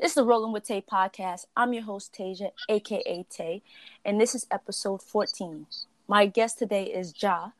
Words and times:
This 0.00 0.10
is 0.10 0.14
the 0.16 0.24
Rolling 0.24 0.52
with 0.52 0.64
Tay 0.64 0.82
podcast. 0.82 1.46
I'm 1.56 1.72
your 1.72 1.84
host, 1.84 2.12
Tasia, 2.12 2.50
aka 2.68 3.24
Tay, 3.30 3.62
and 4.04 4.20
this 4.20 4.34
is 4.34 4.44
episode 4.50 5.00
14. 5.00 5.66
My 6.08 6.26
guest 6.26 6.58
today 6.58 6.84
is 6.84 7.14
Ja. 7.22 7.50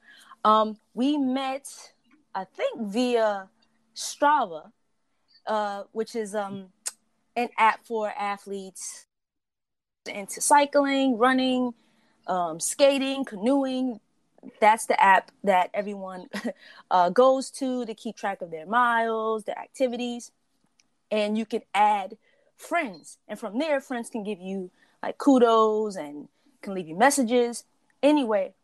Um, 0.44 0.78
we 0.94 1.16
met, 1.16 1.92
I 2.34 2.44
think, 2.44 2.80
via 2.88 3.48
Strava, 3.94 4.72
uh, 5.46 5.84
which 5.92 6.16
is 6.16 6.34
um, 6.34 6.70
an 7.36 7.50
app 7.56 7.86
for 7.86 8.10
athletes 8.10 9.06
into 10.06 10.40
cycling, 10.40 11.16
running, 11.16 11.72
um, 12.26 12.58
skating, 12.58 13.24
canoeing. 13.24 14.00
That's 14.60 14.86
the 14.86 15.00
app 15.00 15.30
that 15.44 15.70
everyone 15.72 16.28
uh, 16.90 17.10
goes 17.10 17.48
to 17.52 17.86
to 17.86 17.94
keep 17.94 18.16
track 18.16 18.42
of 18.42 18.50
their 18.50 18.66
miles, 18.66 19.44
their 19.44 19.58
activities 19.58 20.32
and 21.10 21.38
you 21.38 21.46
can 21.46 21.62
add 21.74 22.16
friends. 22.56 23.18
And 23.28 23.38
from 23.38 23.58
there 23.58 23.80
friends 23.80 24.08
can 24.10 24.24
give 24.24 24.40
you 24.40 24.70
like 25.02 25.18
kudos 25.18 25.96
and 25.96 26.28
can 26.62 26.74
leave 26.74 26.88
you 26.88 26.96
messages. 26.96 27.64
Anyway 28.02 28.54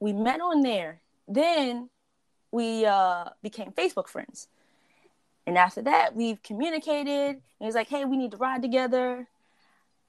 we 0.00 0.12
met 0.12 0.40
on 0.40 0.62
there. 0.62 1.00
Then 1.28 1.88
we 2.50 2.84
uh, 2.84 3.26
became 3.42 3.72
facebook 3.72 4.08
friends. 4.08 4.48
And 5.46 5.56
after 5.56 5.82
that 5.82 6.14
we've 6.14 6.42
communicated. 6.42 7.30
And 7.36 7.42
he's 7.60 7.74
like 7.74 7.88
hey 7.88 8.04
we 8.04 8.16
need 8.16 8.32
to 8.32 8.36
ride 8.36 8.62
together. 8.62 9.26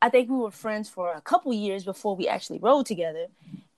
I 0.02 0.09
think 0.09 0.30
we 0.30 0.35
were 0.35 0.52
friends 0.52 0.89
for 0.89 1.13
a 1.13 1.21
couple 1.21 1.53
years 1.53 1.85
before 1.85 2.16
we 2.16 2.27
actually 2.27 2.59
rode 2.59 2.85
together. 2.85 3.27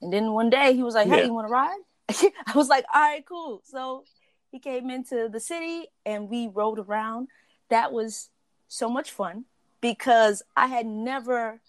And 0.02 0.12
then 0.12 0.32
one 0.32 0.50
day 0.50 0.74
he 0.74 0.82
was 0.82 0.94
like 0.94 1.08
hey 1.08 1.18
yeah. 1.18 1.24
you 1.26 1.34
want 1.34 1.46
to 1.46 1.52
ride? 1.52 1.80
I 2.08 2.52
was 2.54 2.68
like 2.68 2.84
all 2.92 3.00
right 3.00 3.24
cool. 3.26 3.62
So 3.64 4.04
he 4.50 4.58
came 4.58 4.90
into 4.90 5.28
the 5.28 5.40
city 5.40 5.86
and 6.04 6.28
we 6.28 6.48
rode 6.48 6.78
around. 6.78 7.28
That 7.68 7.92
was 7.92 8.30
so 8.68 8.88
much 8.88 9.10
fun 9.10 9.44
because 9.80 10.42
I 10.56 10.66
had 10.66 10.86
never, 10.86 11.60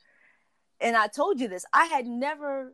and 0.80 0.96
I 0.96 1.08
told 1.08 1.40
you 1.40 1.48
this, 1.48 1.66
I 1.74 1.86
had 1.86 2.06
never, 2.06 2.74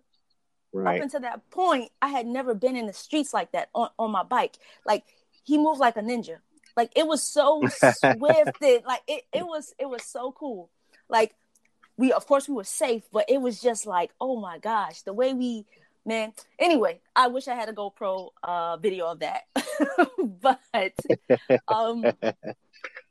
right. 0.71 0.97
up 0.97 1.03
until 1.03 1.21
that 1.21 1.49
point, 1.49 1.91
I 2.01 2.09
had 2.09 2.25
never 2.25 2.53
been 2.53 2.75
in 2.75 2.87
the 2.87 2.93
streets 2.93 3.33
like 3.33 3.51
that 3.51 3.69
on, 3.73 3.89
on 3.97 4.11
my 4.11 4.23
bike. 4.23 4.57
Like 4.85 5.03
he 5.43 5.57
moved 5.57 5.79
like 5.79 5.97
a 5.97 6.01
ninja. 6.01 6.37
Like 6.75 6.91
it 6.95 7.07
was 7.07 7.21
so 7.21 7.61
swift. 7.67 8.57
It, 8.61 8.85
like 8.85 9.01
it, 9.07 9.23
it 9.33 9.45
was, 9.45 9.73
it 9.79 9.87
was 9.87 10.03
so 10.03 10.31
cool. 10.31 10.69
Like 11.09 11.35
we, 11.97 12.11
of 12.11 12.25
course, 12.25 12.47
we 12.47 12.55
were 12.55 12.63
safe, 12.63 13.03
but 13.11 13.25
it 13.29 13.39
was 13.39 13.61
just 13.61 13.85
like, 13.85 14.11
oh 14.19 14.39
my 14.39 14.57
gosh, 14.57 15.01
the 15.01 15.13
way 15.13 15.33
we, 15.33 15.65
man. 16.05 16.33
Anyway, 16.57 16.99
I 17.15 17.27
wish 17.27 17.47
I 17.47 17.55
had 17.55 17.69
a 17.69 17.73
GoPro 17.73 18.29
uh, 18.41 18.77
video 18.77 19.07
of 19.07 19.19
that, 19.19 19.43
but 20.41 20.93
um, 21.67 22.05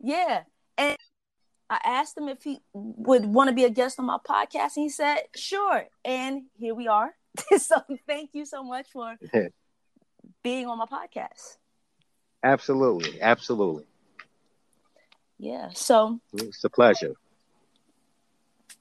yeah. 0.01 0.43
And 0.83 0.99
I 1.71 1.81
asked 1.85 2.17
him 2.17 2.29
if 2.29 2.43
he 2.43 2.61
would 2.75 3.25
want 3.25 3.49
to 3.49 3.55
be 3.55 3.65
a 3.65 3.71
guest 3.71 3.99
on 3.99 4.07
my 4.07 4.19
podcast, 4.19 4.77
and 4.77 4.85
he 4.85 4.89
said, 4.89 5.23
sure. 5.35 5.85
And 6.05 6.43
here 6.59 6.75
we 6.75 6.89
are. 6.89 7.15
so 7.59 7.77
thank 8.07 8.31
you 8.35 8.45
so 8.45 8.63
much 8.63 8.87
for 8.93 9.17
being 10.43 10.67
on 10.67 10.79
my 10.79 10.87
podcast. 10.87 11.57
Absolutely. 12.43 13.23
Absolutely. 13.23 13.85
Yeah. 15.39 15.71
So 15.73 16.21
it's 16.35 16.63
a 16.65 16.69
pleasure. 16.71 17.15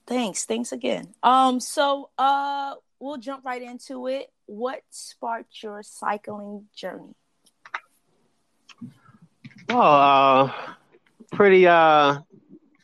Thanks. 0.06 0.44
Thanks 0.44 0.72
again. 0.72 1.14
Um, 1.22 1.60
so 1.60 2.10
uh 2.18 2.74
we'll 2.98 3.16
jump 3.16 3.44
right 3.44 3.62
into 3.62 4.06
it. 4.08 4.30
What 4.46 4.82
sparked 4.90 5.62
your 5.62 5.82
cycling 5.82 6.66
journey? 6.74 7.14
Well, 9.68 9.80
uh 9.80 10.52
pretty 11.32 11.66
uh 11.66 12.18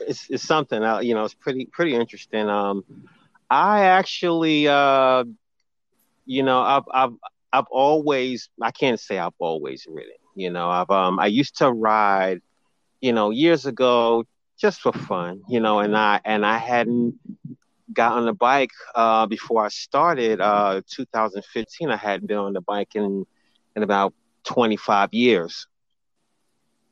it's, 0.00 0.28
it's 0.30 0.44
something 0.44 0.82
uh, 0.82 1.00
you 1.00 1.14
know 1.14 1.24
it's 1.24 1.34
pretty 1.34 1.66
pretty 1.66 1.94
interesting. 1.94 2.48
Um 2.48 2.84
i 3.50 3.84
actually 3.84 4.68
uh 4.68 5.24
you 6.26 6.42
know 6.42 6.60
i've 6.60 6.84
i've 6.92 7.12
i've 7.52 7.66
always 7.70 8.50
i 8.62 8.70
can't 8.70 9.00
say 9.00 9.18
i've 9.18 9.34
always 9.38 9.86
ridden 9.88 10.16
you 10.34 10.50
know 10.50 10.68
i've 10.68 10.90
um 10.90 11.18
i 11.18 11.26
used 11.26 11.56
to 11.58 11.70
ride 11.70 12.40
you 13.00 13.12
know 13.12 13.30
years 13.30 13.66
ago 13.66 14.24
just 14.58 14.80
for 14.80 14.92
fun 14.92 15.42
you 15.48 15.60
know 15.60 15.80
and 15.80 15.96
i 15.96 16.20
and 16.24 16.44
i 16.44 16.58
hadn't 16.58 17.14
got 17.92 18.12
on 18.12 18.26
the 18.26 18.32
bike 18.32 18.70
uh 18.94 19.26
before 19.26 19.64
i 19.64 19.68
started 19.68 20.40
uh 20.40 20.80
2015 20.90 21.90
i 21.90 21.96
hadn't 21.96 22.26
been 22.26 22.38
on 22.38 22.52
the 22.52 22.60
bike 22.60 22.94
in 22.94 23.24
in 23.76 23.82
about 23.82 24.12
25 24.44 25.12
years. 25.12 25.66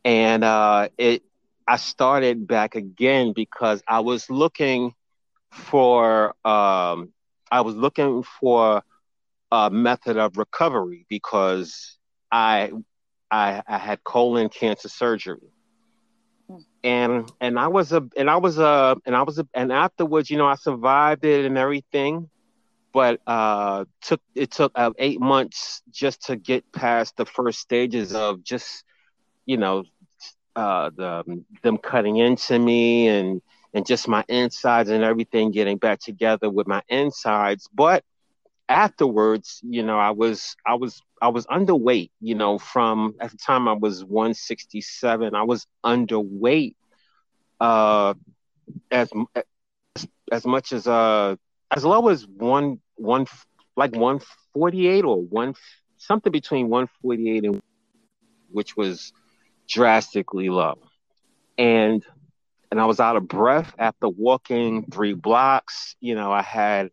And 0.04 0.44
uh 0.44 0.88
it 0.98 1.22
I 1.66 1.76
started 1.76 2.46
back 2.46 2.74
again 2.74 3.32
because 3.34 3.82
I 3.88 4.00
was 4.00 4.30
looking 4.30 4.94
for 5.50 6.34
um, 6.44 7.12
I 7.50 7.60
was 7.62 7.74
looking 7.74 8.22
for 8.22 8.82
a 9.50 9.70
method 9.70 10.16
of 10.16 10.36
recovery 10.36 11.06
because 11.08 11.98
I 12.30 12.72
I, 13.30 13.62
I 13.66 13.78
had 13.78 14.04
colon 14.04 14.48
cancer 14.48 14.88
surgery. 14.88 15.52
Hmm. 16.48 16.58
And 16.84 17.32
and 17.40 17.58
I 17.58 17.68
was 17.68 17.92
a 17.92 18.06
and 18.16 18.30
I 18.30 18.36
was 18.36 18.58
a 18.58 18.96
and 19.04 19.16
I 19.16 19.22
was 19.22 19.38
a 19.38 19.48
and 19.54 19.72
afterwards, 19.72 20.30
you 20.30 20.36
know, 20.36 20.46
I 20.46 20.54
survived 20.54 21.24
it 21.24 21.44
and 21.44 21.58
everything, 21.58 22.30
but 22.92 23.20
uh, 23.26 23.86
took 24.02 24.20
it 24.34 24.52
took 24.52 24.72
uh, 24.74 24.92
eight 24.98 25.20
months 25.20 25.82
just 25.90 26.26
to 26.26 26.36
get 26.36 26.70
past 26.72 27.16
the 27.16 27.26
first 27.26 27.58
stages 27.58 28.14
of 28.14 28.44
just 28.44 28.84
you 29.46 29.56
know 29.56 29.84
uh, 30.56 30.90
the 30.96 31.44
them 31.62 31.78
cutting 31.78 32.16
into 32.16 32.58
me 32.58 33.08
and 33.08 33.42
and 33.74 33.86
just 33.86 34.08
my 34.08 34.24
insides 34.28 34.88
and 34.88 35.04
everything 35.04 35.50
getting 35.50 35.76
back 35.76 36.00
together 36.00 36.50
with 36.50 36.66
my 36.66 36.82
insides. 36.88 37.68
But 37.74 38.04
afterwards, 38.68 39.60
you 39.62 39.82
know, 39.82 39.98
I 39.98 40.10
was 40.10 40.56
I 40.66 40.74
was 40.74 41.02
I 41.20 41.28
was 41.28 41.46
underweight. 41.46 42.10
You 42.20 42.34
know, 42.36 42.58
from 42.58 43.14
at 43.20 43.30
the 43.30 43.36
time 43.36 43.68
I 43.68 43.74
was 43.74 44.04
167. 44.04 45.34
I 45.34 45.42
was 45.42 45.66
underweight. 45.84 46.74
Uh, 47.60 48.14
as 48.90 49.10
as 50.32 50.46
much 50.46 50.72
as 50.72 50.86
uh 50.86 51.36
as 51.70 51.84
low 51.84 52.08
as 52.08 52.26
one 52.26 52.80
one 52.96 53.26
like 53.76 53.94
148 53.94 55.04
or 55.04 55.22
one 55.22 55.54
something 55.98 56.32
between 56.32 56.68
148 56.68 57.44
and 57.44 57.62
which 58.50 58.76
was 58.76 59.12
drastically 59.68 60.48
low. 60.48 60.78
And 61.58 62.04
and 62.70 62.80
I 62.80 62.86
was 62.86 63.00
out 63.00 63.16
of 63.16 63.28
breath 63.28 63.74
after 63.78 64.08
walking 64.08 64.86
three 64.90 65.14
blocks. 65.14 65.96
You 66.00 66.14
know, 66.14 66.32
I 66.32 66.42
had 66.42 66.90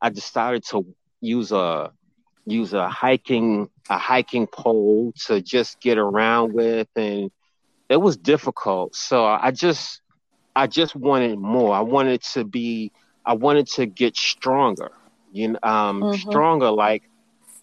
I 0.00 0.10
decided 0.10 0.64
to 0.70 0.84
use 1.20 1.52
a 1.52 1.92
use 2.44 2.72
a 2.72 2.88
hiking 2.88 3.70
a 3.88 3.98
hiking 3.98 4.46
pole 4.46 5.12
to 5.26 5.40
just 5.40 5.80
get 5.80 5.98
around 5.98 6.52
with 6.52 6.88
and 6.96 7.30
it 7.88 7.96
was 7.96 8.16
difficult. 8.16 8.96
So 8.96 9.24
I 9.24 9.50
just 9.50 10.00
I 10.56 10.66
just 10.66 10.96
wanted 10.96 11.38
more. 11.38 11.74
I 11.74 11.80
wanted 11.80 12.22
to 12.34 12.44
be 12.44 12.92
I 13.24 13.34
wanted 13.34 13.68
to 13.68 13.86
get 13.86 14.16
stronger. 14.16 14.90
You 15.32 15.48
know, 15.48 15.58
um 15.62 16.02
mm-hmm. 16.02 16.30
stronger 16.30 16.70
like 16.70 17.04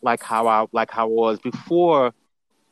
like 0.02 0.24
how 0.24 0.48
I 0.48 0.66
like 0.72 0.92
how 0.92 1.03
I 1.03 1.12
was 1.12 1.40
before 1.40 2.14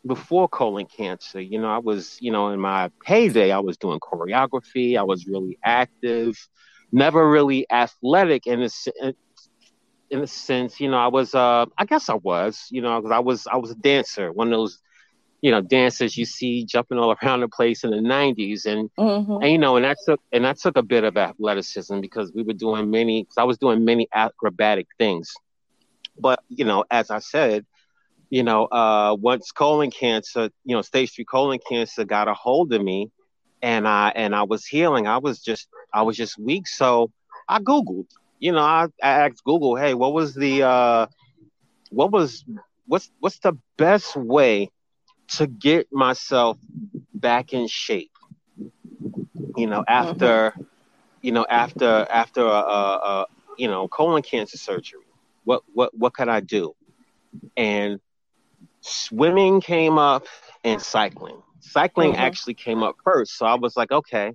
before 0.07 0.47
colon 0.47 0.85
cancer, 0.85 1.40
you 1.40 1.59
know, 1.59 1.68
I 1.68 1.79
was, 1.79 2.18
you 2.22 2.31
know, 2.31 2.50
in 2.50 2.59
my 2.59 2.91
heyday, 3.06 3.51
I 3.51 3.59
was 3.59 3.78
doing 3.78 4.00
choreography. 4.00 4.97
I 4.97 5.03
was 5.03 5.28
really 5.28 5.57
active, 5.63 6.35
never 6.91 7.29
really 7.29 7.69
athletic 7.69 8.47
in 8.47 8.63
a, 8.63 8.69
in 10.09 10.22
a 10.22 10.28
sense. 10.28 10.79
You 10.79 10.90
know, 10.90 10.97
I 10.97 11.07
was, 11.07 11.35
uh, 11.35 11.66
I 11.78 11.85
guess 11.85 12.09
I 12.09 12.16
was, 12.16 12.68
you 12.72 12.81
know, 12.81 13.00
because 13.00 13.12
I 13.12 13.19
was, 13.19 13.47
I 13.47 13.57
was 13.57 13.72
a 13.72 13.75
dancer, 13.75 14.31
one 14.31 14.47
of 14.47 14.57
those, 14.57 14.79
you 15.41 15.51
know, 15.51 15.62
dancers 15.62 16.18
you 16.18 16.25
see 16.25 16.66
jumping 16.66 16.97
all 16.97 17.16
around 17.24 17.41
the 17.41 17.47
place 17.47 17.84
in 17.84 17.91
the 17.91 17.97
'90s, 17.97 18.66
and 18.66 18.89
mm-hmm. 18.97 19.44
and 19.44 19.51
you 19.51 19.57
know, 19.57 19.75
and 19.75 19.85
that 19.85 19.97
took 20.03 20.19
and 20.31 20.45
that 20.45 20.57
took 20.57 20.78
a 20.78 20.84
bit 20.84 21.03
of 21.03 21.16
athleticism 21.16 22.00
because 22.00 22.31
we 22.33 22.42
were 22.42 22.53
doing 22.53 22.89
many, 22.89 23.21
because 23.24 23.38
I 23.38 23.44
was 23.44 23.57
doing 23.60 23.86
many 23.86 24.07
acrobatic 24.13 24.88
things. 24.98 25.31
But 26.19 26.44
you 26.50 26.65
know, 26.65 26.86
as 26.89 27.12
I 27.12 27.19
said, 27.19 27.65
you 28.29 28.44
know, 28.44 28.65
uh, 28.65 29.15
once 29.19 29.51
colon 29.51 29.91
cancer, 29.91 30.50
you 30.65 30.75
know, 30.75 30.81
stage 30.81 31.13
three 31.13 31.25
colon 31.25 31.59
cancer 31.69 32.03
got 32.03 32.27
a 32.27 32.33
hold 32.33 32.74
of 32.74 32.81
me, 32.81 33.12
and 33.62 33.88
I 33.88 34.12
and 34.15 34.35
I 34.35 34.44
was 34.44 34.65
healing. 34.65 35.07
I 35.07 35.18
was 35.18 35.39
just 35.41 35.68
I 35.94 36.01
was 36.01 36.18
just 36.18 36.38
weak. 36.38 36.68
So 36.68 37.12
I 37.47 37.59
googled. 37.59 38.07
You 38.39 38.51
know, 38.51 38.62
I, 38.62 38.88
I 39.01 39.09
asked 39.25 39.44
Google, 39.44 39.75
hey, 39.75 39.95
what 39.95 40.13
was 40.13 40.35
the 40.35 40.63
uh, 40.63 41.07
what 41.89 42.12
was 42.12 42.44
what's 42.85 43.09
what's 43.19 43.39
the 43.39 43.53
best 43.77 44.15
way 44.15 44.69
to 45.29 45.47
get 45.47 45.91
myself 45.91 46.57
back 47.13 47.53
in 47.53 47.68
shape? 47.68 48.12
You 49.56 49.68
know, 49.68 49.83
after 49.88 50.51
mm-hmm. 50.51 50.62
you 51.21 51.31
know 51.31 51.45
after 51.50 52.06
after 52.09 52.41
a, 52.41 52.45
a, 52.45 52.97
a 52.97 53.25
you 53.57 53.68
know 53.68 53.88
colon 53.88 54.21
cancer 54.21 54.57
surgery, 54.57 55.01
what 55.45 55.63
what 55.74 55.97
what 55.97 56.13
could 56.13 56.29
I 56.29 56.41
do? 56.41 56.75
And 57.56 58.00
swimming 58.88 59.62
came 59.62 59.98
up 59.98 60.25
and 60.63 60.81
cycling. 60.81 61.42
Cycling 61.60 62.13
mm-hmm. 62.13 62.22
actually 62.22 62.54
came 62.54 62.84
up 62.84 62.95
first. 63.04 63.38
So 63.38 63.45
I 63.45 63.56
was 63.56 63.75
like, 63.75 63.92
okay, 63.92 64.34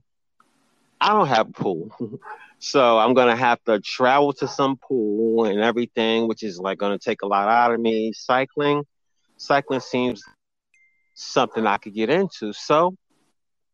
I 1.00 1.12
don't 1.12 1.28
have 1.28 1.48
a 1.48 1.52
pool. 1.52 2.20
so 2.58 2.98
I'm 2.98 3.14
gonna 3.14 3.36
have 3.36 3.62
to 3.64 3.80
travel 3.80 4.32
to 4.34 4.48
some 4.48 4.76
pool 4.76 5.46
and 5.46 5.60
everything, 5.60 6.28
which 6.28 6.42
is 6.42 6.58
like 6.58 6.78
gonna 6.78 6.98
take 6.98 7.22
a 7.22 7.26
lot 7.26 7.48
out 7.48 7.72
of 7.72 7.80
me. 7.80 8.12
Cycling, 8.12 8.84
cycling 9.36 9.80
seems 9.80 10.22
something 11.14 11.66
I 11.66 11.78
could 11.78 11.94
get 11.94 12.10
into. 12.10 12.52
So 12.52 12.96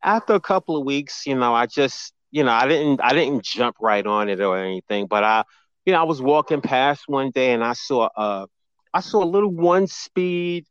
after 0.03 0.35
a 0.35 0.41
couple 0.41 0.77
of 0.77 0.85
weeks, 0.85 1.27
you 1.27 1.35
know, 1.35 1.55
I 1.55 1.67
just, 1.67 2.13
you 2.31 2.45
know, 2.45 2.53
I 2.53 2.69
didn't, 2.69 3.01
I 3.03 3.13
didn't 3.13 3.45
jump 3.45 3.77
right 3.81 4.07
on 4.07 4.29
it 4.29 4.41
or 4.41 4.57
anything, 4.57 5.07
but 5.07 5.25
I, 5.25 5.45
you 5.85 5.93
know, 5.93 6.01
I 6.01 6.05
was 6.05 6.21
walking 6.21 6.61
past 6.61 7.05
one 7.07 7.31
day 7.31 7.53
and 7.53 7.65
I 7.65 7.73
saw, 7.73 8.09
uh, 8.17 8.47
I 8.93 9.00
saw 9.00 9.23
a 9.23 9.26
little 9.26 9.50
one 9.50 9.87
speed, 9.87 10.67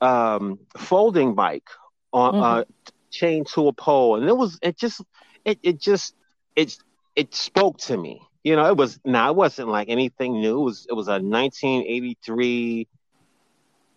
um, 0.00 0.58
folding 0.76 1.34
bike 1.34 1.68
on, 2.12 2.34
mm-hmm. 2.34 2.42
uh, 2.42 2.64
chained 3.10 3.46
to 3.48 3.68
a 3.68 3.72
pole, 3.72 4.16
and 4.16 4.28
it 4.28 4.36
was, 4.36 4.58
it 4.62 4.76
just, 4.76 5.02
it, 5.44 5.58
it 5.62 5.80
just, 5.80 6.14
it, 6.56 6.76
it 7.16 7.34
spoke 7.34 7.78
to 7.78 7.96
me. 7.96 8.22
You 8.44 8.56
know, 8.56 8.66
it 8.66 8.76
was 8.76 8.98
now 9.04 9.24
nah, 9.24 9.30
it 9.30 9.36
wasn't 9.36 9.68
like 9.68 9.88
anything 9.88 10.40
new. 10.40 10.60
It 10.60 10.64
was 10.64 10.86
it 10.88 10.94
was 10.94 11.08
a 11.08 11.20
1983 11.20 12.86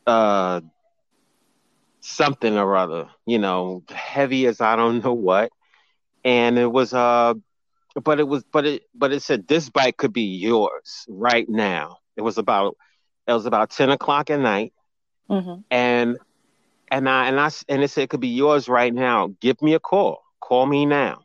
uh 0.07 0.61
something 2.01 2.57
or 2.57 2.75
other, 2.75 3.09
you 3.25 3.37
know, 3.37 3.83
heavy 3.89 4.47
as 4.47 4.59
I 4.59 4.75
don't 4.75 5.03
know 5.03 5.13
what. 5.13 5.51
And 6.25 6.57
it 6.57 6.71
was 6.71 6.93
uh 6.93 7.35
but 8.03 8.19
it 8.19 8.27
was 8.27 8.43
but 8.51 8.65
it 8.65 8.83
but 8.95 9.13
it 9.13 9.21
said 9.21 9.47
this 9.47 9.69
bike 9.69 9.97
could 9.97 10.13
be 10.13 10.37
yours 10.37 11.05
right 11.07 11.47
now. 11.47 11.97
It 12.17 12.21
was 12.21 12.37
about 12.37 12.75
it 13.27 13.33
was 13.33 13.45
about 13.45 13.69
10 13.69 13.89
o'clock 13.89 14.29
at 14.29 14.39
night. 14.39 14.73
Mm-hmm. 15.29 15.61
And 15.69 16.17
and 16.89 17.09
I 17.09 17.27
and 17.27 17.39
I 17.39 17.49
and 17.69 17.83
it 17.83 17.89
said 17.89 18.03
it 18.03 18.09
could 18.09 18.19
be 18.19 18.27
yours 18.27 18.67
right 18.67 18.93
now. 18.93 19.33
Give 19.39 19.61
me 19.61 19.73
a 19.73 19.79
call. 19.79 20.21
Call 20.41 20.65
me 20.65 20.85
now. 20.85 21.23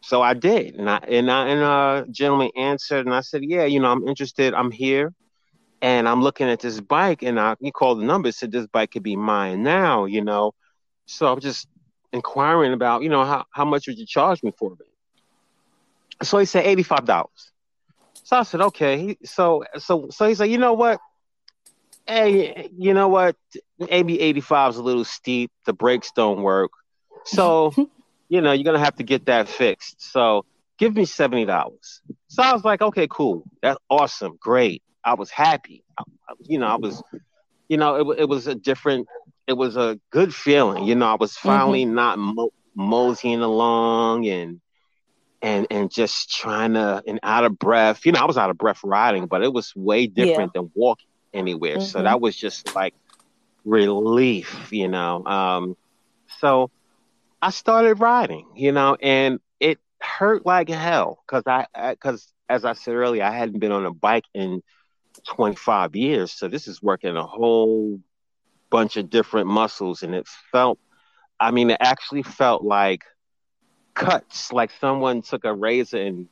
So 0.00 0.22
I 0.22 0.34
did, 0.34 0.76
and 0.76 0.88
I 0.88 0.98
and 0.98 1.30
I 1.30 1.48
and 1.48 1.60
a 1.60 2.06
gentleman 2.10 2.50
answered, 2.56 3.04
and 3.04 3.14
I 3.14 3.20
said, 3.20 3.42
"Yeah, 3.42 3.64
you 3.64 3.80
know, 3.80 3.90
I'm 3.90 4.06
interested. 4.06 4.54
I'm 4.54 4.70
here 4.70 5.12
and 5.80 6.08
I'm 6.08 6.22
looking 6.22 6.48
at 6.48 6.60
this 6.60 6.80
bike, 6.80 7.22
and 7.22 7.38
I 7.38 7.56
he 7.60 7.70
called 7.70 8.00
the 8.00 8.04
number, 8.04 8.32
said 8.32 8.52
this 8.52 8.66
bike 8.66 8.92
could 8.92 9.02
be 9.02 9.16
mine 9.16 9.62
now, 9.62 10.04
you 10.06 10.22
know. 10.22 10.54
So 11.06 11.32
I'm 11.32 11.40
just 11.40 11.68
inquiring 12.12 12.72
about, 12.72 13.02
you 13.02 13.08
know, 13.08 13.24
how, 13.24 13.44
how 13.50 13.64
much 13.64 13.86
would 13.86 13.98
you 13.98 14.06
charge 14.06 14.42
me 14.42 14.52
for 14.56 14.72
it? 14.72 16.26
So 16.26 16.38
he 16.38 16.46
said 16.46 16.66
eighty 16.66 16.82
five 16.82 17.04
dollars. 17.04 17.52
So 18.28 18.36
I 18.36 18.42
said, 18.42 18.60
okay. 18.60 19.16
So 19.24 19.64
so 19.78 20.08
so 20.10 20.28
he's 20.28 20.38
like, 20.38 20.50
you 20.50 20.58
know 20.58 20.74
what? 20.74 21.00
Hey, 22.06 22.68
you 22.76 22.92
know 22.92 23.08
what? 23.08 23.36
Maybe 23.78 24.20
eighty 24.20 24.42
five 24.42 24.72
is 24.72 24.76
a 24.76 24.82
little 24.82 25.06
steep. 25.06 25.50
The 25.64 25.72
brakes 25.72 26.12
don't 26.14 26.42
work. 26.42 26.70
So, 27.24 27.72
you 28.28 28.42
know, 28.42 28.52
you're 28.52 28.64
gonna 28.64 28.84
have 28.84 28.96
to 28.96 29.02
get 29.02 29.24
that 29.26 29.48
fixed. 29.48 30.12
So 30.12 30.44
give 30.76 30.94
me 30.94 31.06
seventy 31.06 31.46
dollars. 31.46 32.02
So 32.26 32.42
I 32.42 32.52
was 32.52 32.64
like, 32.64 32.82
okay, 32.82 33.08
cool. 33.10 33.44
That's 33.62 33.78
awesome, 33.88 34.36
great. 34.38 34.82
I 35.02 35.14
was 35.14 35.30
happy. 35.30 35.82
I, 35.98 36.02
you 36.42 36.58
know, 36.58 36.66
I 36.66 36.76
was, 36.76 37.02
you 37.70 37.78
know, 37.78 38.10
it, 38.10 38.18
it 38.20 38.28
was 38.28 38.46
a 38.46 38.54
different, 38.54 39.08
it 39.46 39.54
was 39.54 39.78
a 39.78 39.98
good 40.10 40.34
feeling. 40.34 40.84
You 40.84 40.96
know, 40.96 41.06
I 41.06 41.14
was 41.14 41.34
finally 41.34 41.86
mm-hmm. 41.86 41.94
not 41.94 42.18
mo- 42.18 42.52
moseying 42.74 43.40
along 43.40 44.26
and 44.26 44.60
and 45.42 45.66
and 45.70 45.90
just 45.90 46.30
trying 46.30 46.74
to 46.74 47.02
and 47.06 47.20
out 47.22 47.44
of 47.44 47.58
breath. 47.58 48.04
You 48.04 48.12
know, 48.12 48.20
I 48.20 48.24
was 48.24 48.36
out 48.36 48.50
of 48.50 48.58
breath 48.58 48.80
riding, 48.82 49.26
but 49.26 49.42
it 49.42 49.52
was 49.52 49.74
way 49.76 50.06
different 50.06 50.52
yeah. 50.54 50.62
than 50.62 50.70
walking 50.74 51.08
anywhere. 51.32 51.76
Mm-hmm. 51.76 51.86
So 51.86 52.02
that 52.02 52.20
was 52.20 52.36
just 52.36 52.74
like 52.74 52.94
relief. 53.64 54.72
You 54.72 54.88
know, 54.88 55.24
um, 55.24 55.76
so 56.40 56.70
I 57.40 57.50
started 57.50 58.00
riding. 58.00 58.46
You 58.54 58.72
know, 58.72 58.96
and 59.00 59.40
it 59.60 59.78
hurt 60.00 60.44
like 60.46 60.68
hell 60.68 61.22
because 61.26 61.44
I 61.46 61.66
because 61.90 62.32
as 62.48 62.64
I 62.64 62.72
said 62.72 62.94
earlier, 62.94 63.24
I 63.24 63.30
hadn't 63.30 63.58
been 63.58 63.72
on 63.72 63.86
a 63.86 63.92
bike 63.92 64.24
in 64.34 64.62
25 65.26 65.96
years. 65.96 66.32
So 66.32 66.48
this 66.48 66.66
is 66.68 66.82
working 66.82 67.16
a 67.16 67.26
whole 67.26 68.00
bunch 68.70 68.96
of 68.96 69.10
different 69.10 69.48
muscles. 69.48 70.02
And 70.02 70.14
it 70.14 70.26
felt, 70.52 70.78
I 71.38 71.50
mean, 71.50 71.70
it 71.70 71.78
actually 71.80 72.22
felt 72.22 72.64
like 72.64 73.02
cuts, 73.98 74.52
like 74.52 74.70
someone 74.80 75.22
took 75.22 75.44
a 75.44 75.52
razor 75.52 76.00
and 76.00 76.28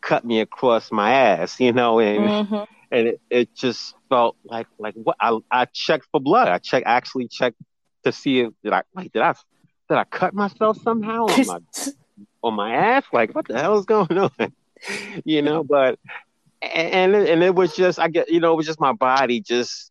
cut 0.00 0.24
me 0.24 0.40
across 0.40 0.92
my 0.92 1.12
ass, 1.12 1.58
you 1.58 1.72
know, 1.72 1.98
and 1.98 2.48
mm-hmm. 2.48 2.64
and 2.92 3.08
it, 3.08 3.20
it 3.30 3.54
just 3.54 3.94
felt 4.08 4.36
like 4.44 4.66
like 4.78 4.94
what 4.94 5.16
I 5.20 5.38
I 5.50 5.64
checked 5.64 6.06
for 6.12 6.20
blood. 6.20 6.48
I 6.48 6.58
checked 6.58 6.86
actually 6.86 7.28
checked 7.28 7.56
to 8.04 8.12
see 8.12 8.40
if 8.40 8.52
did 8.62 8.72
I 8.72 8.82
like 8.94 9.12
did 9.12 9.22
I 9.22 9.34
did 9.88 9.98
I 9.98 10.04
cut 10.04 10.34
myself 10.34 10.80
somehow 10.82 11.26
on 11.26 11.46
my 11.46 11.58
on 12.42 12.54
my 12.54 12.74
ass? 12.74 13.04
Like 13.12 13.34
what 13.34 13.48
the 13.48 13.58
hell 13.58 13.78
is 13.78 13.86
going 13.86 14.16
on? 14.16 14.30
you 15.24 15.42
know, 15.42 15.64
but 15.64 15.98
and 16.62 17.14
and 17.14 17.42
it 17.42 17.54
was 17.54 17.74
just 17.74 17.98
I 17.98 18.08
get 18.08 18.30
you 18.30 18.40
know 18.40 18.52
it 18.52 18.56
was 18.56 18.66
just 18.66 18.80
my 18.80 18.92
body 18.92 19.40
just 19.40 19.90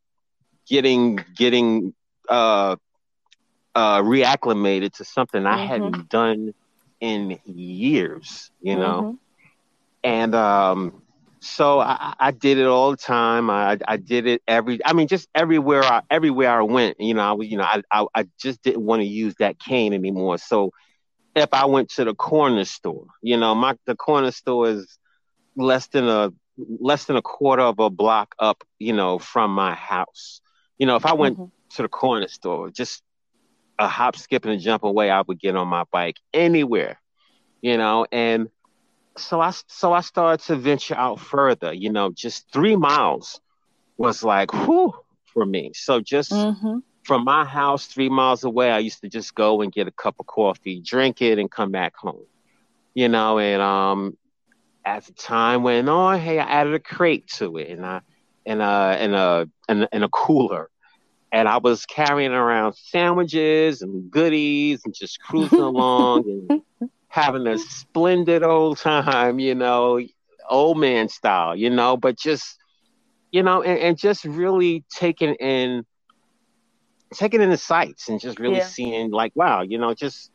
getting 0.68 1.20
getting 1.36 1.94
uh 2.30 2.76
uh 3.74 4.02
reacclimated 4.02 4.94
to 4.94 5.06
something 5.06 5.44
mm-hmm. 5.44 5.60
I 5.60 5.66
hadn't 5.66 6.10
done 6.10 6.54
in 7.06 7.40
years, 7.46 8.52
you 8.62 8.76
know. 8.76 9.02
Mm-hmm. 9.02 9.16
And 10.04 10.36
um 10.36 11.02
so 11.40 11.80
I, 11.80 12.16
I, 12.20 12.32
did 12.32 12.58
it 12.58 12.66
all 12.66 12.90
the 12.90 12.98
time. 12.98 13.52
I, 13.52 13.78
I 13.88 13.98
did 13.98 14.26
it 14.26 14.42
every. 14.48 14.84
I 14.84 14.94
mean, 14.94 15.08
just 15.08 15.30
everywhere 15.36 15.84
I 15.84 16.02
everywhere 16.10 16.50
I 16.50 16.64
went. 16.64 17.00
You 17.00 17.14
know, 17.14 17.22
I 17.22 17.34
was. 17.34 17.48
You 17.48 17.58
know, 17.58 17.64
I, 17.64 17.84
I, 17.92 18.06
I 18.16 18.28
just 18.40 18.64
didn't 18.64 18.84
want 18.84 19.02
to 19.02 19.08
use 19.08 19.36
that 19.36 19.60
cane 19.60 19.94
anymore. 19.94 20.40
So 20.40 20.72
if 21.36 21.54
I 21.54 21.66
went 21.66 21.90
to 21.92 22.04
the 22.04 22.16
corner 22.16 22.66
store, 22.66 23.06
you 23.22 23.38
know, 23.38 23.54
my 23.54 23.78
the 23.86 23.96
corner 23.96 24.32
store 24.32 24.70
is 24.70 24.98
less 25.56 25.88
than 25.88 26.08
a 26.08 26.34
less 26.58 27.06
than 27.06 27.16
a 27.16 27.22
quarter 27.22 27.62
of 27.62 27.80
a 27.80 27.92
block 27.92 28.34
up, 28.40 28.64
you 28.80 28.94
know, 28.94 29.20
from 29.20 29.52
my 29.52 29.76
house. 29.76 30.42
You 30.80 30.88
know, 30.88 30.96
if 30.96 31.06
I 31.06 31.14
went 31.14 31.38
mm-hmm. 31.38 31.76
to 31.76 31.82
the 31.84 31.90
corner 31.90 32.28
store, 32.28 32.72
just 32.72 33.04
a 33.78 33.88
hop, 33.88 34.16
skip, 34.16 34.46
and 34.46 34.54
a 34.54 34.58
jump 34.58 34.84
away, 34.84 35.10
I 35.10 35.22
would 35.22 35.40
get 35.40 35.56
on 35.56 35.68
my 35.68 35.84
bike 35.92 36.18
anywhere, 36.34 37.00
you 37.62 37.78
know, 37.78 38.06
and 38.12 38.50
so 39.18 39.40
I 39.40 39.52
so 39.68 39.94
I 39.94 40.02
started 40.02 40.46
to 40.48 40.56
venture 40.56 40.96
out 40.96 41.20
further, 41.20 41.74
you 41.74 41.92
know, 41.92 42.12
just 42.12 42.52
three 42.52 42.76
miles 42.76 43.40
was 43.98 44.24
like 44.24 44.52
whew 44.54 44.94
for 45.26 45.46
me. 45.46 45.72
So 45.74 46.02
just 46.02 46.32
mm-hmm. 46.32 46.80
from 47.04 47.24
my 47.24 47.46
house 47.46 47.88
three 47.88 48.10
miles 48.10 48.44
away, 48.44 48.72
I 48.72 48.80
used 48.80 49.02
to 49.02 49.10
just 49.10 49.36
go 49.36 49.62
and 49.62 49.72
get 49.72 49.88
a 49.88 49.92
cup 49.92 50.16
of 50.20 50.26
coffee, 50.26 50.82
drink 50.82 51.22
it, 51.22 51.40
and 51.40 51.50
come 51.50 51.72
back 51.72 51.96
home. 51.96 52.26
You 52.94 53.10
know, 53.10 53.40
and 53.40 53.62
um 53.62 54.18
as 54.86 55.10
time 55.18 55.64
went 55.64 55.90
on, 55.90 56.20
hey, 56.20 56.40
I 56.40 56.44
added 56.44 56.74
a 56.74 56.80
crate 56.80 57.28
to 57.38 57.58
it 57.58 57.70
and 57.70 57.86
I 57.86 58.02
and 58.46 58.62
a 58.62 58.98
and 59.00 59.16
a 59.16 59.50
and, 59.68 59.88
and 59.92 60.04
a 60.04 60.10
cooler. 60.10 60.70
And 61.36 61.50
I 61.50 61.58
was 61.58 61.86
carrying 61.86 62.32
around 62.32 62.78
sandwiches 62.78 63.82
and 63.82 64.10
goodies 64.10 64.84
and 64.86 64.94
just 64.94 65.20
cruising 65.20 65.60
along 65.60 66.24
and 66.50 66.90
having 67.10 67.46
a 67.46 67.58
splendid 67.58 68.42
old 68.42 68.78
time, 68.80 69.40
you 69.40 69.54
know, 69.54 70.00
old 70.50 70.78
man 70.78 71.10
style, 71.10 71.54
you 71.54 71.70
know, 71.70 71.98
but 71.98 72.18
just 72.18 72.58
you 73.34 73.44
know, 73.44 73.62
and, 73.62 73.78
and 73.80 73.98
just 73.98 74.24
really 74.24 74.86
taking 74.90 75.34
in 75.36 75.86
taking 77.14 77.42
in 77.42 77.50
the 77.50 77.58
sights 77.58 78.08
and 78.08 78.22
just 78.22 78.40
really 78.40 78.60
yeah. 78.60 78.66
seeing 78.66 79.12
like, 79.12 79.34
wow, 79.36 79.62
you 79.62 79.78
know, 79.78 79.94
just 79.94 80.32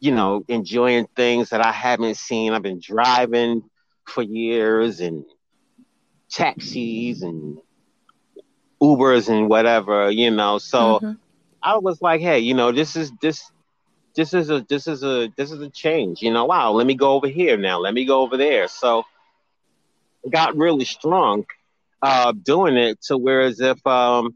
you 0.00 0.14
know, 0.14 0.42
enjoying 0.48 1.08
things 1.14 1.50
that 1.50 1.60
I 1.60 1.72
haven't 1.72 2.16
seen. 2.16 2.54
I've 2.54 2.62
been 2.62 2.80
driving 2.80 3.64
for 4.06 4.22
years 4.22 5.00
and 5.00 5.26
taxis 6.30 7.20
and 7.20 7.58
Ubers 8.80 9.28
and 9.28 9.48
whatever, 9.48 10.10
you 10.10 10.30
know. 10.30 10.58
So 10.58 10.98
mm-hmm. 10.98 11.12
I 11.62 11.78
was 11.78 12.00
like, 12.02 12.20
hey, 12.20 12.40
you 12.40 12.54
know, 12.54 12.72
this 12.72 12.96
is 12.96 13.12
this 13.20 13.50
this 14.14 14.34
is 14.34 14.50
a 14.50 14.64
this 14.68 14.86
is 14.86 15.02
a 15.02 15.28
this 15.36 15.50
is 15.52 15.60
a 15.60 15.70
change, 15.70 16.22
you 16.22 16.32
know. 16.32 16.44
Wow, 16.46 16.72
let 16.72 16.86
me 16.86 16.94
go 16.94 17.12
over 17.12 17.28
here 17.28 17.56
now. 17.56 17.78
Let 17.78 17.94
me 17.94 18.04
go 18.04 18.22
over 18.22 18.36
there. 18.36 18.68
So 18.68 19.04
it 20.24 20.32
got 20.32 20.56
really 20.56 20.84
strong 20.84 21.46
uh 22.02 22.32
doing 22.32 22.76
it 22.76 23.00
to 23.00 23.16
whereas 23.16 23.60
if 23.60 23.84
um 23.86 24.34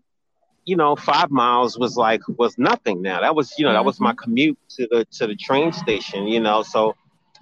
you 0.65 0.77
know, 0.77 0.95
five 0.95 1.31
miles 1.31 1.79
was 1.79 1.97
like 1.97 2.21
was 2.29 2.59
nothing 2.59 3.03
now. 3.03 3.21
That 3.21 3.35
was, 3.35 3.55
you 3.59 3.65
know, 3.65 3.73
that 3.73 3.85
was 3.85 3.99
my 3.99 4.11
mm-hmm. 4.11 4.19
commute 4.19 4.59
to 4.77 4.87
the 4.91 5.05
to 5.13 5.27
the 5.27 5.35
train 5.35 5.73
station, 5.73 6.29
you 6.29 6.41
know. 6.41 6.63
So 6.63 6.95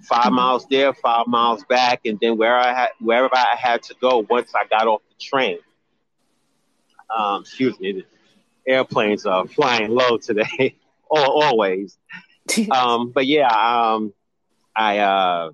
five 0.03 0.31
miles 0.31 0.65
there, 0.67 0.93
five 0.93 1.27
miles 1.27 1.63
back, 1.65 2.01
and 2.05 2.17
then 2.19 2.37
where 2.37 2.57
I 2.57 2.73
had 2.73 2.89
wherever 2.99 3.29
I 3.35 3.55
had 3.55 3.83
to 3.83 3.95
go 4.01 4.25
once 4.29 4.53
I 4.55 4.65
got 4.65 4.87
off 4.87 5.01
the 5.09 5.23
train. 5.23 5.59
Um, 7.15 7.41
excuse 7.41 7.79
me, 7.79 7.91
the 7.93 8.05
airplanes 8.71 9.25
are 9.25 9.47
flying 9.47 9.91
low 9.91 10.17
today, 10.17 10.75
always. 11.09 11.97
um, 12.71 13.11
but 13.11 13.25
yeah, 13.25 13.47
um, 13.47 14.13
I 14.75 14.99
uh, 14.99 15.51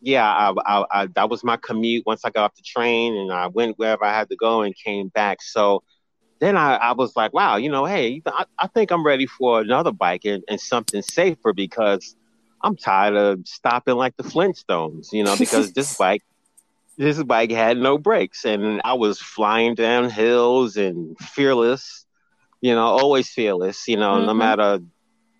yeah, 0.00 0.28
I, 0.28 0.52
I, 0.66 0.84
I, 0.90 1.06
that 1.14 1.30
was 1.30 1.44
my 1.44 1.56
commute 1.56 2.04
once 2.04 2.24
I 2.24 2.30
got 2.30 2.44
off 2.44 2.54
the 2.56 2.62
train, 2.62 3.16
and 3.16 3.32
I 3.32 3.46
went 3.46 3.78
wherever 3.78 4.04
I 4.04 4.12
had 4.12 4.28
to 4.30 4.36
go 4.36 4.62
and 4.62 4.74
came 4.76 5.08
back. 5.08 5.42
So 5.42 5.82
then 6.40 6.56
I, 6.56 6.74
I 6.74 6.92
was 6.92 7.14
like, 7.14 7.32
wow, 7.32 7.56
you 7.56 7.70
know, 7.70 7.84
hey, 7.84 8.20
I, 8.26 8.44
I 8.58 8.66
think 8.66 8.90
I'm 8.90 9.06
ready 9.06 9.26
for 9.26 9.60
another 9.60 9.92
bike 9.92 10.24
and, 10.24 10.42
and 10.48 10.60
something 10.60 11.00
safer 11.00 11.52
because 11.52 12.16
I'm 12.62 12.76
tired 12.76 13.14
of 13.14 13.46
stopping 13.46 13.94
like 13.94 14.16
the 14.16 14.24
Flintstones, 14.24 15.12
you 15.12 15.22
know, 15.22 15.36
because 15.36 15.72
this 15.72 15.96
bike 15.98 16.22
this 16.96 17.22
bike 17.22 17.50
had 17.50 17.78
no 17.78 17.98
brakes 17.98 18.44
and 18.44 18.80
I 18.84 18.94
was 18.94 19.18
flying 19.18 19.74
down 19.74 20.10
hills 20.10 20.76
and 20.76 21.16
fearless, 21.18 22.06
you 22.60 22.74
know, 22.74 22.84
always 22.84 23.28
fearless, 23.30 23.88
you 23.88 23.96
know, 23.96 24.12
mm-hmm. 24.12 24.26
no 24.26 24.34
matter 24.34 24.80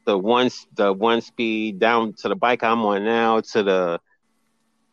the 0.04 0.18
one 0.18 0.50
the 0.74 0.92
one 0.92 1.20
speed 1.20 1.78
down 1.78 2.14
to 2.14 2.28
the 2.28 2.36
bike 2.36 2.64
I'm 2.64 2.84
on 2.84 3.04
now 3.04 3.40
to 3.40 3.62
the 3.62 4.00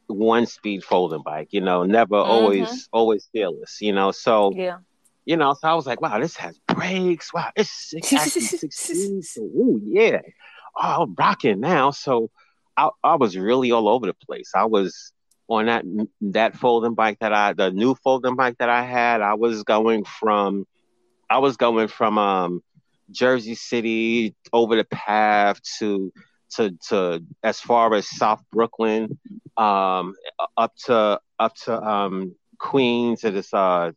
one 0.08 0.46
speed 0.46 0.84
folding 0.84 1.24
bike, 1.24 1.50
you 1.52 1.62
know, 1.62 1.84
never 1.84 2.16
mm-hmm. 2.16 2.32
always 2.32 2.90
always 2.92 3.30
fearless, 3.32 3.78
you 3.82 3.94
know. 3.94 4.12
So 4.12 4.52
yeah. 4.56 4.78
You 5.26 5.38
know, 5.38 5.54
so 5.54 5.68
I 5.68 5.76
was 5.76 5.86
like, 5.86 6.02
wow, 6.02 6.18
this 6.18 6.36
has 6.38 6.58
brakes. 6.66 7.32
Wow, 7.32 7.52
it's 7.56 7.70
six, 7.70 8.08
sixteen. 8.34 9.22
So, 9.22 9.42
ooh, 9.44 9.80
yeah. 9.86 10.22
Oh, 10.76 11.04
I'm 11.04 11.14
rocking 11.14 11.60
now. 11.60 11.92
So 11.92 12.32
I, 12.76 12.90
I 13.04 13.16
was 13.16 13.38
really 13.38 13.72
all 13.72 13.88
over 13.88 14.08
the 14.08 14.16
place. 14.16 14.54
I 14.56 14.66
was 14.66 15.14
on 15.50 15.66
that 15.66 15.84
that 16.22 16.56
folding 16.56 16.94
bike 16.94 17.18
that 17.20 17.34
I 17.34 17.54
the 17.54 17.72
new 17.72 17.96
folding 17.96 18.36
bike 18.36 18.58
that 18.60 18.70
I 18.70 18.84
had, 18.84 19.22
I 19.22 19.34
was 19.34 19.64
going 19.64 20.06
from 20.06 20.66
I 21.30 21.40
was 21.40 21.58
going 21.58 21.88
from 21.88 22.18
um 22.18 22.64
Jersey 23.12 23.56
City 23.56 24.36
over 24.54 24.76
the 24.76 24.86
path 24.86 25.60
to 25.80 26.14
to 26.52 26.78
to 26.90 27.24
as 27.44 27.60
far 27.60 27.94
as 27.96 28.08
South 28.08 28.44
Brooklyn, 28.52 29.20
um 29.58 30.14
up 30.56 30.76
to 30.86 31.20
up 31.40 31.56
to 31.66 31.82
um 31.82 32.36
Queens 32.60 33.24
at 33.24 33.34
this 33.34 33.54
uh, 33.54 33.92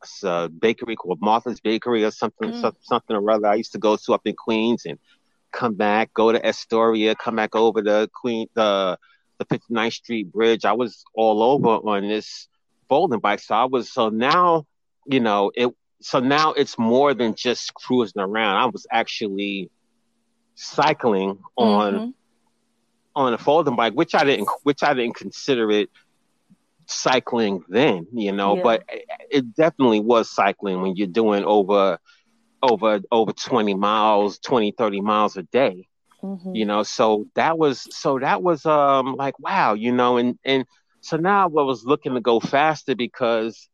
this, 0.00 0.24
uh 0.24 0.48
bakery 0.48 0.94
called 0.94 1.18
Martha's 1.20 1.60
Bakery 1.60 2.04
or 2.04 2.12
something 2.12 2.52
mm. 2.52 2.74
something 2.82 3.16
or 3.16 3.30
other 3.30 3.48
I 3.48 3.56
used 3.56 3.72
to 3.72 3.78
go 3.78 3.96
to 3.96 4.14
up 4.14 4.22
in 4.26 4.34
Queens 4.36 4.84
and 4.86 4.98
come 5.50 5.74
back, 5.74 6.12
go 6.14 6.32
to 6.32 6.46
Astoria, 6.46 7.14
come 7.14 7.36
back 7.36 7.56
over 7.56 7.82
to 7.82 8.08
Queen 8.12 8.46
the 8.54 8.98
the 9.38 9.44
59th 9.46 9.92
Street 9.92 10.32
Bridge. 10.32 10.64
I 10.64 10.72
was 10.72 11.04
all 11.14 11.42
over 11.42 11.68
on 11.68 12.08
this 12.08 12.48
folding 12.88 13.20
bike. 13.20 13.40
So 13.40 13.54
I 13.54 13.64
was 13.64 13.92
so 13.92 14.08
now, 14.08 14.66
you 15.06 15.20
know, 15.20 15.50
it 15.54 15.70
so 16.00 16.20
now 16.20 16.52
it's 16.52 16.78
more 16.78 17.14
than 17.14 17.34
just 17.34 17.74
cruising 17.74 18.20
around. 18.20 18.56
I 18.56 18.66
was 18.66 18.86
actually 18.90 19.70
cycling 20.54 21.38
on 21.56 21.94
mm-hmm. 21.94 22.10
on 23.16 23.34
a 23.34 23.38
folding 23.38 23.76
bike, 23.76 23.94
which 23.94 24.14
I 24.14 24.24
didn't 24.24 24.48
which 24.62 24.82
I 24.82 24.94
didn't 24.94 25.16
consider 25.16 25.70
it 25.70 25.90
cycling 26.86 27.64
then, 27.68 28.06
you 28.12 28.32
know, 28.32 28.56
yeah. 28.56 28.62
but 28.62 28.84
it 29.30 29.54
definitely 29.54 30.00
was 30.00 30.30
cycling 30.30 30.82
when 30.82 30.96
you're 30.96 31.06
doing 31.06 31.44
over 31.44 31.98
over 32.62 33.00
over 33.10 33.32
20 33.32 33.74
miles, 33.74 34.38
20 34.38 34.72
30 34.72 35.00
miles 35.00 35.36
a 35.36 35.42
day. 35.42 35.88
Mm-hmm. 36.24 36.54
You 36.54 36.64
know, 36.64 36.82
so 36.84 37.26
that 37.34 37.58
was 37.58 37.86
so 37.94 38.18
that 38.18 38.42
was 38.42 38.64
um 38.64 39.14
like 39.16 39.38
wow, 39.38 39.74
you 39.74 39.92
know, 39.92 40.16
and 40.16 40.38
and 40.42 40.64
so 41.02 41.18
now 41.18 41.44
I 41.44 41.46
was 41.48 41.84
looking 41.84 42.14
to 42.14 42.20
go 42.22 42.40
faster 42.40 42.94
because 42.94 43.68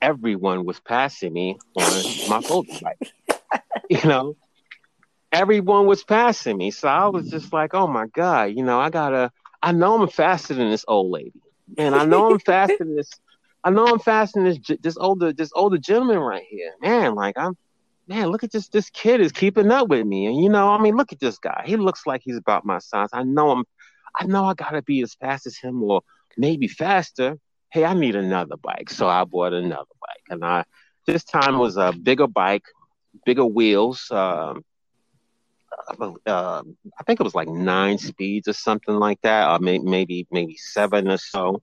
everyone 0.00 0.64
was 0.64 0.78
passing 0.78 1.32
me 1.32 1.58
on 1.74 2.28
my 2.28 2.40
folding 2.42 2.78
bike. 2.80 3.12
you 3.90 4.08
know, 4.08 4.36
everyone 5.32 5.86
was 5.86 6.04
passing 6.04 6.56
me, 6.56 6.70
so 6.70 6.86
I 6.86 7.08
was 7.08 7.28
just 7.28 7.52
like, 7.52 7.74
oh 7.74 7.88
my 7.88 8.06
god, 8.06 8.52
you 8.54 8.62
know, 8.62 8.78
I 8.78 8.90
gotta. 8.90 9.32
I 9.60 9.72
know 9.72 10.00
I'm 10.00 10.08
faster 10.08 10.54
than 10.54 10.70
this 10.70 10.84
old 10.86 11.10
lady, 11.10 11.42
and 11.76 11.92
I 11.92 12.04
know 12.04 12.30
I'm 12.30 12.38
faster 12.38 12.78
than 12.78 12.94
this. 12.94 13.10
I 13.64 13.70
know 13.70 13.84
I'm 13.84 13.98
faster 13.98 14.40
than 14.40 14.48
this 14.48 14.78
this 14.80 14.96
older 14.96 15.32
this 15.32 15.50
older 15.56 15.78
gentleman 15.78 16.18
right 16.18 16.44
here, 16.48 16.72
man. 16.80 17.16
Like 17.16 17.36
I'm 17.36 17.56
man, 18.08 18.28
look 18.28 18.44
at 18.44 18.52
this 18.52 18.68
this 18.68 18.90
kid 18.90 19.20
is 19.20 19.32
keeping 19.32 19.70
up 19.70 19.88
with 19.88 20.06
me. 20.06 20.26
And 20.26 20.42
you 20.42 20.48
know, 20.48 20.68
I 20.70 20.80
mean, 20.80 20.96
look 20.96 21.12
at 21.12 21.20
this 21.20 21.38
guy. 21.38 21.62
He 21.66 21.76
looks 21.76 22.06
like 22.06 22.22
he's 22.24 22.36
about 22.36 22.64
my 22.64 22.78
size. 22.78 23.08
I 23.12 23.22
know 23.24 23.50
I'm 23.50 23.64
I 24.18 24.26
know 24.26 24.44
I 24.44 24.54
gotta 24.54 24.82
be 24.82 25.02
as 25.02 25.14
fast 25.14 25.46
as 25.46 25.56
him 25.56 25.82
or 25.82 26.02
maybe 26.36 26.68
faster. 26.68 27.38
Hey, 27.70 27.84
I 27.84 27.94
need 27.94 28.16
another 28.16 28.56
bike. 28.56 28.90
So 28.90 29.08
I 29.08 29.24
bought 29.24 29.52
another 29.52 29.84
bike. 30.00 30.24
And 30.30 30.44
I 30.44 30.64
this 31.06 31.24
time 31.24 31.58
was 31.58 31.76
a 31.76 31.92
bigger 31.92 32.26
bike, 32.26 32.64
bigger 33.24 33.46
wheels. 33.46 34.10
Um, 34.10 34.64
uh, 36.00 36.12
uh, 36.26 36.62
I 36.98 37.02
think 37.04 37.20
it 37.20 37.24
was 37.24 37.34
like 37.34 37.48
nine 37.48 37.98
speeds 37.98 38.48
or 38.48 38.52
something 38.54 38.94
like 38.94 39.20
that, 39.22 39.50
or 39.50 39.58
may, 39.58 39.78
maybe 39.78 40.26
maybe 40.30 40.56
seven 40.56 41.08
or 41.08 41.18
so. 41.18 41.62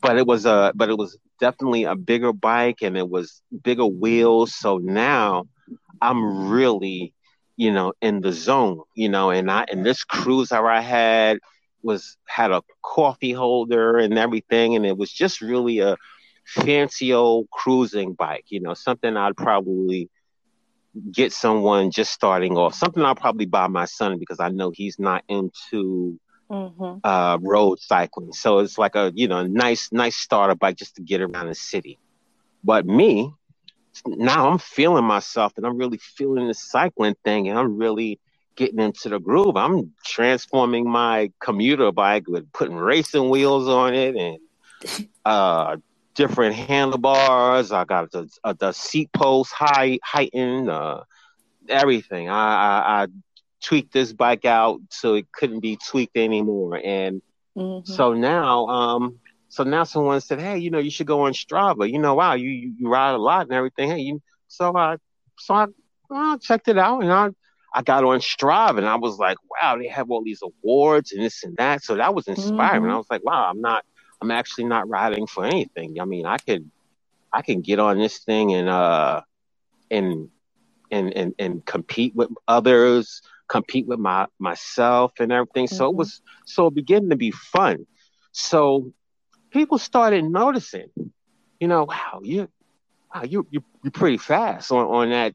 But 0.00 0.18
it 0.18 0.26
was 0.26 0.46
a 0.46 0.72
but 0.74 0.90
it 0.90 0.98
was 0.98 1.18
definitely 1.40 1.84
a 1.84 1.94
bigger 1.94 2.32
bike 2.32 2.82
and 2.82 2.96
it 2.96 3.08
was 3.08 3.42
bigger 3.62 3.86
wheels. 3.86 4.54
So 4.54 4.78
now 4.78 5.46
I'm 6.00 6.48
really, 6.48 7.14
you 7.56 7.72
know, 7.72 7.92
in 8.00 8.20
the 8.20 8.32
zone, 8.32 8.80
you 8.94 9.08
know, 9.08 9.30
and 9.30 9.50
I 9.50 9.66
and 9.70 9.84
this 9.84 10.04
cruiser 10.04 10.66
I 10.66 10.80
had 10.80 11.38
was 11.82 12.16
had 12.26 12.50
a 12.50 12.62
coffee 12.82 13.32
holder 13.32 13.98
and 13.98 14.18
everything, 14.18 14.74
and 14.74 14.86
it 14.86 14.96
was 14.96 15.12
just 15.12 15.40
really 15.40 15.80
a 15.80 15.96
fancy 16.46 17.12
old 17.12 17.48
cruising 17.50 18.14
bike, 18.14 18.44
you 18.48 18.60
know, 18.60 18.74
something 18.74 19.16
I'd 19.16 19.36
probably 19.36 20.10
get 21.10 21.32
someone 21.32 21.90
just 21.90 22.12
starting 22.12 22.56
off, 22.56 22.74
something 22.74 23.02
I'll 23.02 23.14
probably 23.14 23.46
buy 23.46 23.66
my 23.66 23.84
son 23.84 24.18
because 24.18 24.40
I 24.40 24.48
know 24.48 24.70
he's 24.70 24.98
not 24.98 25.24
into 25.28 26.18
mm-hmm. 26.50 26.98
uh, 27.02 27.38
road 27.40 27.80
cycling. 27.80 28.32
So 28.32 28.60
it's 28.60 28.78
like 28.78 28.94
a 28.94 29.12
you 29.14 29.28
know 29.28 29.46
nice 29.46 29.90
nice 29.92 30.16
starter 30.16 30.54
bike 30.54 30.76
just 30.76 30.96
to 30.96 31.02
get 31.02 31.20
around 31.20 31.48
the 31.48 31.54
city. 31.54 31.98
But 32.62 32.86
me, 32.86 33.32
now 34.06 34.50
I'm 34.50 34.58
feeling 34.58 35.04
myself 35.04 35.52
and 35.56 35.66
I'm 35.66 35.76
really 35.76 35.98
feeling 35.98 36.48
the 36.48 36.54
cycling 36.54 37.14
thing 37.24 37.48
and 37.48 37.58
I'm 37.58 37.76
really 37.76 38.18
getting 38.56 38.80
into 38.80 39.08
the 39.08 39.18
groove. 39.18 39.56
I'm 39.56 39.92
transforming 40.04 40.88
my 40.88 41.32
commuter 41.40 41.90
bike 41.92 42.28
with 42.28 42.50
putting 42.52 42.76
racing 42.76 43.30
wheels 43.30 43.68
on 43.68 43.94
it 43.94 44.16
and 44.16 45.08
uh, 45.24 45.76
different 46.14 46.54
handlebars. 46.54 47.72
I 47.72 47.84
got 47.84 48.10
the, 48.12 48.28
uh, 48.42 48.54
the 48.58 48.72
seat 48.72 49.12
post 49.12 49.52
high 49.52 49.98
heightened, 50.02 50.70
uh, 50.70 51.02
everything. 51.68 52.28
I, 52.28 52.54
I, 52.54 53.02
I, 53.02 53.06
tweaked 53.60 53.94
this 53.94 54.12
bike 54.12 54.44
out 54.44 54.78
so 54.90 55.14
it 55.14 55.32
couldn't 55.32 55.60
be 55.60 55.78
tweaked 55.88 56.18
anymore. 56.18 56.78
And 56.84 57.22
mm-hmm. 57.56 57.90
so 57.90 58.12
now 58.12 58.66
um, 58.66 59.20
so 59.54 59.62
now 59.62 59.84
someone 59.84 60.20
said, 60.20 60.40
"Hey, 60.40 60.58
you 60.58 60.68
know, 60.68 60.80
you 60.80 60.90
should 60.90 61.06
go 61.06 61.26
on 61.26 61.32
Strava. 61.32 61.88
You 61.88 62.00
know, 62.00 62.14
wow, 62.14 62.34
you 62.34 62.48
you, 62.48 62.74
you 62.76 62.88
ride 62.88 63.12
a 63.12 63.18
lot 63.18 63.42
and 63.42 63.52
everything. 63.52 63.88
Hey, 63.88 64.00
you." 64.00 64.20
So 64.48 64.76
I 64.76 64.96
so 65.38 65.54
I, 65.54 65.66
I 66.10 66.36
checked 66.38 66.66
it 66.66 66.76
out 66.76 67.04
and 67.04 67.12
I 67.12 67.28
I 67.72 67.82
got 67.82 68.02
on 68.02 68.18
Strava 68.18 68.78
and 68.78 68.86
I 68.88 68.96
was 68.96 69.16
like, 69.16 69.36
"Wow, 69.48 69.76
they 69.78 69.86
have 69.86 70.10
all 70.10 70.24
these 70.24 70.42
awards 70.42 71.12
and 71.12 71.22
this 71.22 71.44
and 71.44 71.56
that." 71.58 71.84
So 71.84 71.94
that 71.94 72.16
was 72.16 72.26
inspiring. 72.26 72.82
Mm-hmm. 72.82 72.90
I 72.90 72.96
was 72.96 73.06
like, 73.08 73.24
"Wow, 73.24 73.48
I'm 73.48 73.60
not. 73.60 73.84
I'm 74.20 74.32
actually 74.32 74.64
not 74.64 74.88
riding 74.88 75.28
for 75.28 75.44
anything. 75.44 76.00
I 76.00 76.04
mean, 76.04 76.26
I 76.26 76.38
could 76.38 76.68
I 77.32 77.42
can 77.42 77.60
get 77.60 77.78
on 77.78 77.96
this 77.96 78.18
thing 78.24 78.54
and 78.54 78.68
uh 78.68 79.20
and 79.88 80.30
and 80.90 81.12
and 81.12 81.32
and 81.38 81.64
compete 81.64 82.14
with 82.16 82.30
others." 82.48 83.22
compete 83.46 83.86
with 83.86 83.98
my 83.98 84.26
myself 84.38 85.12
and 85.20 85.30
everything. 85.30 85.66
Mm-hmm. 85.66 85.76
So 85.76 85.84
it 85.84 85.90
mm-hmm. 85.90 85.98
was 85.98 86.22
so 86.46 86.68
it 86.68 86.74
began 86.74 87.10
to 87.10 87.16
be 87.16 87.30
fun. 87.30 87.86
So 88.32 88.94
people 89.54 89.78
started 89.78 90.24
noticing, 90.24 90.90
you 91.60 91.68
know, 91.68 91.84
wow, 91.84 92.20
you, 92.22 92.48
wow, 93.14 93.22
you, 93.22 93.46
you, 93.50 93.62
you're 93.82 93.92
pretty 93.92 94.18
fast 94.18 94.70
on, 94.72 94.84
on 94.86 95.10
that, 95.10 95.34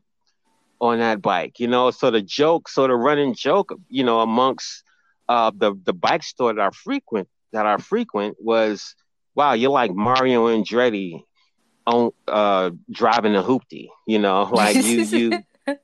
on 0.79 0.99
that 0.99 1.21
bike, 1.21 1.59
you 1.59 1.67
know. 1.67 1.89
So 1.89 2.11
the 2.11 2.21
joke, 2.21 2.67
so 2.69 2.85
the 2.85 2.95
running 2.95 3.33
joke, 3.33 3.73
you 3.87 4.03
know, 4.03 4.19
amongst 4.19 4.83
uh, 5.27 5.51
the 5.55 5.73
the 5.83 5.93
bike 5.93 6.23
store 6.23 6.53
that 6.53 6.61
I 6.61 6.69
frequent, 6.69 7.27
that 7.53 7.65
I 7.65 7.77
frequent 7.77 8.37
was, 8.39 8.95
wow, 9.35 9.53
you're 9.53 9.71
like 9.71 9.93
Mario 9.93 10.47
Andretti 10.47 11.23
on 11.87 12.11
uh, 12.27 12.71
driving 12.91 13.35
a 13.35 13.41
hoopty, 13.41 13.87
you 14.05 14.19
know, 14.19 14.43
like 14.51 14.75
you 14.75 15.01
you, 15.01 15.43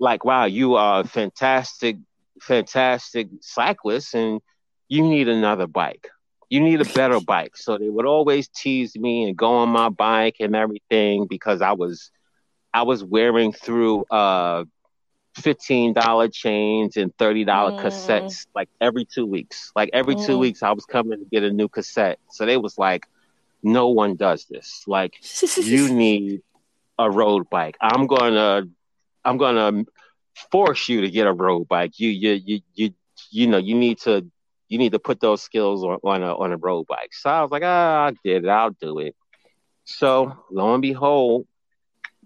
like 0.00 0.24
wow, 0.24 0.44
you 0.44 0.74
are 0.74 1.00
a 1.00 1.04
fantastic, 1.04 1.96
fantastic 2.40 3.28
cyclist, 3.40 4.14
and 4.14 4.40
you 4.88 5.02
need 5.06 5.28
another 5.28 5.66
bike 5.66 6.08
you 6.52 6.60
need 6.60 6.82
a 6.82 6.84
better 6.84 7.18
bike. 7.18 7.56
So 7.56 7.78
they 7.78 7.88
would 7.88 8.04
always 8.04 8.46
tease 8.46 8.94
me 8.94 9.24
and 9.24 9.34
go 9.34 9.54
on 9.54 9.70
my 9.70 9.88
bike 9.88 10.36
and 10.38 10.54
everything 10.54 11.26
because 11.26 11.62
I 11.62 11.72
was 11.72 12.10
I 12.74 12.82
was 12.82 13.02
wearing 13.02 13.54
through 13.54 14.04
uh 14.10 14.64
fifteen 15.34 15.94
dollar 15.94 16.28
chains 16.28 16.98
and 16.98 17.10
thirty 17.16 17.44
dollar 17.44 17.72
mm. 17.72 17.80
cassettes 17.80 18.46
like 18.54 18.68
every 18.82 19.06
two 19.06 19.24
weeks. 19.24 19.72
Like 19.74 19.88
every 19.94 20.14
mm. 20.14 20.26
two 20.26 20.36
weeks 20.36 20.62
I 20.62 20.72
was 20.72 20.84
coming 20.84 21.20
to 21.20 21.24
get 21.24 21.42
a 21.42 21.50
new 21.50 21.70
cassette. 21.70 22.18
So 22.30 22.44
they 22.44 22.58
was 22.58 22.76
like, 22.76 23.06
No 23.62 23.88
one 23.88 24.16
does 24.16 24.44
this. 24.44 24.84
Like 24.86 25.14
you 25.56 25.88
need 25.94 26.42
a 26.98 27.10
road 27.10 27.48
bike. 27.48 27.78
I'm 27.80 28.06
gonna 28.06 28.64
I'm 29.24 29.38
gonna 29.38 29.84
force 30.50 30.86
you 30.86 31.00
to 31.00 31.10
get 31.10 31.26
a 31.26 31.32
road 31.32 31.66
bike. 31.66 31.98
You 31.98 32.10
you 32.10 32.32
you 32.44 32.60
you 32.74 32.90
you 33.30 33.46
know 33.46 33.56
you 33.56 33.74
need 33.74 34.00
to 34.00 34.30
you 34.72 34.78
need 34.78 34.92
to 34.92 34.98
put 34.98 35.20
those 35.20 35.42
skills 35.42 35.84
on, 35.84 35.98
on 36.02 36.22
a 36.22 36.34
on 36.34 36.50
a 36.50 36.56
road 36.56 36.86
bike. 36.88 37.10
So 37.12 37.28
I 37.28 37.42
was 37.42 37.50
like, 37.50 37.62
ah, 37.62 38.06
I 38.06 38.12
did 38.24 38.46
it, 38.46 38.48
I'll 38.48 38.70
do 38.70 39.00
it. 39.00 39.14
So 39.84 40.32
lo 40.50 40.72
and 40.72 40.80
behold, 40.80 41.46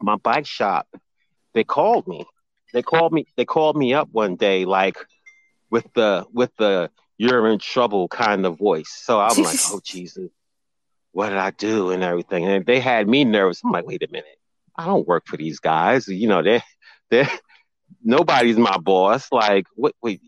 my 0.01 0.15
bike 0.15 0.47
shop, 0.47 0.87
they 1.55 1.65
called 1.65 2.07
me. 2.07 2.25
They 2.73 2.83
called 2.83 3.13
me. 3.13 3.27
They 3.37 3.45
called 3.45 3.77
me 3.77 3.95
up 3.95 4.11
one 4.13 4.37
day, 4.37 4.65
like 4.65 4.97
with 5.73 5.93
the 5.95 6.25
with 6.33 6.53
the 6.57 6.89
you're 7.19 7.49
in 7.49 7.59
trouble 7.59 8.07
kind 8.07 8.47
of 8.47 8.59
voice. 8.59 8.93
So 9.03 9.19
I'm 9.19 9.43
like, 9.43 9.59
oh 9.69 9.81
Jesus, 9.83 10.31
what 11.11 11.31
did 11.31 11.39
I 11.39 11.51
do 11.51 11.91
and 11.91 12.05
everything? 12.05 12.45
And 12.45 12.65
they 12.65 12.79
had 12.79 13.09
me 13.09 13.25
nervous. 13.25 13.61
I'm 13.65 13.73
like, 13.73 13.89
wait 13.89 14.05
a 14.05 14.09
minute, 14.13 14.39
I 14.77 14.87
don't 14.87 15.09
work 15.09 15.25
for 15.27 15.37
these 15.37 15.59
guys. 15.59 16.07
You 16.07 16.29
know, 16.29 16.45
they 16.45 16.63
they 17.11 17.27
nobody's 18.05 18.57
my 18.57 18.79
boss. 18.79 19.33
Like, 19.33 19.67
what? 19.75 19.97
Wait, 20.01 20.21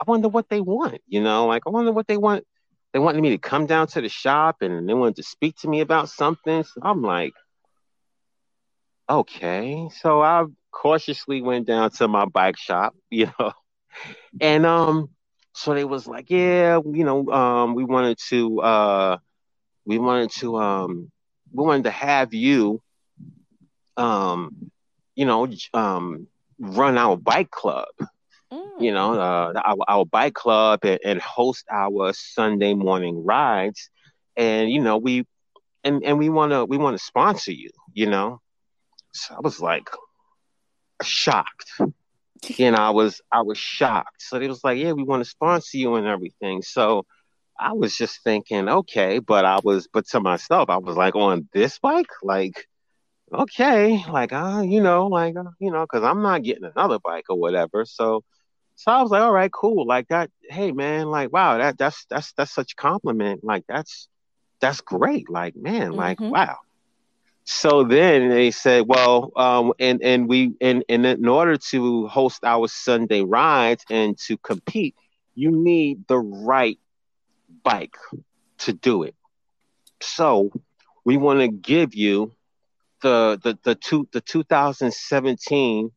I 0.00 0.04
wonder 0.06 0.28
what 0.28 0.48
they 0.48 0.60
want. 0.60 1.00
You 1.06 1.22
know, 1.22 1.46
like 1.46 1.62
I 1.66 1.70
wonder 1.70 1.92
what 1.92 2.06
they 2.06 2.16
want. 2.16 2.44
They 2.92 2.98
wanted 2.98 3.20
me 3.22 3.30
to 3.30 3.38
come 3.38 3.66
down 3.66 3.88
to 3.88 4.00
the 4.00 4.08
shop 4.08 4.56
and 4.62 4.88
they 4.88 4.94
wanted 4.94 5.16
to 5.16 5.22
speak 5.22 5.56
to 5.58 5.68
me 5.68 5.80
about 5.80 6.08
something. 6.08 6.62
So 6.64 6.80
I'm 6.82 7.02
like, 7.02 7.34
okay. 9.08 9.88
So 10.00 10.22
I 10.22 10.44
cautiously 10.70 11.42
went 11.42 11.66
down 11.66 11.90
to 11.92 12.08
my 12.08 12.26
bike 12.26 12.56
shop, 12.58 12.94
you 13.10 13.26
know, 13.38 13.52
and 14.40 14.66
um, 14.66 15.08
so 15.54 15.74
they 15.74 15.84
was 15.84 16.06
like, 16.06 16.30
yeah, 16.30 16.80
you 16.84 17.04
know, 17.04 17.28
um, 17.30 17.74
we 17.74 17.84
wanted 17.84 18.18
to, 18.28 18.60
uh, 18.60 19.18
we 19.86 19.98
wanted 19.98 20.30
to, 20.40 20.56
um, 20.58 21.10
we 21.52 21.64
wanted 21.64 21.84
to 21.84 21.90
have 21.90 22.34
you, 22.34 22.80
um, 23.96 24.70
you 25.14 25.26
know, 25.26 25.48
um, 25.74 26.26
run 26.58 26.98
our 26.98 27.16
bike 27.16 27.50
club. 27.50 27.86
You 28.78 28.92
know, 28.92 29.14
uh, 29.14 29.52
our, 29.64 29.76
our 29.88 30.04
bike 30.04 30.34
club 30.34 30.80
and, 30.82 30.98
and, 31.04 31.20
host 31.20 31.64
our 31.70 32.12
Sunday 32.12 32.74
morning 32.74 33.24
rides. 33.24 33.90
And, 34.36 34.70
you 34.70 34.80
know, 34.80 34.98
we, 34.98 35.24
and, 35.84 36.04
and 36.04 36.18
we 36.18 36.28
want 36.28 36.52
to, 36.52 36.64
we 36.64 36.76
want 36.76 36.96
to 36.98 37.02
sponsor 37.02 37.52
you, 37.52 37.70
you 37.92 38.06
know? 38.06 38.40
So 39.12 39.34
I 39.34 39.40
was 39.40 39.60
like 39.60 39.88
shocked. 41.02 41.80
you 42.58 42.70
know, 42.70 42.78
I 42.78 42.90
was, 42.90 43.20
I 43.32 43.42
was 43.42 43.58
shocked. 43.58 44.22
So 44.22 44.38
they 44.38 44.48
was 44.48 44.62
like, 44.62 44.78
yeah, 44.78 44.92
we 44.92 45.04
want 45.04 45.24
to 45.24 45.30
sponsor 45.30 45.78
you 45.78 45.94
and 45.94 46.06
everything. 46.06 46.62
So 46.62 47.06
I 47.58 47.72
was 47.72 47.96
just 47.96 48.22
thinking, 48.22 48.68
okay, 48.68 49.18
but 49.18 49.44
I 49.44 49.58
was, 49.62 49.88
but 49.90 50.06
to 50.08 50.20
myself, 50.20 50.68
I 50.68 50.76
was 50.76 50.96
like 50.96 51.14
on 51.14 51.48
this 51.54 51.78
bike, 51.78 52.10
like, 52.22 52.66
okay, 53.32 54.04
like, 54.10 54.32
uh, 54.32 54.62
you 54.64 54.82
know, 54.82 55.06
like, 55.06 55.36
uh, 55.36 55.44
you 55.58 55.70
know, 55.70 55.82
because 55.82 56.04
I'm 56.04 56.22
not 56.22 56.42
getting 56.42 56.64
another 56.64 56.98
bike 56.98 57.24
or 57.30 57.38
whatever. 57.38 57.86
So 57.86 58.22
so 58.76 58.92
I 58.92 59.02
was 59.02 59.10
like, 59.10 59.22
all 59.22 59.32
right, 59.32 59.50
cool. 59.50 59.86
Like 59.86 60.08
that, 60.08 60.30
hey 60.42 60.70
man, 60.70 61.06
like 61.08 61.32
wow, 61.32 61.58
that 61.58 61.78
that's 61.78 62.04
that's 62.10 62.32
that's 62.32 62.52
such 62.52 62.72
a 62.72 62.76
compliment. 62.76 63.42
Like 63.42 63.64
that's 63.66 64.08
that's 64.60 64.80
great. 64.82 65.28
Like, 65.30 65.56
man, 65.56 65.88
mm-hmm. 65.88 65.98
like 65.98 66.20
wow. 66.20 66.58
So 67.44 67.84
then 67.84 68.28
they 68.28 68.50
said, 68.50 68.86
well, 68.86 69.32
um, 69.36 69.72
and 69.78 70.02
and 70.02 70.28
we 70.28 70.52
and, 70.60 70.84
and 70.88 71.06
in 71.06 71.26
order 71.26 71.56
to 71.56 72.06
host 72.08 72.44
our 72.44 72.68
Sunday 72.68 73.22
rides 73.22 73.84
and 73.88 74.18
to 74.26 74.36
compete, 74.36 74.94
you 75.34 75.52
need 75.52 76.06
the 76.06 76.18
right 76.18 76.78
bike 77.62 77.96
to 78.58 78.72
do 78.72 79.04
it. 79.04 79.14
So 80.00 80.50
we 81.04 81.16
want 81.16 81.40
to 81.40 81.48
give 81.48 81.94
you 81.94 82.32
the 83.00 83.38
the 83.42 83.56
the 83.62 83.74
two 83.74 84.08
the 84.12 84.20
2017 84.20 85.92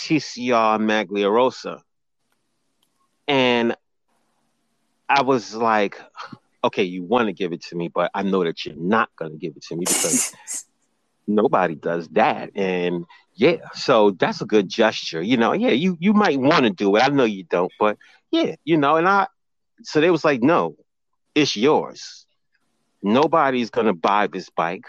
TCR 0.00 0.80
Maglia 0.80 1.30
Rosa. 1.30 1.82
And 3.26 3.76
I 5.08 5.22
was 5.22 5.54
like, 5.54 6.00
okay, 6.62 6.84
you 6.84 7.02
want 7.02 7.26
to 7.26 7.32
give 7.32 7.52
it 7.52 7.62
to 7.64 7.76
me, 7.76 7.88
but 7.88 8.10
I 8.14 8.22
know 8.22 8.44
that 8.44 8.64
you're 8.64 8.76
not 8.76 9.14
going 9.16 9.32
to 9.32 9.38
give 9.38 9.56
it 9.56 9.62
to 9.64 9.76
me 9.76 9.84
because 9.86 10.34
nobody 11.26 11.74
does 11.74 12.08
that. 12.08 12.50
And 12.54 13.04
yeah, 13.34 13.56
so 13.74 14.12
that's 14.12 14.40
a 14.40 14.46
good 14.46 14.68
gesture. 14.68 15.22
You 15.22 15.36
know, 15.36 15.52
yeah, 15.52 15.70
you 15.70 15.96
you 16.00 16.12
might 16.12 16.38
want 16.38 16.64
to 16.64 16.70
do 16.70 16.96
it. 16.96 17.02
I 17.02 17.08
know 17.08 17.24
you 17.24 17.44
don't, 17.44 17.72
but 17.78 17.98
yeah, 18.30 18.56
you 18.64 18.76
know, 18.76 18.96
and 18.96 19.08
I 19.08 19.26
so 19.82 20.00
they 20.00 20.10
was 20.10 20.24
like, 20.24 20.42
no, 20.42 20.76
it's 21.34 21.56
yours. 21.56 22.26
Nobody's 23.02 23.70
gonna 23.70 23.94
buy 23.94 24.28
this 24.28 24.48
bike. 24.50 24.86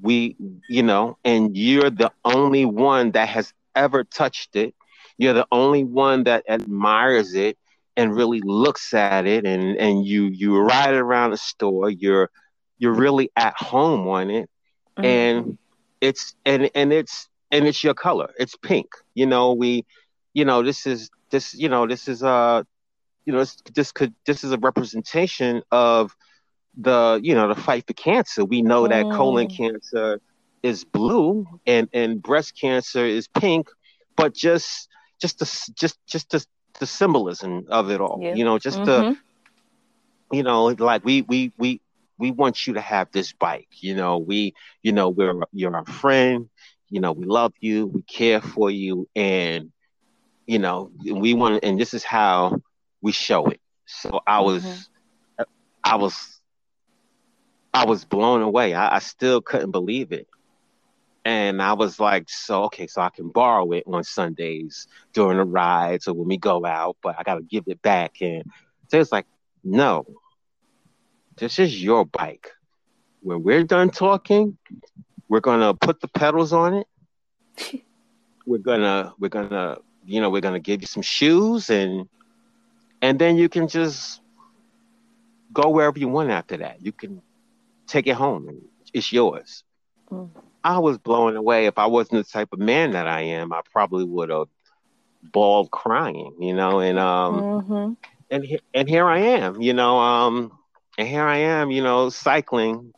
We, 0.00 0.36
you 0.68 0.82
know, 0.82 1.18
and 1.24 1.56
you're 1.56 1.90
the 1.90 2.12
only 2.24 2.64
one 2.64 3.12
that 3.12 3.28
has 3.28 3.52
ever 3.74 4.04
touched 4.04 4.54
it 4.54 4.74
you're 5.18 5.34
the 5.34 5.46
only 5.52 5.84
one 5.84 6.24
that 6.24 6.44
admires 6.48 7.34
it 7.34 7.58
and 7.96 8.14
really 8.14 8.40
looks 8.40 8.94
at 8.94 9.26
it 9.26 9.44
and 9.44 9.76
and 9.76 10.06
you 10.06 10.24
you 10.24 10.56
ride 10.58 10.94
it 10.94 10.98
around 10.98 11.32
the 11.32 11.36
store 11.36 11.90
you're 11.90 12.30
you're 12.78 12.94
really 12.94 13.30
at 13.36 13.54
home 13.54 14.08
on 14.08 14.30
it 14.30 14.48
mm-hmm. 14.96 15.04
and 15.04 15.58
it's 16.00 16.34
and 16.46 16.70
and 16.74 16.92
it's 16.92 17.28
and 17.50 17.66
it's 17.66 17.82
your 17.82 17.94
color 17.94 18.32
it's 18.38 18.56
pink 18.56 18.86
you 19.14 19.26
know 19.26 19.52
we 19.52 19.84
you 20.32 20.44
know 20.44 20.62
this 20.62 20.86
is 20.86 21.10
this 21.30 21.54
you 21.54 21.68
know 21.68 21.86
this 21.86 22.08
is 22.08 22.22
uh 22.22 22.62
you 23.24 23.32
know 23.32 23.40
this, 23.40 23.56
this 23.74 23.92
could 23.92 24.14
this 24.26 24.44
is 24.44 24.52
a 24.52 24.58
representation 24.58 25.60
of 25.72 26.14
the 26.76 27.20
you 27.22 27.34
know 27.34 27.48
the 27.48 27.60
fight 27.60 27.84
for 27.86 27.94
cancer 27.94 28.44
we 28.44 28.62
know 28.62 28.84
mm. 28.84 28.90
that 28.90 29.02
colon 29.16 29.48
mm. 29.48 29.56
cancer 29.56 30.20
is 30.62 30.84
blue 30.84 31.44
and 31.66 31.88
and 31.92 32.22
breast 32.22 32.56
cancer 32.58 33.04
is 33.04 33.26
pink 33.28 33.68
but 34.16 34.34
just 34.34 34.88
just 35.20 35.38
the 35.38 35.72
just 35.74 35.98
just 36.06 36.30
the, 36.30 36.44
the 36.80 36.86
symbolism 36.86 37.66
of 37.68 37.90
it 37.90 38.00
all. 38.00 38.18
Yeah. 38.22 38.34
You 38.34 38.44
know, 38.44 38.58
just 38.58 38.78
mm-hmm. 38.78 38.86
the 38.86 39.16
you 40.32 40.42
know, 40.42 40.66
like 40.66 41.04
we 41.04 41.22
we 41.22 41.52
we 41.56 41.80
we 42.18 42.30
want 42.30 42.66
you 42.66 42.74
to 42.74 42.80
have 42.80 43.10
this 43.12 43.32
bike. 43.32 43.68
You 43.80 43.94
know, 43.94 44.18
we 44.18 44.54
you 44.82 44.92
know 44.92 45.08
we're 45.08 45.34
you're 45.52 45.74
our 45.74 45.86
friend. 45.86 46.48
You 46.90 47.00
know, 47.00 47.12
we 47.12 47.26
love 47.26 47.52
you, 47.60 47.86
we 47.86 48.02
care 48.02 48.40
for 48.40 48.70
you, 48.70 49.08
and 49.14 49.72
you 50.46 50.58
know 50.58 50.90
we 51.04 51.34
want. 51.34 51.62
And 51.62 51.78
this 51.78 51.94
is 51.94 52.02
how 52.02 52.60
we 53.00 53.12
show 53.12 53.46
it. 53.46 53.60
So 53.86 54.20
I 54.26 54.40
was, 54.40 54.64
mm-hmm. 54.64 55.42
I 55.84 55.96
was, 55.96 56.40
I 57.72 57.86
was 57.86 58.04
blown 58.04 58.42
away. 58.42 58.74
I, 58.74 58.96
I 58.96 58.98
still 58.98 59.40
couldn't 59.40 59.70
believe 59.70 60.12
it. 60.12 60.28
And 61.28 61.60
I 61.60 61.74
was 61.74 62.00
like, 62.00 62.30
so 62.30 62.64
okay, 62.64 62.86
so 62.86 63.02
I 63.02 63.10
can 63.10 63.28
borrow 63.28 63.70
it 63.72 63.84
on 63.86 64.02
Sundays 64.02 64.86
during 65.12 65.36
the 65.36 65.44
rides 65.44 66.08
or 66.08 66.14
when 66.14 66.26
we 66.26 66.38
go 66.38 66.64
out, 66.64 66.96
but 67.02 67.16
I 67.18 67.22
gotta 67.22 67.42
give 67.42 67.64
it 67.66 67.82
back. 67.82 68.22
And 68.22 68.44
so 68.86 68.98
it's 68.98 69.12
like, 69.12 69.26
no, 69.62 70.06
this 71.36 71.58
is 71.58 71.84
your 71.84 72.06
bike. 72.06 72.50
When 73.20 73.42
we're 73.42 73.64
done 73.64 73.90
talking, 73.90 74.56
we're 75.28 75.40
gonna 75.40 75.74
put 75.74 76.00
the 76.00 76.08
pedals 76.08 76.54
on 76.54 76.82
it. 76.82 77.82
we're 78.46 78.56
gonna 78.56 79.12
we're 79.18 79.28
gonna 79.28 79.76
you 80.06 80.22
know 80.22 80.30
we're 80.30 80.40
gonna 80.40 80.58
give 80.58 80.80
you 80.80 80.86
some 80.86 81.02
shoes 81.02 81.68
and 81.68 82.08
and 83.02 83.18
then 83.18 83.36
you 83.36 83.50
can 83.50 83.68
just 83.68 84.22
go 85.52 85.68
wherever 85.68 85.98
you 85.98 86.08
want 86.08 86.30
after 86.30 86.56
that. 86.56 86.80
You 86.80 86.92
can 86.92 87.20
take 87.86 88.06
it 88.06 88.14
home 88.14 88.62
it's 88.94 89.12
yours. 89.12 89.62
Mm. 90.10 90.30
I 90.64 90.78
was 90.78 90.98
blown 90.98 91.36
away. 91.36 91.66
If 91.66 91.78
I 91.78 91.86
wasn't 91.86 92.26
the 92.26 92.30
type 92.32 92.52
of 92.52 92.58
man 92.58 92.92
that 92.92 93.06
I 93.06 93.22
am, 93.22 93.52
I 93.52 93.60
probably 93.72 94.04
would 94.04 94.30
have 94.30 94.48
bawled 95.22 95.70
crying, 95.70 96.34
you 96.40 96.54
know, 96.54 96.80
and 96.80 96.98
um 96.98 97.40
mm-hmm. 97.40 97.92
and 98.30 98.60
and 98.74 98.88
here 98.88 99.06
I 99.06 99.18
am, 99.18 99.60
you 99.60 99.72
know, 99.72 99.98
um 99.98 100.52
and 100.96 101.08
here 101.08 101.24
I 101.24 101.38
am, 101.38 101.70
you 101.70 101.82
know, 101.82 102.08
cycling, 102.10 102.92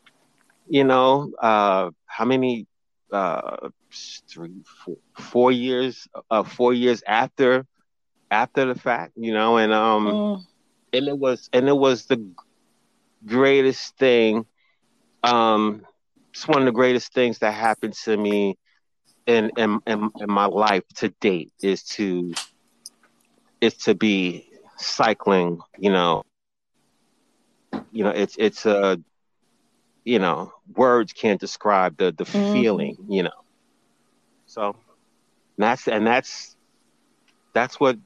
you 0.69 0.85
know, 0.85 1.33
uh 1.39 1.91
how 2.07 2.25
many 2.25 2.67
uh 3.13 3.69
three 4.29 4.63
four, 4.85 4.97
four 5.15 5.53
years 5.53 6.09
uh 6.31 6.43
four 6.43 6.73
years 6.73 7.03
after 7.07 7.67
after 8.31 8.67
the 8.67 8.79
fact, 8.79 9.13
you 9.17 9.33
know, 9.33 9.57
and 9.57 9.73
um 9.73 10.07
mm. 10.07 10.45
and 10.93 11.09
it 11.09 11.19
was 11.19 11.49
and 11.53 11.69
it 11.69 11.77
was 11.77 12.07
the 12.07 12.25
greatest 13.27 13.97
thing 13.99 14.47
um 15.23 15.85
it's 16.33 16.47
one 16.47 16.61
of 16.61 16.65
the 16.65 16.73
greatest 16.73 17.13
things 17.13 17.39
that 17.39 17.53
happened 17.53 17.95
to 17.95 18.17
me 18.17 18.57
in 19.27 19.51
in, 19.57 19.81
in, 19.87 20.11
in 20.21 20.31
my 20.31 20.47
life 20.47 20.85
to 20.97 21.09
date 21.21 21.53
is 21.63 21.83
to 21.83 22.33
is 23.61 23.75
to 23.75 23.95
be 23.95 24.49
cycling 24.77 25.61
you 25.79 25.91
know. 25.91 26.25
You 27.93 28.05
know 28.05 28.11
it's 28.11 28.37
it's 28.39 28.67
a 28.67 29.01
you 30.05 30.19
know 30.19 30.53
words 30.75 31.13
can't 31.13 31.41
describe 31.41 31.97
the 31.97 32.13
the 32.13 32.25
mm. 32.25 32.53
feeling 32.53 32.97
you 33.09 33.25
know. 33.25 33.45
So 34.47 34.77
that's 35.59 35.89
and 35.89 36.07
that's 36.07 36.57
that's 37.53 37.79
what 37.79 37.99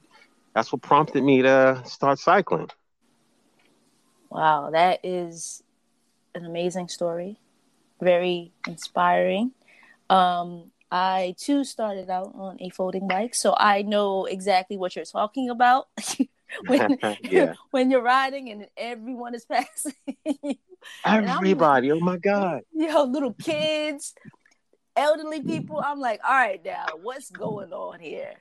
that's 0.53 0.71
what 0.71 0.81
prompted 0.81 1.23
me 1.23 1.41
to 1.43 1.81
start 1.85 2.19
cycling. 2.19 2.69
Wow 4.29 4.71
that 4.71 4.99
is 5.03 5.63
an 6.33 6.45
amazing 6.45 6.89
story 6.89 7.39
very 8.01 8.51
inspiring. 8.67 9.51
Um, 10.09 10.71
I 10.91 11.35
too 11.37 11.63
started 11.63 12.09
out 12.09 12.31
on 12.35 12.57
a 12.59 12.69
folding 12.69 13.07
bike, 13.07 13.35
so 13.35 13.55
I 13.57 13.81
know 13.81 14.25
exactly 14.25 14.77
what 14.77 14.95
you're 14.95 15.05
talking 15.05 15.49
about. 15.49 15.87
when 16.67 16.97
when 17.71 17.91
you're 17.91 18.01
riding 18.01 18.49
and 18.51 18.67
everyone 18.77 19.35
is 19.35 19.45
passing. 19.45 19.93
Everybody, 21.03 21.91
oh 21.91 21.99
my 21.99 22.17
god! 22.17 22.61
Yo, 22.73 23.03
little 23.03 23.33
kids, 23.33 24.13
elderly 24.95 25.41
people. 25.41 25.81
I'm 25.83 25.99
like, 25.99 26.21
all 26.27 26.35
right, 26.35 26.63
now 26.63 26.85
what's 27.01 27.29
going 27.31 27.73
on 27.73 27.99
here? 27.99 28.33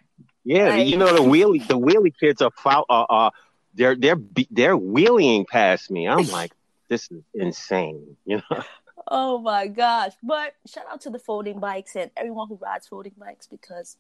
Yeah, 0.45 0.69
like, 0.69 0.87
you 0.87 0.97
know 0.99 1.13
the 1.13 1.23
wheelie 1.23 1.67
the 1.67 1.79
wheelie 1.79 2.13
kids 2.19 2.43
are, 2.43 2.53
are 2.67 3.07
are 3.09 3.33
they're 3.75 3.97
they're 3.97 4.21
they're 4.51 4.77
wheeling 4.77 5.47
past 5.47 5.91
me. 5.91 6.07
I'm 6.07 6.29
like, 6.29 6.53
this 6.89 7.11
is 7.11 7.23
insane, 7.33 8.17
you 8.27 8.43
know. 8.51 8.63
Oh 9.17 9.39
my 9.39 9.69
gosh! 9.69 10.11
But 10.25 10.57
shout 10.67 10.87
out 10.91 11.01
to 11.03 11.11
the 11.11 11.21
folding 11.21 11.61
bikes 11.61 11.95
and 11.95 12.11
everyone 12.17 12.49
who 12.49 12.57
rides 12.57 12.89
folding 12.89 13.13
bikes 13.17 13.47
because 13.47 13.97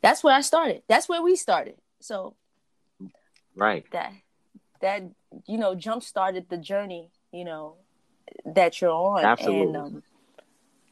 that's 0.00 0.22
where 0.22 0.36
I 0.36 0.40
started. 0.40 0.82
That's 0.86 1.08
where 1.08 1.20
we 1.20 1.34
started. 1.34 1.74
So, 1.98 2.36
right. 3.56 3.84
That 3.90 4.12
that 4.80 5.02
you 5.46 5.58
know 5.58 5.74
jump 5.74 6.04
started 6.04 6.48
the 6.48 6.58
journey. 6.58 7.10
You 7.32 7.44
know 7.44 7.74
that 8.46 8.80
you're 8.80 8.92
on. 8.92 9.24
Absolutely. 9.24 9.62
And, 9.62 9.76
um, 9.76 10.02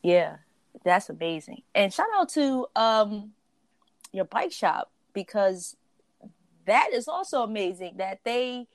yeah, 0.03 0.39
that's 0.85 1.09
amazing. 1.09 1.63
And 1.77 1.95
shout 1.95 2.09
out 2.17 2.29
to 2.31 2.67
um, 2.75 3.31
your 4.11 4.25
bike 4.25 4.51
shop 4.51 4.91
because 5.13 5.77
that 6.67 6.91
is 6.93 7.07
also 7.07 7.45
amazing 7.45 7.99
that 7.99 8.19
they 8.25 8.67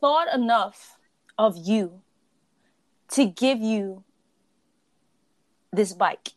thought 0.00 0.32
enough 0.32 0.96
of 1.36 1.56
you 1.56 2.02
to 3.12 3.26
give 3.26 3.60
you 3.60 4.04
this 5.72 5.92
bike. 5.92 6.32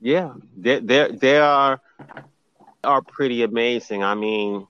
Yeah, 0.00 0.34
they 0.56 0.80
they 0.80 1.10
they 1.10 1.38
are 1.38 1.80
are 2.82 3.02
pretty 3.02 3.42
amazing. 3.42 4.02
I 4.02 4.14
mean, 4.14 4.66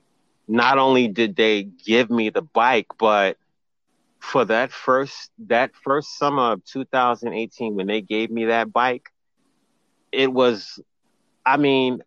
not 0.47 0.77
only 0.77 1.07
did 1.07 1.35
they 1.35 1.63
give 1.63 2.09
me 2.09 2.29
the 2.29 2.41
bike, 2.41 2.87
but 2.99 3.37
for 4.19 4.45
that 4.45 4.71
first 4.71 5.31
that 5.47 5.71
first 5.83 6.17
summer 6.17 6.53
of 6.53 6.65
2018 6.65 7.75
when 7.75 7.87
they 7.87 8.01
gave 8.01 8.29
me 8.29 8.45
that 8.45 8.71
bike, 8.71 9.09
it 10.11 10.31
was 10.31 10.79
I 11.45 11.57
mean, 11.57 12.03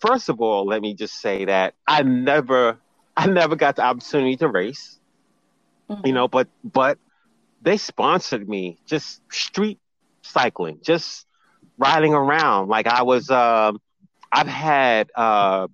first 0.00 0.28
of 0.28 0.40
all, 0.40 0.66
let 0.66 0.82
me 0.82 0.94
just 0.94 1.20
say 1.20 1.44
that 1.44 1.74
I 1.86 2.02
never 2.02 2.78
I 3.16 3.26
never 3.26 3.56
got 3.56 3.76
the 3.76 3.82
opportunity 3.82 4.36
to 4.38 4.48
race. 4.48 4.98
Mm-hmm. 5.90 6.06
You 6.06 6.12
know, 6.14 6.28
but 6.28 6.48
but 6.64 6.98
they 7.62 7.76
sponsored 7.76 8.48
me 8.48 8.78
just 8.86 9.22
street 9.32 9.78
cycling, 10.22 10.78
just 10.82 11.26
riding 11.78 12.14
around. 12.14 12.68
Like 12.68 12.86
I 12.86 13.02
was 13.02 13.30
uh, 13.30 13.72
I've 14.30 14.46
had 14.46 15.10
uh, 15.14 15.68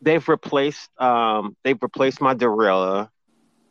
they've 0.00 0.26
replaced 0.28 0.88
um, 0.98 1.56
they've 1.62 1.80
replaced 1.80 2.20
my 2.20 2.34
derailleur. 2.34 3.08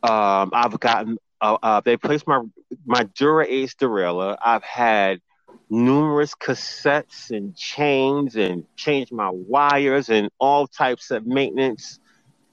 Um, 0.02 0.50
I've 0.52 0.78
gotten 0.78 1.18
uh, 1.40 1.56
uh, 1.62 1.80
they 1.80 1.92
replaced 1.92 2.26
my 2.26 2.42
my 2.84 3.04
Dura 3.14 3.46
Ace 3.48 3.74
derailleur. 3.74 4.36
I've 4.44 4.62
had 4.64 5.20
numerous 5.68 6.34
cassettes 6.34 7.30
and 7.30 7.56
chains 7.56 8.36
and 8.36 8.64
changed 8.76 9.12
my 9.12 9.30
wires 9.30 10.08
and 10.08 10.28
all 10.38 10.66
types 10.66 11.12
of 11.12 11.26
maintenance, 11.26 12.00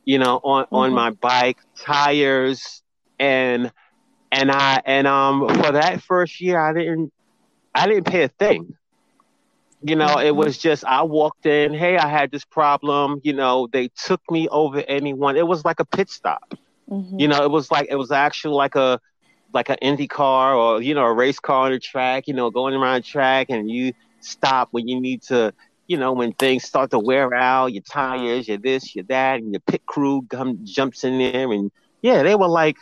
you 0.06 0.20
know, 0.20 0.40
on, 0.44 0.66
mm-hmm. 0.66 0.76
on 0.76 0.94
my 0.94 1.10
bike, 1.10 1.58
tires, 1.76 2.84
and 3.20 3.72
and 4.32 4.52
I 4.52 4.82
and 4.86 5.08
um 5.08 5.48
for 5.48 5.72
that 5.72 6.02
first 6.02 6.42
year 6.42 6.60
I 6.60 6.74
didn't 6.74 7.12
I 7.74 7.88
didn't 7.88 8.06
pay 8.06 8.24
a 8.24 8.28
thing. 8.28 8.76
You 9.84 9.96
know, 9.96 10.08
mm-hmm. 10.08 10.26
it 10.26 10.36
was 10.36 10.58
just 10.58 10.84
I 10.86 11.04
walked 11.04 11.46
in, 11.46 11.74
hey, 11.74 11.98
I 11.98 12.08
had 12.08 12.32
this 12.32 12.44
problem, 12.44 13.22
you 13.24 13.34
know, 13.34 13.68
they 13.72 13.90
took 13.90 14.22
me 14.32 14.48
over 14.50 14.84
anyone. 14.88 15.38
It 15.38 15.46
was 15.46 15.64
like 15.64 15.80
a 15.80 15.86
pit 15.86 16.10
stop. 16.10 16.56
Mm-hmm. 16.90 17.20
You 17.20 17.28
know, 17.28 17.44
it 17.44 17.52
was 17.52 17.70
like 17.70 17.88
it 17.90 17.96
was 17.96 18.12
actually 18.12 18.56
like 18.56 18.76
a 18.76 19.00
like 19.54 19.70
an 19.70 19.78
Indy 19.82 20.08
car 20.08 20.56
or 20.56 20.82
you 20.82 20.94
know 20.94 21.06
a 21.06 21.14
race 21.14 21.40
car 21.40 21.68
on 21.68 21.72
the 21.72 21.80
track. 21.80 22.28
You 22.28 22.34
know, 22.34 22.50
going 22.50 22.74
around 22.74 23.04
the 23.04 23.08
track 23.08 23.48
and 23.50 23.70
you 23.70 23.94
stop 24.20 24.70
when 24.72 24.88
you 24.88 25.00
need 25.00 25.22
to. 25.24 25.54
You 25.90 25.96
know, 25.96 26.12
when 26.12 26.34
things 26.34 26.66
start 26.66 26.92
to 26.92 27.00
wear 27.00 27.34
out, 27.34 27.68
your 27.68 27.82
tires, 27.82 28.46
your 28.50 28.58
this, 28.58 28.94
your 28.94 29.06
that, 29.06 29.40
and 29.40 29.54
your 29.54 29.62
pit 29.62 29.86
crew 29.86 30.28
come, 30.30 30.60
jumps 30.66 31.06
in 31.06 31.18
there, 31.18 31.50
and 31.54 31.72
yeah, 32.02 32.24
they 32.24 32.36
were 32.36 32.50
like, 32.50 32.76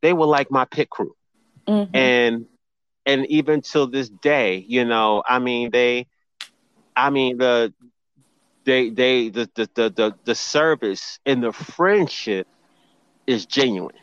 they 0.00 0.12
were 0.12 0.26
like 0.26 0.50
my 0.50 0.64
pit 0.64 0.90
crew, 0.90 1.14
mm-hmm. 1.66 1.94
and 1.94 2.46
and 3.06 3.26
even 3.26 3.62
till 3.62 3.86
this 3.86 4.08
day, 4.08 4.64
you 4.68 4.84
know, 4.84 5.22
I 5.26 5.38
mean, 5.38 5.70
they, 5.70 6.06
I 6.94 7.10
mean 7.10 7.38
the, 7.38 7.72
they 8.64 8.90
they 8.90 9.30
the 9.30 9.50
the 9.54 9.70
the 9.74 9.90
the, 9.90 10.14
the 10.24 10.34
service 10.34 11.18
and 11.24 11.42
the 11.42 11.52
friendship 11.52 12.46
is 13.26 13.46
genuine. 13.46 13.94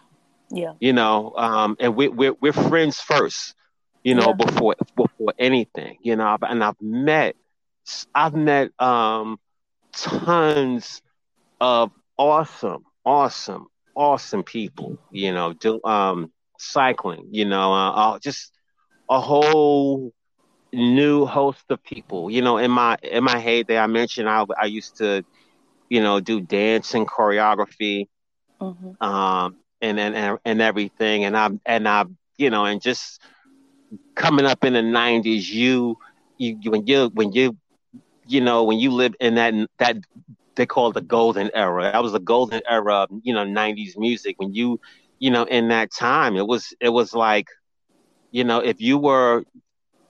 Yeah. 0.49 0.73
You 0.79 0.93
know, 0.93 1.33
um, 1.35 1.75
and 1.79 1.95
we, 1.95 2.07
we're 2.07 2.33
we're 2.33 2.53
friends 2.53 2.99
first. 2.99 3.55
You 4.03 4.13
know, 4.13 4.35
yeah. 4.39 4.45
before 4.45 4.75
before 4.95 5.33
anything. 5.39 5.97
You 6.01 6.15
know, 6.15 6.37
and 6.41 6.63
I've 6.63 6.79
met 6.81 7.35
I've 8.13 8.35
met 8.35 8.69
um, 8.79 9.39
tons 9.91 11.01
of 11.59 11.91
awesome, 12.17 12.85
awesome, 13.03 13.67
awesome 13.95 14.43
people. 14.43 14.97
You 15.11 15.33
know, 15.33 15.53
do 15.53 15.81
um, 15.83 16.31
cycling. 16.59 17.27
You 17.31 17.45
know, 17.45 17.73
uh, 17.73 18.19
just 18.19 18.51
a 19.09 19.19
whole 19.19 20.13
new 20.73 21.25
host 21.25 21.63
of 21.69 21.83
people. 21.83 22.29
You 22.29 22.41
know, 22.41 22.57
in 22.57 22.71
my 22.71 22.97
in 23.03 23.23
my 23.23 23.39
heyday, 23.39 23.77
I 23.77 23.87
mentioned 23.87 24.29
I 24.29 24.45
I 24.59 24.65
used 24.65 24.97
to, 24.97 25.23
you 25.89 26.01
know, 26.01 26.19
do 26.19 26.41
dance 26.41 26.93
and 26.93 27.07
choreography. 27.07 28.07
Mm-hmm. 28.61 29.03
Um, 29.03 29.57
and 29.81 29.99
and 29.99 30.39
and 30.45 30.61
everything, 30.61 31.25
and 31.25 31.35
I 31.37 31.49
and 31.65 31.87
I 31.87 32.05
you 32.37 32.49
know, 32.49 32.65
and 32.65 32.81
just 32.81 33.21
coming 34.15 34.45
up 34.45 34.63
in 34.63 34.73
the 34.73 34.81
'90s, 34.81 35.49
you 35.49 35.97
you 36.37 36.57
when 36.71 36.85
you 36.87 37.09
when 37.13 37.31
you 37.33 37.57
you 38.27 38.41
know 38.41 38.63
when 38.63 38.79
you 38.79 38.91
live 38.91 39.15
in 39.19 39.35
that 39.35 39.53
that 39.79 39.97
they 40.55 40.65
call 40.65 40.89
it 40.89 40.93
the 40.93 41.01
golden 41.01 41.51
era. 41.53 41.83
That 41.83 42.03
was 42.03 42.13
the 42.13 42.19
golden 42.19 42.61
era 42.67 42.95
of 43.03 43.09
you 43.23 43.33
know 43.33 43.45
'90s 43.45 43.97
music. 43.97 44.35
When 44.39 44.53
you 44.53 44.79
you 45.19 45.31
know 45.31 45.43
in 45.43 45.69
that 45.69 45.91
time, 45.91 46.35
it 46.35 46.47
was 46.47 46.73
it 46.79 46.89
was 46.89 47.13
like 47.13 47.47
you 48.31 48.43
know 48.43 48.59
if 48.59 48.81
you 48.81 48.97
were 48.97 49.43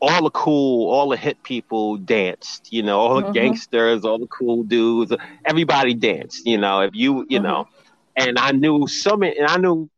all 0.01 0.23
the 0.23 0.29
cool, 0.31 0.91
all 0.91 1.10
the 1.10 1.17
hit 1.17 1.41
people 1.43 1.97
danced, 1.97 2.71
you 2.71 2.84
know, 2.84 2.99
all 2.99 3.15
the 3.15 3.23
mm-hmm. 3.23 3.31
gangsters, 3.31 4.05
all 4.05 4.19
the 4.19 4.27
cool 4.27 4.63
dudes, 4.63 5.12
everybody 5.45 5.93
danced, 5.93 6.45
you 6.45 6.58
know. 6.58 6.81
If 6.81 6.93
you, 6.93 7.25
you 7.29 7.39
mm-hmm. 7.39 7.47
know, 7.47 7.67
and 8.15 8.38
I 8.38 8.51
knew 8.51 8.88
so 8.88 9.15
many, 9.17 9.38
and 9.38 9.47
I 9.47 9.58
knew 9.58 9.89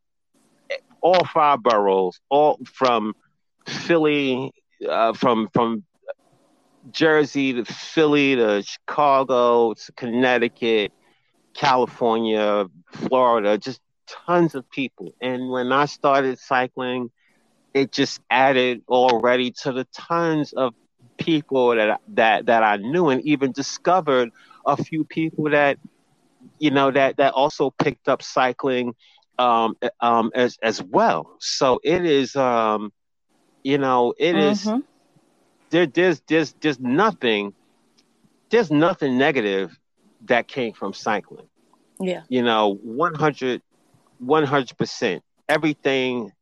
all 1.00 1.24
five 1.24 1.62
boroughs, 1.62 2.20
all 2.28 2.58
from 2.64 3.14
Philly, 3.66 4.52
uh, 4.88 5.12
from 5.12 5.48
from 5.52 5.84
Jersey 6.90 7.54
to 7.54 7.64
Philly 7.64 8.36
to 8.36 8.62
Chicago 8.62 9.74
to 9.74 9.92
Connecticut, 9.92 10.92
California, 11.54 12.66
Florida, 12.92 13.58
just 13.58 13.80
tons 14.06 14.54
of 14.54 14.68
people. 14.70 15.14
And 15.20 15.50
when 15.50 15.72
I 15.72 15.86
started 15.86 16.38
cycling, 16.38 17.10
it 17.74 17.92
just 17.92 18.20
added 18.30 18.82
already 18.88 19.52
to 19.62 19.72
the 19.72 19.84
tons 19.94 20.52
of 20.52 20.74
people 21.18 21.76
that 21.76 22.00
that 22.08 22.46
that 22.46 22.62
I 22.62 22.76
knew, 22.76 23.08
and 23.08 23.22
even 23.22 23.52
discovered 23.52 24.30
a 24.66 24.82
few 24.82 25.04
people 25.04 25.50
that 25.50 25.78
you 26.58 26.70
know 26.70 26.90
that 26.90 27.16
that 27.18 27.34
also 27.34 27.70
picked 27.70 28.08
up 28.08 28.22
cycling 28.22 28.94
um, 29.38 29.76
um, 30.00 30.30
as 30.34 30.58
as 30.62 30.82
well. 30.82 31.36
So 31.40 31.80
it 31.82 32.04
is, 32.04 32.34
um, 32.36 32.92
you 33.62 33.78
know, 33.78 34.14
it 34.18 34.34
mm-hmm. 34.34 34.76
is. 34.78 34.82
There, 35.70 35.86
there's 35.86 36.20
there's 36.26 36.54
there's 36.60 36.80
nothing, 36.80 37.54
there's 38.50 38.70
nothing 38.70 39.18
negative 39.18 39.78
that 40.26 40.48
came 40.48 40.72
from 40.72 40.92
cycling. 40.92 41.48
Yeah. 42.00 42.22
You 42.28 42.42
know, 42.42 42.74
100 42.82 43.62
percent 44.78 45.22
everything, 45.48 46.32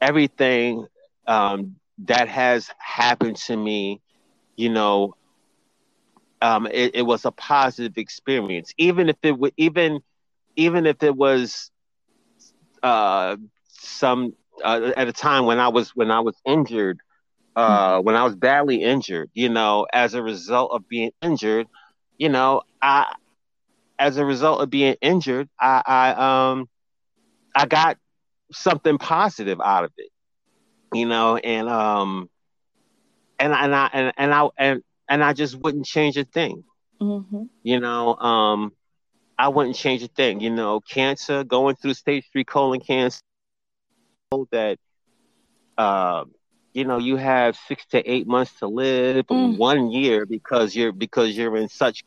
everything 0.00 0.86
um, 1.26 1.76
that 1.98 2.28
has 2.28 2.70
happened 2.78 3.36
to 3.36 3.56
me, 3.56 4.00
you 4.56 4.70
know, 4.70 5.14
um, 6.40 6.66
it, 6.66 6.94
it, 6.94 7.02
was 7.02 7.24
a 7.24 7.32
positive 7.32 7.98
experience, 7.98 8.72
even 8.78 9.08
if 9.08 9.16
it 9.22 9.36
would, 9.36 9.52
even 9.56 10.00
even 10.54 10.86
if 10.86 11.02
it 11.02 11.14
was 11.14 11.70
uh, 12.82 13.36
some 13.68 14.34
uh, 14.64 14.92
at 14.96 15.08
a 15.08 15.12
time 15.12 15.46
when 15.46 15.58
I 15.58 15.68
was 15.68 15.90
when 15.96 16.12
I 16.12 16.20
was 16.20 16.36
injured, 16.44 17.00
uh, 17.58 18.00
when 18.00 18.14
I 18.14 18.22
was 18.22 18.36
badly 18.36 18.84
injured, 18.84 19.30
you 19.34 19.48
know, 19.48 19.86
as 19.92 20.14
a 20.14 20.22
result 20.22 20.70
of 20.72 20.88
being 20.88 21.10
injured, 21.20 21.66
you 22.16 22.28
know, 22.28 22.62
I 22.80 23.12
as 23.98 24.16
a 24.16 24.24
result 24.24 24.60
of 24.60 24.70
being 24.70 24.94
injured, 25.00 25.48
I, 25.60 25.82
I 25.84 26.50
um 26.50 26.68
I 27.56 27.66
got 27.66 27.98
something 28.52 28.96
positive 28.98 29.60
out 29.60 29.82
of 29.82 29.92
it, 29.96 30.10
you 30.94 31.06
know, 31.06 31.36
and 31.36 31.68
um 31.68 32.30
and 33.40 33.52
and 33.52 33.74
I 33.74 33.90
and, 33.92 34.12
and 34.16 34.32
I 34.32 34.48
and 34.56 34.82
and 35.08 35.24
I 35.24 35.32
just 35.32 35.56
wouldn't 35.56 35.84
change 35.84 36.16
a 36.16 36.24
thing. 36.24 36.62
Mm-hmm. 37.00 37.44
You 37.64 37.80
know, 37.80 38.14
um, 38.16 38.72
I 39.36 39.48
wouldn't 39.48 39.74
change 39.74 40.04
a 40.04 40.08
thing. 40.08 40.40
You 40.40 40.50
know, 40.50 40.80
cancer, 40.80 41.42
going 41.42 41.74
through 41.74 41.94
stage 41.94 42.24
three 42.32 42.44
colon 42.44 42.80
cancer, 42.80 43.20
that, 44.52 44.78
uh, 45.76 46.24
you 46.74 46.84
know, 46.84 46.98
you 46.98 47.16
have 47.16 47.56
six 47.66 47.84
to 47.86 48.10
eight 48.10 48.26
months 48.26 48.58
to 48.60 48.68
live, 48.68 49.26
mm. 49.26 49.56
one 49.56 49.90
year 49.90 50.26
because 50.26 50.76
you're 50.76 50.92
because 50.92 51.36
you're 51.36 51.56
in 51.56 51.68
such 51.68 52.04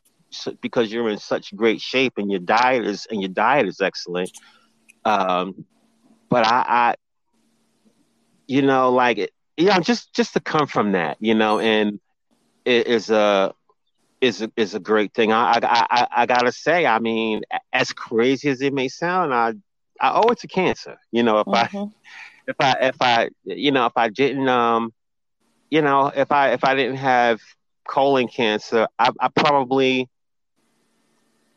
because 0.62 0.92
you're 0.92 1.10
in 1.10 1.18
such 1.18 1.56
great 1.56 1.82
shape 1.82 2.14
and 2.18 2.32
your 2.32 2.40
diet 2.40 2.86
is 2.86 3.08
and 3.10 3.22
your 3.22 3.30
diet 3.30 3.68
is 3.68 3.82
excellent. 3.82 4.32
Um, 5.04 5.66
but 6.30 6.46
I, 6.46 6.66
I, 6.68 6.96
you 8.48 8.62
know, 8.62 8.92
like 8.92 9.18
it, 9.18 9.32
yeah, 9.58 9.80
just 9.80 10.14
just 10.14 10.34
to 10.34 10.40
come 10.40 10.68
from 10.68 10.94
that, 10.94 11.18
you 11.20 11.36
know, 11.36 11.60
and 11.60 12.00
it 12.64 12.88
is 12.88 13.10
a 13.10 13.54
is 14.22 14.42
a, 14.42 14.52
is 14.56 14.76
a 14.76 14.80
great 14.80 15.14
thing. 15.14 15.34
I, 15.34 15.60
I 15.62 15.88
I 15.90 16.08
I 16.18 16.26
gotta 16.26 16.52
say, 16.52 16.86
I 16.86 17.00
mean, 17.00 17.42
as 17.74 17.92
crazy 17.92 18.50
as 18.50 18.62
it 18.62 18.74
may 18.74 18.88
sound, 18.88 19.34
I 19.34 19.54
I 20.00 20.14
owe 20.14 20.32
it 20.32 20.40
to 20.40 20.48
cancer. 20.48 20.98
You 21.12 21.24
know, 21.24 21.40
if 21.40 21.48
mm-hmm. 21.48 21.78
I 21.78 21.90
if 22.52 22.58
I 22.60 22.72
if 22.82 23.02
I 23.02 23.30
you 23.46 23.72
know 23.72 23.86
if 23.86 23.98
I 23.98 24.10
didn't 24.10 24.48
um 24.48 24.94
you 25.70 25.82
know 25.82 26.08
if 26.08 26.32
I 26.32 26.52
if 26.54 26.64
I 26.64 26.76
didn't 26.76 26.98
have 26.98 27.40
colon 27.88 28.28
cancer, 28.28 28.88
I, 29.00 29.12
I 29.20 29.30
probably 29.30 30.10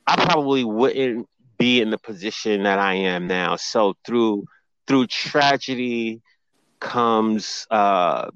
I 0.07 0.17
probably 0.17 0.65
wouldn't 0.65 1.29
be 1.59 1.81
in 1.81 1.91
the 1.91 1.99
position 1.99 2.65
that 2.65 2.79
I 2.79 2.95
am 2.95 3.27
now. 3.27 3.57
So 3.57 3.95
through 4.07 4.45
through 4.87 5.07
tragedy 5.07 6.21
comes 6.81 7.67
uh 7.71 8.31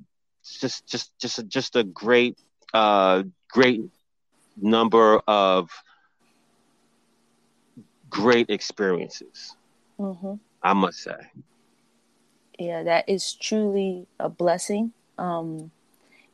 just 0.60 0.86
just 0.86 1.12
just 1.18 1.46
just 1.48 1.76
a 1.76 1.84
great 1.84 2.36
uh 2.74 3.22
great 3.50 3.82
number 4.56 5.20
of 5.26 5.70
great 8.08 8.50
experiences. 8.50 9.56
Mm-hmm. 9.98 10.34
I 10.62 10.72
must 10.74 10.98
say. 11.00 11.16
Yeah, 12.58 12.82
that 12.82 13.08
is 13.08 13.34
truly 13.34 14.08
a 14.18 14.28
blessing. 14.28 14.92
Um, 15.16 15.70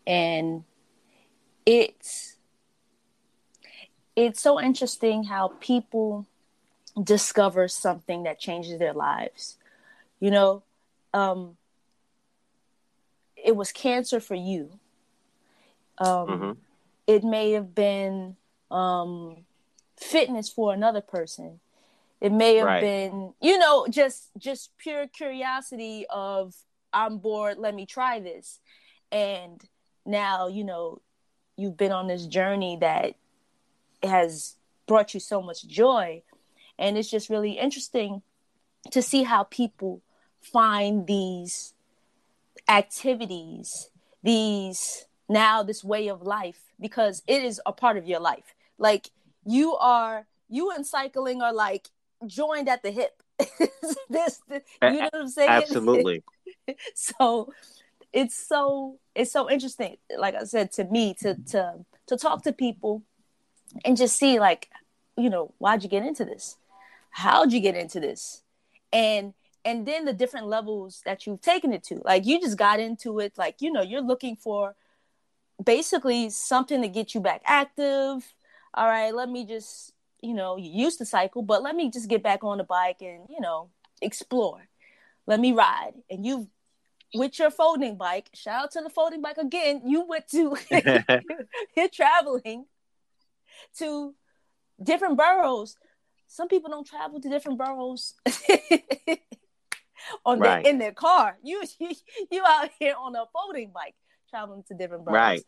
and 0.07 0.65
it's 1.67 2.37
it's 4.17 4.41
so 4.41 4.61
interesting 4.61 5.25
how 5.25 5.49
people 5.61 6.27
discover 7.03 7.69
something 7.69 8.23
that 8.23 8.39
changes 8.39 8.79
their 8.79 8.93
lives. 8.93 9.57
You 10.21 10.31
know, 10.31 10.63
um, 11.13 11.57
it 13.37 13.57
was 13.57 13.73
cancer 13.73 14.21
for 14.21 14.35
you. 14.35 14.79
Um, 15.99 16.29
mm-hmm. 16.29 16.53
It 17.07 17.25
may 17.25 17.53
have 17.53 17.75
been 17.75 18.37
um, 18.71 19.45
fitness 19.97 20.49
for 20.49 20.73
another 20.73 21.01
person. 21.01 21.61
It 22.25 22.33
may 22.33 22.55
have 22.55 22.67
right. 22.67 22.81
been, 22.81 23.35
you 23.43 23.59
know, 23.59 23.87
just 23.91 24.31
just 24.39 24.71
pure 24.79 25.07
curiosity 25.07 26.07
of 26.09 26.55
I'm 26.91 27.19
bored, 27.19 27.59
let 27.59 27.75
me 27.75 27.85
try 27.85 28.19
this. 28.19 28.61
And 29.13 29.63
now, 30.07 30.49
you 30.49 30.65
know, 30.65 31.03
you've 31.59 31.77
been 31.77 31.93
on 31.93 32.07
this 32.07 32.25
journey 32.25 32.79
that 32.81 33.17
has 34.03 34.57
brought 34.87 35.13
you 35.13 35.21
so 35.21 35.43
much 35.43 35.67
joy. 35.67 36.23
And 36.79 36.97
it's 36.97 37.11
just 37.11 37.29
really 37.29 37.59
interesting 37.59 38.23
to 38.91 39.03
see 39.03 39.25
how 39.25 39.43
people 39.43 40.01
find 40.41 41.07
these 41.07 41.75
activities, 42.71 43.91
these 44.23 45.05
now 45.29 45.63
this 45.63 45.85
way 45.85 46.09
of 46.09 46.23
life 46.23 46.73
because 46.81 47.23
it 47.27 47.45
is 47.45 47.61
a 47.67 47.73
part 47.73 47.99
of 47.99 48.07
your 48.07 48.21
life. 48.21 48.55
Like 48.79 49.11
you 49.45 49.77
are 49.77 50.27
you 50.49 50.71
and 50.71 50.87
cycling 50.87 51.43
are 51.43 51.53
like 51.53 51.91
joined 52.29 52.69
at 52.69 52.83
the 52.83 52.91
hip. 52.91 53.23
this, 54.09 54.41
this, 54.49 54.63
you 54.83 54.93
know 54.93 55.05
what 55.05 55.15
I'm 55.15 55.29
saying? 55.29 55.51
Absolutely. 55.51 56.23
so 56.95 57.53
it's 58.13 58.37
so 58.37 58.99
it's 59.15 59.33
so 59.33 59.51
interesting. 59.51 59.97
Like 60.17 60.35
I 60.35 60.45
said 60.45 60.73
to 60.73 60.85
me 60.85 61.15
to 61.15 61.35
to 61.35 61.85
to 62.07 62.17
talk 62.17 62.43
to 62.45 62.53
people 62.53 63.03
and 63.85 63.97
just 63.97 64.17
see 64.17 64.39
like 64.39 64.69
you 65.17 65.31
know 65.31 65.53
why'd 65.59 65.83
you 65.83 65.89
get 65.89 66.05
into 66.05 66.25
this? 66.25 66.57
How'd 67.11 67.53
you 67.53 67.61
get 67.61 67.77
into 67.77 68.01
this? 68.01 68.43
And 68.93 69.35
and 69.65 69.87
then 69.87 70.05
the 70.05 70.13
different 70.13 70.47
levels 70.47 71.03
that 71.07 71.27
you've 71.27 71.41
taken 71.41 71.73
it 71.73 71.83
to. 71.85 72.03
Like 72.05 72.27
you 72.27 72.41
just 72.41 72.59
got 72.59 72.81
into 72.81 73.19
it. 73.19 73.37
Like 73.37 73.57
you 73.61 73.73
know 73.73 73.83
you're 73.83 74.01
looking 74.01 74.37
for 74.37 74.77
basically 75.63 76.31
something 76.31 76.83
to 76.83 76.89
get 76.89 77.15
you 77.15 77.21
back 77.21 77.43
active. 77.45 78.33
All 78.75 78.87
right, 78.87 79.15
let 79.15 79.29
me 79.29 79.45
just 79.45 79.94
you 80.25 80.35
know, 80.35 80.57
you 80.57 80.71
used 80.71 80.99
to 80.99 81.05
cycle, 81.05 81.43
but 81.43 81.63
let 81.63 81.77
me 81.77 81.91
just 81.91 82.09
get 82.09 82.23
back 82.23 82.43
on 82.45 82.59
the 82.59 82.65
bike 82.65 83.01
and, 83.01 83.27
you 83.29 83.41
know, 83.41 83.69
explore. 84.01 84.67
Let 85.27 85.41
me 85.41 85.53
ride. 85.53 85.93
And 86.11 86.25
you 86.25 86.49
with 87.15 87.39
your 87.39 87.51
folding 87.51 87.97
bike, 87.97 88.31
shout 88.35 88.65
out 88.65 88.71
to 88.73 88.81
the 88.81 88.91
folding 88.91 89.23
bike 89.23 89.39
again. 89.39 89.83
You 89.85 90.07
went 90.07 90.29
to 90.29 90.57
you're 91.77 91.89
traveling 91.89 92.67
to 93.79 94.15
different 94.83 95.17
boroughs. 95.17 95.77
Some 96.27 96.49
people 96.49 96.71
don't 96.71 96.87
travel 96.87 97.21
to 97.21 97.29
different 97.29 97.59
boroughs 97.59 98.15
on 100.27 100.41
right. 100.41 100.67
in 100.67 100.79
their 100.79 100.93
car. 100.93 101.39
You, 101.43 101.63
you 101.79 101.91
you 102.31 102.43
out 102.47 102.71
here 102.79 102.95
on 102.99 103.15
a 103.15 103.25
folding 103.33 103.71
bike 103.73 103.95
traveling 104.29 104.65
to 104.69 104.75
different 104.75 105.05
boroughs. 105.05 105.15
Right. 105.15 105.45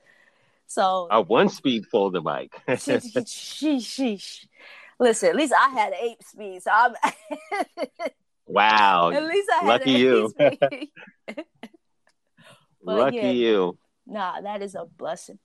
So 0.67 1.09
a 1.11 1.21
one 1.21 1.49
speed 1.49 1.87
folder 1.87 2.21
bike. 2.21 2.61
sheesh, 2.69 3.81
sheesh. 3.81 4.47
Listen, 4.99 5.29
at 5.31 5.37
least 5.37 5.53
I 5.57 5.69
had 5.69 5.93
eight 6.01 6.23
speed, 6.25 6.63
so 6.63 6.71
I'm. 6.73 6.95
wow. 8.47 9.11
At 9.11 9.25
least 9.25 9.51
I 9.53 9.57
had 9.59 9.67
lucky 9.67 9.93
you. 9.93 10.35
lucky 12.83 13.17
yeah, 13.17 13.31
you. 13.31 13.79
Nah, 14.07 14.41
that 14.41 14.63
is 14.63 14.75
a 14.75 14.85
blessing. 14.85 15.39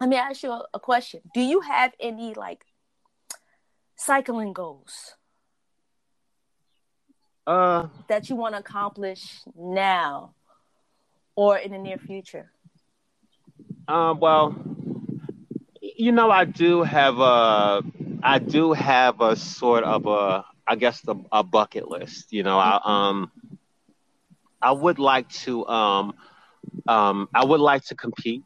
Let 0.00 0.10
me 0.10 0.16
ask 0.16 0.42
you 0.42 0.50
a, 0.50 0.64
a 0.74 0.80
question. 0.80 1.20
Do 1.34 1.40
you 1.40 1.60
have 1.60 1.92
any 2.00 2.34
like 2.34 2.64
cycling 3.96 4.52
goals? 4.52 5.14
Uh, 7.46 7.88
that 8.08 8.30
you 8.30 8.36
want 8.36 8.54
to 8.54 8.60
accomplish 8.60 9.42
now 9.54 10.34
or 11.36 11.58
in 11.58 11.72
the 11.72 11.78
near 11.78 11.98
future? 11.98 12.50
Um, 13.86 14.18
well, 14.20 14.54
you 15.80 16.12
know, 16.12 16.30
I 16.30 16.44
do 16.44 16.82
have 16.82 17.18
a, 17.18 17.82
I 18.22 18.38
do 18.38 18.72
have 18.72 19.20
a 19.20 19.36
sort 19.36 19.84
of 19.84 20.06
a, 20.06 20.44
I 20.66 20.76
guess 20.76 21.00
the, 21.02 21.16
a 21.30 21.42
bucket 21.42 21.88
list. 21.88 22.32
You 22.32 22.42
know, 22.42 22.58
I 22.58 22.80
um, 22.84 23.30
I 24.62 24.72
would 24.72 24.98
like 24.98 25.28
to 25.44 25.66
um, 25.66 26.14
um, 26.88 27.28
I 27.34 27.44
would 27.44 27.60
like 27.60 27.84
to 27.86 27.94
compete. 27.94 28.42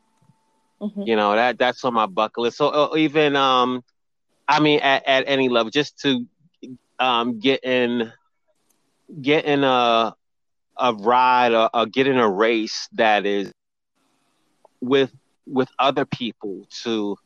Mm-hmm. 0.80 1.02
You 1.02 1.16
know 1.16 1.34
that 1.34 1.58
that's 1.58 1.84
on 1.84 1.94
my 1.94 2.06
bucket 2.06 2.38
list. 2.38 2.56
So 2.56 2.68
uh, 2.68 2.96
even 2.96 3.36
um, 3.36 3.84
I 4.48 4.60
mean, 4.60 4.80
at, 4.80 5.06
at 5.06 5.24
any 5.26 5.48
level, 5.48 5.70
just 5.70 6.00
to 6.00 6.26
um, 6.98 7.38
get 7.38 7.64
in, 7.64 8.12
get 9.22 9.44
in 9.44 9.62
a 9.62 10.14
a 10.80 10.94
ride 10.94 11.52
or, 11.52 11.70
or 11.74 11.86
get 11.86 12.06
in 12.06 12.18
a 12.18 12.28
race 12.28 12.88
that 12.92 13.26
is 13.26 13.52
with 14.80 15.12
with 15.48 15.68
other 15.78 16.04
people 16.04 16.66
to 16.82 17.16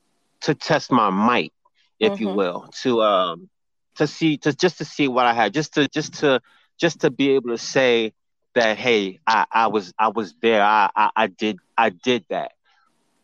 to 0.42 0.54
test 0.54 0.90
my 0.90 1.10
might, 1.10 1.52
if 1.98 2.14
mm-hmm. 2.14 2.22
you 2.22 2.28
will, 2.30 2.68
to 2.82 3.02
um 3.02 3.48
to 3.96 4.06
see 4.06 4.36
to 4.38 4.52
just 4.52 4.78
to 4.78 4.84
see 4.84 5.08
what 5.08 5.26
I 5.26 5.34
had, 5.34 5.52
just 5.52 5.74
to 5.74 5.88
just 5.88 6.14
to 6.20 6.40
just 6.78 7.00
to 7.00 7.10
be 7.10 7.30
able 7.30 7.50
to 7.50 7.58
say 7.58 8.12
that 8.54 8.76
hey, 8.78 9.20
I, 9.26 9.46
I 9.50 9.66
was 9.68 9.92
I 9.98 10.08
was 10.08 10.34
there, 10.40 10.62
I, 10.62 10.90
I, 10.94 11.10
I 11.16 11.26
did 11.26 11.58
I 11.76 11.90
did 11.90 12.24
that. 12.30 12.52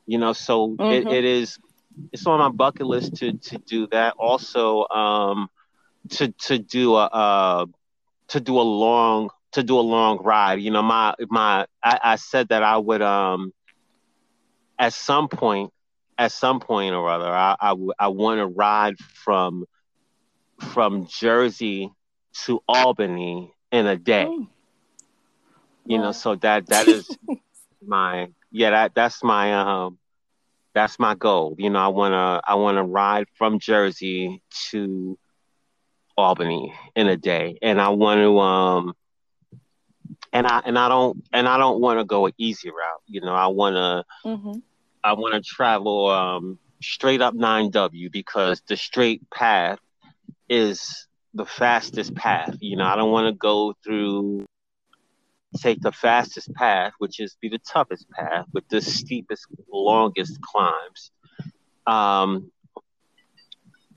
You 0.07 0.19
know, 0.19 0.33
so 0.33 0.69
mm-hmm. 0.69 1.09
it, 1.09 1.09
it 1.09 1.25
is 1.25 1.59
it's 2.13 2.27
on 2.27 2.39
my 2.39 2.51
bucket 2.51 2.87
list 2.87 3.17
to 3.17 3.33
to 3.33 3.59
do 3.59 3.87
that. 3.89 4.15
Also, 4.19 4.87
um 4.89 5.49
to 6.11 6.29
to 6.33 6.59
do 6.59 6.95
a 6.95 7.05
uh 7.05 7.67
to 8.29 8.41
do 8.41 8.59
a 8.59 8.63
long 8.63 9.31
to 9.53 9.63
do 9.63 9.79
a 9.79 9.81
long 9.81 10.19
ride. 10.23 10.61
You 10.61 10.71
know, 10.71 10.83
my 10.83 11.15
my 11.29 11.67
I, 11.83 12.01
I 12.03 12.17
said 12.17 12.49
that 12.49 12.63
I 12.63 12.77
would 12.79 13.03
um 13.03 13.53
at 14.79 14.93
some 14.93 15.29
point, 15.29 15.73
at 16.17 16.33
some 16.33 16.61
point 16.61 16.95
or 16.95 17.09
other, 17.09 17.29
I 17.29 17.57
I, 17.61 17.75
I 17.99 18.09
want 18.09 18.39
to 18.39 18.47
ride 18.47 18.99
from 18.99 19.65
from 20.73 21.07
Jersey 21.07 21.91
to 22.45 22.61
Albany 22.69 23.53
in 23.73 23.87
a 23.87 23.97
day. 23.97 24.27
Oh. 24.29 24.49
You 25.87 25.99
know, 25.99 26.13
so 26.13 26.35
that 26.37 26.67
that 26.67 26.89
is 26.89 27.09
my 27.87 28.29
yeah 28.51 28.71
that 28.71 28.95
that's 28.95 29.23
my 29.23 29.55
um 29.55 29.99
that's 30.75 30.99
my 30.99 31.15
goal. 31.15 31.57
You 31.59 31.71
know, 31.71 31.79
I 31.79 31.89
wanna 31.89 32.41
I 32.45 32.55
wanna 32.57 32.85
ride 32.85 33.27
from 33.35 33.59
Jersey 33.59 34.43
to 34.71 35.19
Albany 36.17 36.75
in 36.95 37.09
a 37.09 37.17
day, 37.17 37.59
and 37.63 37.81
I 37.81 37.89
want 37.91 38.19
to 38.19 38.39
um 38.39 38.95
and 40.33 40.47
I 40.47 40.61
and 40.65 40.79
I 40.79 40.89
don't 40.89 41.25
and 41.33 41.49
I 41.49 41.59
don't 41.59 41.81
want 41.81 41.99
to 41.99 42.05
go 42.05 42.27
an 42.27 42.33
easy 42.39 42.71
route. 42.71 43.03
You 43.07 43.21
know, 43.21 43.35
I 43.35 43.47
want 43.47 43.75
to 43.77 44.29
mm-hmm. 44.29 44.59
I 45.09 45.15
want 45.15 45.33
to 45.33 45.41
travel 45.41 46.09
um, 46.11 46.59
straight 46.83 47.23
up 47.23 47.35
9W 47.35 48.13
because 48.13 48.63
the 48.69 48.77
straight 48.77 49.23
path 49.31 49.79
is 50.51 51.07
the 51.33 51.47
fastest 51.47 52.15
path. 52.15 52.59
You 52.61 52.77
know, 52.77 52.85
I 52.85 52.95
don't 52.97 53.11
want 53.11 53.33
to 53.33 53.39
go 53.39 53.75
through 53.83 54.45
take 55.57 55.81
the 55.81 55.93
fastest 55.93 56.53
path, 56.53 56.93
which 56.99 57.21
is 57.21 57.39
be 57.41 57.49
the 57.49 57.59
toughest 57.59 58.11
path 58.11 58.45
with 58.53 58.69
the 58.69 58.83
steepest, 58.83 59.47
longest 59.73 60.43
climbs. 60.43 61.11
Um, 61.87 62.51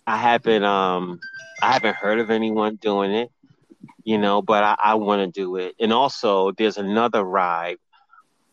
I 0.07 0.15
haven't 0.15 0.63
um 0.63 1.19
I 1.61 1.73
haven't 1.73 1.97
heard 1.97 2.19
of 2.19 2.29
anyone 2.29 2.77
doing 2.77 3.11
it, 3.11 3.31
you 4.05 4.17
know, 4.17 4.41
but 4.41 4.63
I, 4.63 4.75
I 4.81 4.95
want 4.95 5.21
to 5.33 5.39
do 5.41 5.57
it. 5.57 5.75
And 5.77 5.91
also, 5.91 6.53
there's 6.53 6.77
another 6.77 7.21
ride 7.21 7.79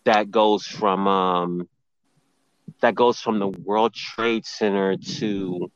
that 0.04 0.32
goes 0.32 0.66
from 0.66 1.06
um 1.06 1.68
that 2.80 2.94
goes 2.94 3.20
from 3.20 3.38
the 3.38 3.48
World 3.48 3.94
Trade 3.94 4.46
Center 4.46 4.96
to 4.96 5.70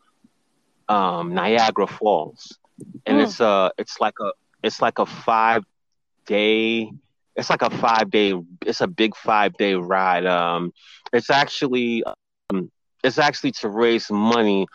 um, 0.89 1.35
Niagara 1.35 1.87
Falls, 1.87 2.59
and 3.07 3.19
mm. 3.19 3.25
it's 3.25 3.41
a 3.41 3.73
it's 3.79 4.01
like 4.01 4.15
a 4.21 4.33
it's 4.63 4.81
like 4.81 4.99
a 4.99 5.07
five 5.07 5.65
day 6.27 6.91
it's 7.35 7.51
like 7.51 7.63
a 7.63 7.71
five 7.71 8.11
day 8.11 8.35
it's 8.67 8.81
a 8.81 8.87
big 8.87 9.17
five 9.17 9.57
day 9.57 9.75
ride. 9.75 10.27
Um, 10.27 10.73
it's 11.13 11.31
actually 11.31 12.05
um, 12.51 12.71
it's 13.03 13.19
actually 13.19 13.53
to 13.53 13.69
raise 13.69 14.11
money 14.11 14.67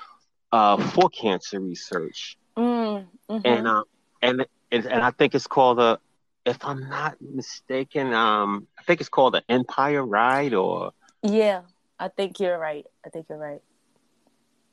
uh, 0.51 0.77
for 0.77 1.09
cancer 1.09 1.59
research, 1.59 2.37
mm, 2.55 3.05
mm-hmm. 3.29 3.39
and 3.45 3.67
uh, 3.67 3.83
and 4.21 4.45
and 4.71 4.87
I 4.87 5.11
think 5.11 5.35
it's 5.35 5.47
called 5.47 5.79
a 5.79 5.99
if 6.45 6.63
I'm 6.63 6.87
not 6.89 7.17
mistaken, 7.21 8.13
um, 8.13 8.67
I 8.79 8.83
think 8.83 9.01
it's 9.01 9.09
called 9.09 9.33
the 9.33 9.43
Empire 9.49 10.05
Ride 10.05 10.53
or 10.53 10.91
yeah, 11.21 11.61
I 11.99 12.09
think 12.09 12.39
you're 12.39 12.57
right. 12.57 12.85
I 13.05 13.09
think 13.09 13.27
you're 13.29 13.37
right. 13.37 13.61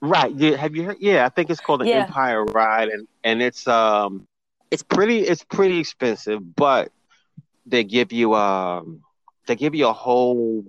Right. 0.01 0.35
Yeah. 0.35 0.57
Have 0.57 0.77
you 0.77 0.85
heard? 0.85 0.97
Yeah, 1.01 1.25
I 1.25 1.29
think 1.29 1.51
it's 1.51 1.61
called 1.61 1.81
the 1.81 1.89
yeah. 1.89 2.05
Empire 2.05 2.45
Ride, 2.45 2.89
and 2.89 3.09
and 3.23 3.41
it's 3.41 3.67
um, 3.67 4.27
it's 4.71 4.83
pretty 4.83 5.21
it's 5.21 5.45
pretty 5.45 5.79
expensive, 5.79 6.41
but 6.57 6.93
they 7.67 7.85
give 7.85 8.13
you 8.13 8.35
um, 8.35 9.03
they 9.47 9.57
give 9.57 9.75
you 9.75 9.89
a 9.89 9.93
whole, 9.93 10.65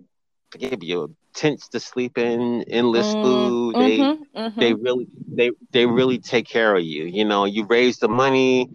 they 0.53 0.69
give 0.69 0.83
you 0.83 1.15
tents 1.33 1.67
to 1.69 1.79
sleep 1.79 2.17
in, 2.17 2.63
endless 2.63 3.13
mm, 3.13 3.23
food. 3.23 3.75
They 3.75 3.97
mm-hmm, 3.97 4.37
mm-hmm. 4.37 4.59
they 4.59 4.73
really 4.73 5.07
they 5.27 5.51
they 5.71 5.85
really 5.85 6.19
take 6.19 6.47
care 6.47 6.75
of 6.75 6.83
you. 6.83 7.05
You 7.05 7.25
know, 7.25 7.45
you 7.45 7.65
raise 7.65 7.97
the 7.97 8.07
money, 8.07 8.69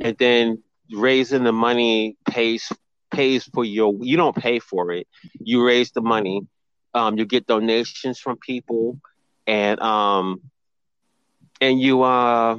and 0.00 0.16
then 0.18 0.62
raising 0.92 1.44
the 1.44 1.52
money 1.52 2.16
pays 2.26 2.70
pays 3.10 3.44
for 3.44 3.64
your. 3.64 3.94
You 4.00 4.16
don't 4.16 4.36
pay 4.36 4.58
for 4.58 4.92
it. 4.92 5.06
You 5.40 5.64
raise 5.66 5.90
the 5.90 6.02
money. 6.02 6.46
Um, 6.98 7.18
you 7.18 7.24
get 7.24 7.46
donations 7.46 8.18
from 8.18 8.36
people 8.36 9.00
and 9.46 9.80
um 9.80 10.40
and 11.60 11.80
you 11.80 12.02
uh 12.02 12.58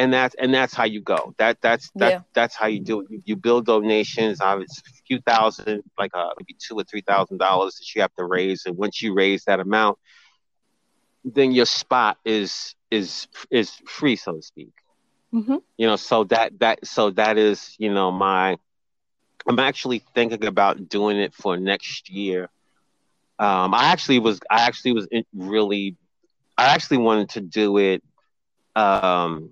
and 0.00 0.14
that's 0.14 0.34
and 0.36 0.54
that's 0.54 0.72
how 0.72 0.84
you 0.84 1.02
go. 1.02 1.34
That 1.36 1.60
that's 1.60 1.90
that 1.96 2.10
yeah. 2.10 2.20
that's 2.32 2.56
how 2.56 2.68
you 2.68 2.80
do 2.80 3.00
it. 3.00 3.08
You, 3.10 3.22
you 3.26 3.36
build 3.36 3.66
donations. 3.66 4.40
Uh, 4.40 4.60
it's 4.62 4.78
a 4.78 5.02
few 5.06 5.20
thousand, 5.20 5.82
like 5.98 6.12
uh, 6.14 6.30
maybe 6.38 6.56
two 6.58 6.74
or 6.78 6.84
three 6.84 7.02
thousand 7.02 7.36
dollars 7.36 7.74
that 7.74 7.94
you 7.94 8.00
have 8.00 8.14
to 8.14 8.24
raise, 8.24 8.64
and 8.64 8.78
once 8.78 9.02
you 9.02 9.12
raise 9.12 9.44
that 9.44 9.60
amount, 9.60 9.98
then 11.22 11.52
your 11.52 11.66
spot 11.66 12.16
is 12.24 12.74
is 12.90 13.28
is 13.50 13.72
free, 13.86 14.16
so 14.16 14.36
to 14.36 14.42
speak. 14.42 14.72
Mm-hmm. 15.34 15.56
You 15.76 15.86
know, 15.86 15.96
so 15.96 16.24
that 16.24 16.58
that 16.60 16.86
so 16.86 17.10
that 17.10 17.36
is 17.36 17.74
you 17.78 17.92
know 17.92 18.10
my. 18.10 18.56
I'm 19.46 19.58
actually 19.58 20.02
thinking 20.14 20.44
about 20.44 20.88
doing 20.88 21.16
it 21.18 21.34
for 21.34 21.56
next 21.56 22.10
year. 22.10 22.48
Um, 23.40 23.72
I 23.72 23.84
actually 23.84 24.18
was 24.18 24.38
I 24.50 24.66
actually 24.66 24.92
was 24.92 25.08
really 25.34 25.96
I 26.58 26.66
actually 26.74 26.98
wanted 26.98 27.30
to 27.30 27.40
do 27.40 27.78
it 27.78 28.04
um 28.76 29.50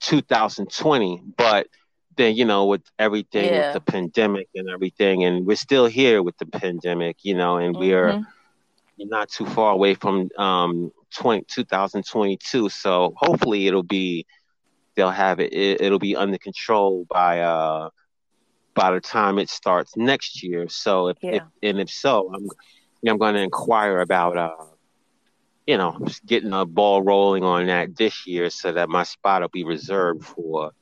2020, 0.00 1.22
but 1.36 1.66
then 2.16 2.36
you 2.36 2.44
know 2.44 2.66
with 2.66 2.82
everything 2.96 3.46
yeah. 3.46 3.74
with 3.74 3.84
the 3.84 3.92
pandemic 3.92 4.48
and 4.54 4.70
everything, 4.70 5.24
and 5.24 5.44
we're 5.44 5.56
still 5.56 5.86
here 5.86 6.22
with 6.22 6.38
the 6.38 6.46
pandemic, 6.46 7.16
you 7.24 7.34
know, 7.34 7.56
and 7.56 7.74
mm-hmm. 7.74 7.80
we're 7.80 8.24
not 8.98 9.28
too 9.28 9.46
far 9.46 9.72
away 9.72 9.94
from 9.94 10.28
um 10.38 10.92
20, 11.16 11.44
2022. 11.48 12.68
So 12.68 13.14
hopefully 13.16 13.66
it'll 13.66 13.82
be 13.82 14.26
they'll 14.94 15.10
have 15.10 15.40
it, 15.40 15.52
it 15.52 15.90
will 15.90 15.98
be 15.98 16.14
under 16.14 16.38
control 16.38 17.04
by 17.10 17.40
uh 17.40 17.90
by 18.74 18.92
the 18.92 19.00
time 19.00 19.40
it 19.40 19.50
starts 19.50 19.96
next 19.96 20.40
year. 20.44 20.68
So 20.68 21.08
if, 21.08 21.16
yeah. 21.20 21.30
if 21.30 21.42
and 21.64 21.80
if 21.80 21.90
so, 21.90 22.32
I'm 22.32 22.48
I'm 23.06 23.18
going 23.18 23.34
to 23.34 23.42
inquire 23.42 24.00
about 24.00 24.36
uh 24.36 24.64
you 25.68 25.76
know, 25.76 25.98
getting 26.24 26.54
a 26.54 26.64
ball 26.64 27.02
rolling 27.02 27.44
on 27.44 27.66
that 27.66 27.94
this 27.94 28.26
year 28.26 28.48
so 28.48 28.72
that 28.72 28.88
my 28.88 29.02
spot 29.02 29.42
will 29.42 29.50
be 29.50 29.64
reserved 29.64 30.24
for 30.24 30.72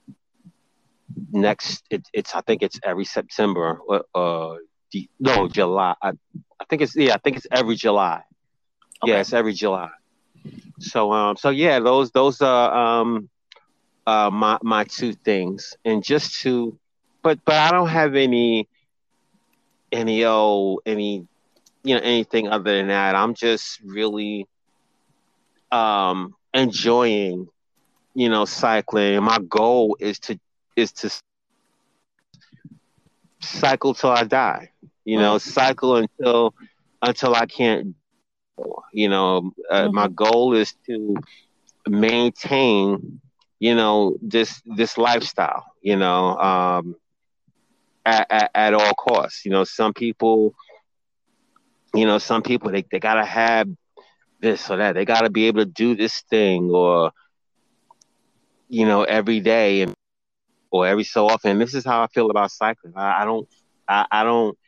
next. 1.33 1.83
It, 1.91 2.07
it's 2.13 2.37
I 2.37 2.41
think 2.43 2.63
it's 2.63 2.79
every 2.85 3.05
September. 3.05 3.81
Uh, 3.91 4.03
uh 4.15 4.57
no 5.19 5.49
July. 5.49 5.97
I, 6.01 6.13
I 6.61 6.65
think 6.71 6.83
it's 6.83 6.95
yeah. 6.95 7.15
I 7.15 7.19
think 7.19 7.37
it's 7.37 7.49
every 7.51 7.75
July. 7.75 8.23
Okay. 9.03 9.13
Yeah, 9.13 9.21
it's 9.21 9.33
every 9.33 9.55
July. 9.55 9.91
So 10.79 11.13
um, 11.13 11.37
so 11.37 11.51
yeah, 11.51 11.81
those 11.81 12.13
those 12.13 12.41
are 12.41 13.01
um, 13.01 13.29
uh, 14.07 14.31
my 14.33 14.59
my 14.63 14.85
two 14.85 15.15
things, 15.15 15.77
and 15.85 16.05
just 16.05 16.43
to, 16.43 16.79
but 17.23 17.45
but 17.45 17.57
I 17.57 17.73
don't 17.73 17.89
have 17.89 18.15
any 18.15 18.69
any 19.91 20.25
oh 20.25 20.79
any 20.87 21.27
you 21.87 21.95
know 21.95 22.01
anything 22.03 22.49
other 22.49 22.77
than 22.77 22.89
that. 22.89 23.15
I'm 23.15 23.35
just 23.35 23.81
really 23.85 24.49
um, 25.71 26.35
enjoying, 26.53 27.49
you 28.13 28.29
know, 28.29 28.45
cycling. 28.45 29.23
My 29.23 29.39
goal 29.49 29.97
is 30.01 30.19
to 30.21 30.39
is 30.75 30.91
to 30.93 31.11
cycle 33.41 33.95
till 33.95 34.11
I 34.11 34.25
die. 34.25 34.73
You 35.05 35.19
know, 35.19 35.37
mm-hmm. 35.37 35.51
cycle 35.51 35.97
until 35.97 36.55
until 37.01 37.35
I 37.35 37.47
can't. 37.47 37.95
You 38.93 39.09
know, 39.09 39.53
uh, 39.71 39.85
mm-hmm. 39.85 39.95
my 39.95 40.09
goal 40.09 40.55
is 40.55 40.75
to 40.87 41.15
maintain, 41.87 43.21
you 43.61 43.77
know, 43.77 44.17
this 44.21 44.61
this 44.67 44.99
lifestyle. 44.99 45.65
You 45.83 45.97
know, 45.97 46.37
um, 46.37 46.97
at, 48.05 48.27
at, 48.31 48.51
at 48.55 48.75
all 48.75 48.95
costs. 48.95 49.45
You 49.45 49.53
know, 49.53 49.65
some 49.65 49.93
people, 49.93 50.55
you 51.97 52.07
know, 52.07 52.19
some 52.19 52.43
people 52.43 52.71
they, 52.71 52.85
they 52.91 53.01
gotta 53.01 53.25
have 53.25 53.69
this 54.41 54.71
or 54.71 54.79
that. 54.79 54.95
They 54.95 55.05
got 55.05 55.23
to 55.23 55.31
be 55.31 55.47
able 55.47 55.61
to 55.61 55.71
do 55.71 55.95
this 55.95 56.23
thing 56.29 56.71
or, 56.71 57.13
you 58.69 58.87
know, 58.87 59.03
every 59.05 59.41
day 59.41 59.83
and 59.83 59.95
or 60.71 60.87
every 60.87 61.05
so 61.05 61.29
often. 61.29 61.59
This 61.59 61.75
is 61.75 61.85
how 61.85 62.03
I 62.03 62.07
feel 62.09 62.31
about 62.31 62.51
cycling. 62.51 62.95
I, 62.97 63.23
I 63.23 63.25
don't, 63.25 63.49
I, 63.89 64.07
I, 64.11 64.25
don't. 64.25 64.59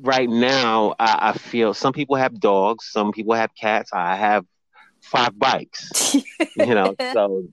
Right 0.00 0.28
now, 0.28 0.94
I, 0.98 1.30
I, 1.30 1.32
feel 1.32 1.74
some 1.74 1.92
people 1.92 2.16
have 2.16 2.38
dogs, 2.38 2.86
some 2.90 3.12
people 3.12 3.34
have 3.34 3.50
cats. 3.54 3.90
I 3.92 4.16
have 4.16 4.44
five 5.02 5.38
bikes. 5.38 6.14
you 6.56 6.74
know, 6.74 6.94
so 7.12 7.48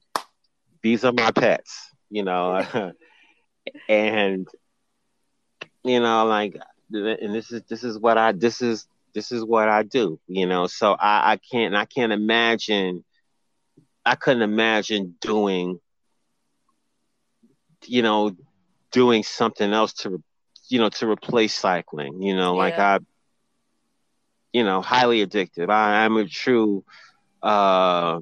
these 0.81 1.03
are 1.03 1.13
my 1.13 1.31
pets. 1.31 1.89
You 2.09 2.23
know, 2.23 2.93
and 3.89 4.47
you 5.83 5.99
know, 5.99 6.25
like, 6.25 6.57
and 6.91 7.33
this 7.33 7.51
is 7.51 7.61
this 7.63 7.83
is 7.83 7.97
what 7.97 8.17
I 8.17 8.31
this 8.31 8.61
is 8.61 8.87
this 9.13 9.31
is 9.31 9.43
what 9.43 9.69
I 9.69 9.83
do, 9.83 10.19
you 10.27 10.45
know. 10.45 10.67
So 10.67 10.93
I, 10.93 11.33
I 11.33 11.37
can't 11.37 11.75
I 11.75 11.85
can't 11.85 12.11
imagine 12.11 13.03
I 14.05 14.15
couldn't 14.15 14.43
imagine 14.43 15.15
doing 15.21 15.79
you 17.85 18.01
know 18.01 18.35
doing 18.91 19.23
something 19.23 19.73
else 19.73 19.93
to 19.93 20.21
you 20.69 20.79
know 20.79 20.89
to 20.89 21.09
replace 21.09 21.55
cycling, 21.55 22.21
you 22.21 22.35
know, 22.35 22.53
yeah. 22.53 22.59
like 22.59 22.79
I 22.79 22.99
you 24.55 24.63
know, 24.63 24.81
highly 24.81 25.25
addictive. 25.25 25.69
I, 25.69 26.05
am 26.05 26.15
a 26.15 26.25
true 26.25 26.85
uh 27.43 28.19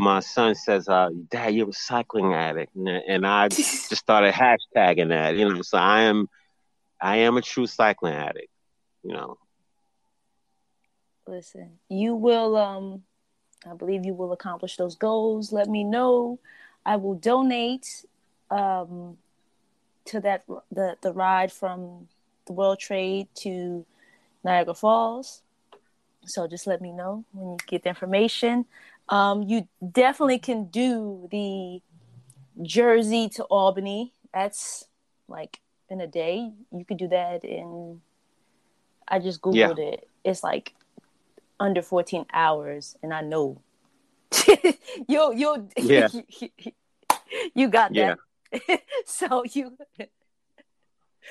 my 0.00 0.20
son 0.20 0.54
says 0.54 0.86
uh 0.88 1.08
dad 1.30 1.54
you're 1.54 1.70
a 1.70 1.72
cycling 1.72 2.34
addict 2.34 2.74
and, 2.74 2.88
and 2.88 3.26
I 3.26 3.48
just 3.48 3.96
started 3.96 4.34
hashtagging 4.34 5.10
that, 5.10 5.36
you 5.36 5.48
know. 5.48 5.62
So 5.62 5.78
I 5.78 6.02
am 6.02 6.28
I 7.00 7.18
am 7.18 7.36
a 7.36 7.42
true 7.42 7.66
cycling 7.66 8.14
addict, 8.14 8.48
you 9.02 9.12
know 9.12 9.38
listen, 11.26 11.78
you 11.88 12.14
will 12.14 12.56
um 12.56 13.02
I 13.68 13.74
believe 13.74 14.04
you 14.04 14.14
will 14.14 14.32
accomplish 14.32 14.76
those 14.76 14.94
goals. 14.94 15.52
Let 15.52 15.68
me 15.68 15.82
know. 15.82 16.38
I 16.84 16.96
will 16.96 17.14
donate 17.14 18.04
um 18.50 19.18
to 20.06 20.20
that 20.20 20.44
the 20.70 20.96
the 21.02 21.12
ride 21.12 21.52
from 21.52 22.08
the 22.46 22.52
World 22.52 22.78
Trade 22.78 23.28
to 23.36 23.84
Niagara 24.44 24.74
Falls. 24.74 25.42
So 26.24 26.46
just 26.46 26.66
let 26.66 26.80
me 26.80 26.92
know 26.92 27.24
when 27.32 27.50
you 27.52 27.56
get 27.66 27.82
the 27.82 27.88
information. 27.90 28.66
Um, 29.08 29.42
you 29.42 29.68
definitely 29.92 30.38
can 30.40 30.66
do 30.66 31.28
the 31.30 31.80
Jersey 32.62 33.28
to 33.30 33.44
Albany. 33.44 34.12
That's 34.34 34.86
like 35.28 35.60
in 35.88 36.00
a 36.00 36.06
day. 36.06 36.52
You 36.72 36.84
could 36.84 36.96
do 36.96 37.08
that 37.08 37.44
in. 37.44 38.00
I 39.08 39.18
just 39.18 39.40
googled 39.40 39.78
yeah. 39.78 39.84
it. 39.84 40.08
It's 40.24 40.42
like 40.42 40.74
under 41.58 41.82
14 41.82 42.26
hours 42.32 42.96
and 43.02 43.14
I 43.14 43.22
know 43.22 43.60
you 45.08 45.32
you 45.34 45.68
yeah. 45.76 46.08
you 47.54 47.68
got 47.68 47.94
that. 47.94 48.18
Yeah. 48.52 48.76
so 49.06 49.44
you 49.44 49.76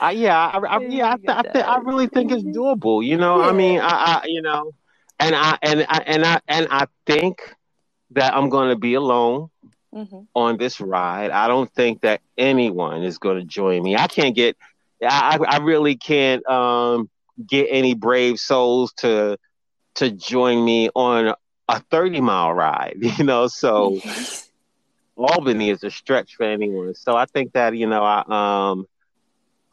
uh, 0.02 0.10
yeah, 0.10 0.38
I, 0.38 0.58
I, 0.58 0.80
yeah, 0.80 1.14
I, 1.14 1.16
th- 1.16 1.30
I, 1.30 1.42
th- 1.42 1.66
I 1.66 1.78
really 1.78 2.08
think 2.08 2.32
it's 2.32 2.44
doable. 2.44 3.06
You 3.06 3.18
know, 3.18 3.40
yeah. 3.40 3.48
I 3.48 3.52
mean, 3.54 3.80
I, 3.80 3.86
I, 3.86 4.22
you 4.26 4.42
know, 4.42 4.72
and 5.20 5.34
I 5.34 5.58
and 5.62 5.86
I 5.88 6.04
and 6.06 6.26
I 6.26 6.42
and 6.48 6.68
I 6.70 6.88
think 7.06 7.56
that 8.12 8.34
I'm 8.36 8.50
going 8.50 8.70
to 8.70 8.76
be 8.76 8.96
alone 8.96 9.50
Mm-hmm. 9.96 10.24
on 10.36 10.58
this 10.58 10.82
ride. 10.82 11.32
I 11.32 11.48
don't 11.48 11.72
think 11.74 12.02
that 12.02 12.20
anyone 12.38 13.04
is 13.04 13.18
going 13.18 13.38
to 13.38 13.46
join 13.46 13.82
me. 13.82 13.96
I 13.96 14.08
can't 14.08 14.36
get, 14.36 14.58
I, 15.02 15.40
I 15.48 15.58
really 15.60 15.96
can't 15.96 16.46
um, 16.48 17.10
get 17.48 17.68
any 17.70 17.94
brave 17.94 18.38
souls 18.38 18.92
to 18.98 19.38
to 19.96 20.12
join 20.12 20.66
me 20.66 20.90
on 20.94 21.34
a 21.70 21.80
30 21.80 22.22
mile 22.22 22.54
ride. 22.54 22.98
You 23.18 23.24
know, 23.24 23.48
so 23.48 24.02
Albany 25.18 25.70
is 25.70 25.84
a 25.84 25.90
stretch 25.90 26.36
for 26.36 26.44
anyone. 26.44 26.94
So 26.96 27.16
I 27.16 27.26
think 27.26 27.54
that 27.54 27.76
you 27.76 27.88
know, 27.88 28.04
I 28.04 28.24
um, 28.72 28.86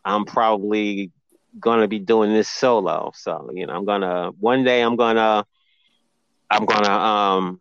I'm 0.04 0.24
probably 0.24 1.10
gonna 1.58 1.88
be 1.88 1.98
doing 1.98 2.32
this 2.32 2.48
solo. 2.48 3.12
So 3.14 3.50
you 3.52 3.66
know, 3.66 3.74
I'm 3.74 3.84
gonna 3.84 4.30
one 4.38 4.64
day 4.64 4.82
I'm 4.82 4.96
gonna 4.96 5.44
I'm 6.50 6.64
gonna 6.64 6.92
um 6.92 7.60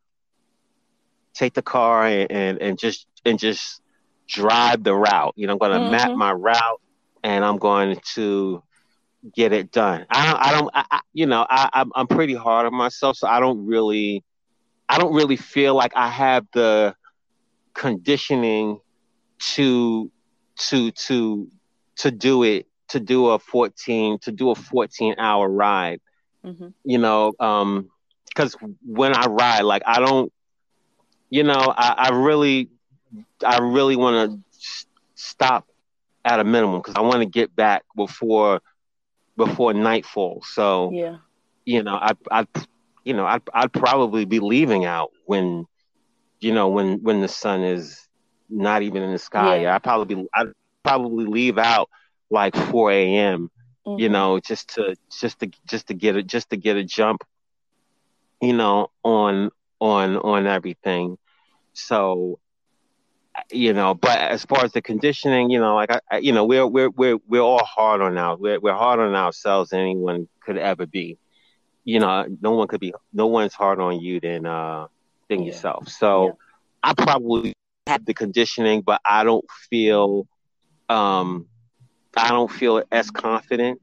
take 1.33 1.53
the 1.53 1.61
car 1.61 2.05
and, 2.05 2.31
and, 2.31 2.61
and 2.61 2.79
just 2.79 3.07
and 3.25 3.39
just 3.39 3.81
drive 4.27 4.83
the 4.83 4.93
route. 4.93 5.33
You 5.35 5.47
know, 5.47 5.53
I'm 5.53 5.59
going 5.59 5.71
to 5.71 5.79
map 5.79 6.11
Mhm. 6.11 6.15
my 6.15 6.31
route 6.31 6.81
and 7.23 7.43
I'm 7.43 7.57
going 7.57 7.97
to 8.15 8.63
get 9.35 9.51
it 9.53 9.71
done. 9.71 10.05
I 10.09 10.25
don't, 10.31 10.39
I 10.39 10.51
don't, 10.51 10.69
I, 10.73 10.85
I, 10.91 10.99
you 11.13 11.25
know, 11.25 11.45
I, 11.49 11.69
I'm, 11.73 11.91
I'm 11.95 12.07
pretty 12.07 12.33
hard 12.35 12.65
on 12.65 12.75
myself, 12.75 13.17
so 13.17 13.27
I 13.27 13.39
don't 13.39 13.65
really, 13.65 14.23
I 14.89 14.97
don't 14.97 15.13
really 15.13 15.35
feel 15.37 15.75
like 15.75 15.93
I 15.95 16.07
have 16.09 16.45
the 16.53 16.95
conditioning 17.73 18.79
to, 19.55 20.11
to, 20.57 20.91
to, 20.91 21.47
to 21.97 22.11
do 22.11 22.43
it, 22.43 22.67
to 22.89 22.99
do 22.99 23.27
a 23.27 23.39
14, 23.39 24.19
to 24.21 24.31
do 24.31 24.49
a 24.51 24.55
14 24.55 25.15
hour 25.17 25.49
ride 25.49 25.99
Mm-hmm. 26.45 26.67
you 26.83 26.97
know, 26.97 27.33
um, 27.39 27.89
because 28.27 28.55
when 28.85 29.15
I 29.15 29.25
ride, 29.27 29.61
like 29.61 29.81
I 29.85 29.99
don't, 29.99 30.31
you 31.31 31.43
know, 31.43 31.73
I, 31.77 31.95
I 31.97 32.09
really, 32.15 32.69
I 33.45 33.59
really 33.59 33.97
want 33.97 34.31
to 34.31 34.39
s- 34.57 34.85
stop 35.15 35.67
at 36.25 36.39
a 36.39 36.45
minimum 36.45 36.79
because 36.81 36.95
I 36.95 37.01
want 37.01 37.21
to 37.21 37.25
get 37.27 37.55
back 37.55 37.83
before, 37.95 38.61
before 39.37 39.73
nightfall. 39.73 40.43
So, 40.45 40.95
Yeah. 40.95 41.19
you 41.65 41.83
know, 41.83 41.95
I, 41.95 42.13
I, 42.31 42.45
you 43.05 43.13
know, 43.13 43.25
I'd, 43.25 43.41
I'd 43.53 43.73
probably 43.73 44.25
be 44.25 44.39
leaving 44.39 44.85
out 44.85 45.11
when, 45.25 45.65
you 46.41 46.53
know, 46.53 46.69
when 46.69 47.01
when 47.03 47.21
the 47.21 47.27
sun 47.29 47.63
is 47.63 48.07
not 48.49 48.83
even 48.83 49.03
in 49.03 49.11
the 49.11 49.19
sky. 49.19 49.65
Yeah. 49.65 49.75
I 49.75 49.79
probably, 49.79 50.25
I'd 50.35 50.47
probably 50.83 51.25
leave 51.25 51.57
out 51.57 51.89
like 52.31 52.55
4 52.55 52.91
a.m 52.91 53.49
you 53.95 54.09
Mhm. 54.09 54.09
know, 54.09 54.39
just 54.39 54.75
to 54.75 54.95
just 55.21 55.39
to 55.39 55.49
just 55.67 55.87
to 55.87 55.93
get 55.93 56.15
it 56.15 56.27
just 56.27 56.49
to 56.51 56.57
get 56.57 56.77
a 56.77 56.83
jump, 56.83 57.23
you 58.41 58.53
know, 58.53 58.89
on 59.03 59.49
on 59.79 60.17
on 60.17 60.47
everything. 60.47 61.17
So, 61.73 62.39
you 63.51 63.73
know, 63.73 63.93
but 63.93 64.17
as 64.19 64.45
far 64.45 64.63
as 64.63 64.71
the 64.71 64.81
conditioning, 64.81 65.49
you 65.49 65.59
know, 65.59 65.75
like 65.75 65.91
I, 65.91 65.99
I 66.11 66.17
you 66.19 66.31
know, 66.33 66.45
we're 66.45 66.65
we're 66.67 66.89
we're 66.89 67.17
we're 67.27 67.41
all 67.41 67.63
hard 67.63 68.01
on 68.01 68.17
our 68.17 68.35
we're 68.37 68.59
we're 68.59 68.73
hard 68.73 68.99
on 68.99 69.15
ourselves 69.15 69.69
than 69.71 69.79
anyone 69.81 70.27
could 70.43 70.57
ever 70.57 70.85
be. 70.85 71.17
You 71.83 71.99
know, 71.99 72.25
no 72.41 72.51
one 72.51 72.67
could 72.67 72.79
be 72.79 72.93
no 73.13 73.27
one's 73.27 73.53
harder 73.53 73.81
on 73.83 73.99
you 73.99 74.19
than 74.19 74.45
uh 74.45 74.87
than 75.29 75.43
Yeah. 75.43 75.43
yourself. 75.43 75.87
So, 75.89 76.27
Yeah. 76.27 76.31
I 76.83 76.93
probably 76.93 77.53
have 77.87 78.05
the 78.05 78.13
conditioning, 78.13 78.81
but 78.81 79.01
I 79.05 79.23
don't 79.23 79.45
feel 79.69 80.27
um 80.89 81.47
I 82.15 82.29
don't 82.29 82.51
feel 82.51 82.83
as 82.91 83.09
confident, 83.11 83.79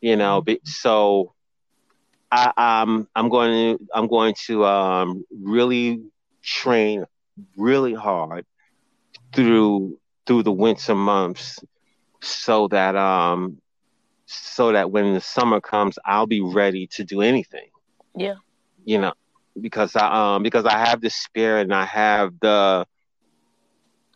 you 0.00 0.16
know. 0.16 0.42
Be, 0.42 0.60
so 0.64 1.34
I, 2.30 2.52
I'm 2.56 3.08
I'm 3.14 3.28
going 3.28 3.78
to 3.78 3.86
I'm 3.94 4.06
going 4.08 4.34
to 4.46 4.64
um, 4.64 5.24
really 5.30 6.02
train 6.44 7.04
really 7.56 7.94
hard 7.94 8.46
through 9.34 9.98
through 10.26 10.42
the 10.42 10.52
winter 10.52 10.94
months, 10.94 11.58
so 12.20 12.68
that 12.68 12.96
um 12.96 13.58
so 14.26 14.72
that 14.72 14.90
when 14.90 15.14
the 15.14 15.20
summer 15.20 15.60
comes, 15.60 15.98
I'll 16.04 16.26
be 16.26 16.40
ready 16.40 16.86
to 16.92 17.04
do 17.04 17.22
anything. 17.22 17.68
Yeah. 18.16 18.36
You 18.84 19.00
know, 19.00 19.14
because 19.60 19.96
I 19.96 20.34
um 20.36 20.42
because 20.42 20.66
I 20.66 20.78
have 20.78 21.00
the 21.00 21.10
spirit 21.10 21.62
and 21.62 21.74
I 21.74 21.84
have 21.84 22.32
the 22.40 22.86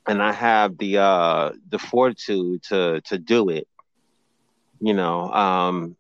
and 0.07 0.23
I 0.23 0.33
have 0.33 0.79
the 0.79 0.99
uh 0.99 1.53
the 1.69 1.79
fortitude 1.79 2.63
to 2.65 3.01
to 3.03 3.19
do 3.19 3.49
it. 3.51 3.69
You 4.81 4.95
know, 4.95 5.33
um 5.33 5.97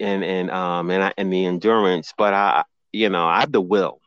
and 0.00 0.24
and 0.24 0.50
um 0.50 0.90
and 0.90 1.02
I, 1.04 1.12
and 1.16 1.32
the 1.32 1.46
endurance, 1.46 2.12
but 2.16 2.34
I 2.34 2.64
you 2.92 3.08
know, 3.08 3.26
I 3.26 3.40
have 3.40 3.52
the 3.52 3.60
will. 3.60 4.00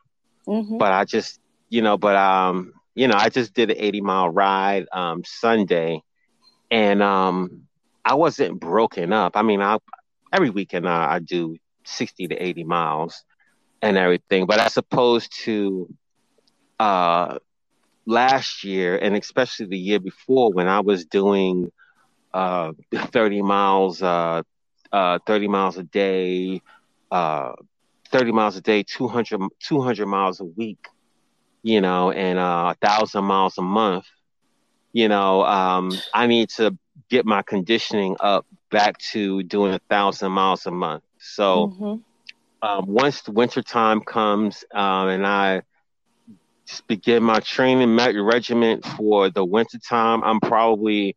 Mm-hmm. 0.46 0.78
But 0.78 0.92
I 0.92 1.04
just 1.04 1.40
you 1.68 1.82
know, 1.82 1.96
but 1.98 2.16
um 2.16 2.72
you 2.94 3.08
know, 3.08 3.14
I 3.16 3.28
just 3.28 3.54
did 3.54 3.70
an 3.70 3.76
80 3.78 4.00
mile 4.00 4.28
ride 4.28 4.86
um 4.92 5.22
Sunday 5.24 6.02
and 6.70 7.02
um 7.02 7.62
I 8.04 8.14
wasn't 8.14 8.60
broken 8.60 9.12
up. 9.12 9.36
I 9.36 9.42
mean, 9.42 9.60
I 9.60 9.78
every 10.32 10.50
weekend 10.50 10.88
I, 10.88 11.14
I 11.14 11.18
do 11.20 11.56
60 11.84 12.28
to 12.28 12.36
80 12.36 12.64
miles 12.64 13.24
and 13.82 13.96
everything, 13.96 14.46
but 14.46 14.58
as 14.60 14.76
opposed 14.76 15.32
to 15.44 15.88
uh 16.78 17.38
last 18.06 18.64
year 18.64 18.96
and 18.96 19.16
especially 19.16 19.66
the 19.66 19.78
year 19.78 20.00
before 20.00 20.52
when 20.52 20.68
I 20.68 20.80
was 20.80 21.04
doing 21.06 21.70
uh 22.32 22.72
30 22.94 23.42
miles 23.42 24.02
uh 24.02 24.42
uh 24.92 25.18
30 25.26 25.48
miles 25.48 25.76
a 25.78 25.84
day 25.84 26.60
uh 27.10 27.52
30 28.10 28.32
miles 28.32 28.56
a 28.56 28.60
day 28.60 28.82
200 28.82 29.40
200 29.60 30.06
miles 30.06 30.40
a 30.40 30.44
week 30.44 30.86
you 31.64 31.82
know 31.82 32.12
and 32.12 32.38
uh, 32.38 32.74
a 32.74 32.86
thousand 32.86 33.24
miles 33.24 33.58
a 33.58 33.62
month 33.62 34.06
you 34.92 35.08
know 35.08 35.42
um 35.44 36.02
I 36.14 36.26
need 36.26 36.50
to 36.56 36.76
get 37.10 37.26
my 37.26 37.42
conditioning 37.42 38.16
up 38.20 38.46
back 38.70 38.98
to 39.12 39.42
doing 39.44 39.74
a 39.74 39.80
thousand 39.90 40.32
miles 40.32 40.66
a 40.66 40.72
month 40.72 41.04
so 41.18 41.70
Mm-hmm. 41.78 41.96
um, 42.62 42.86
once 42.88 43.22
the 43.22 43.32
winter 43.32 43.62
time 43.62 44.00
comes 44.02 44.64
um, 44.74 45.08
and 45.08 45.26
I 45.26 45.62
just 46.68 46.86
begin 46.88 47.22
my 47.24 47.40
training 47.40 47.94
me- 47.96 48.18
regimen 48.18 48.80
for 48.82 49.30
the 49.30 49.44
winter 49.44 49.78
time, 49.78 50.22
I'm 50.24 50.40
probably 50.40 51.16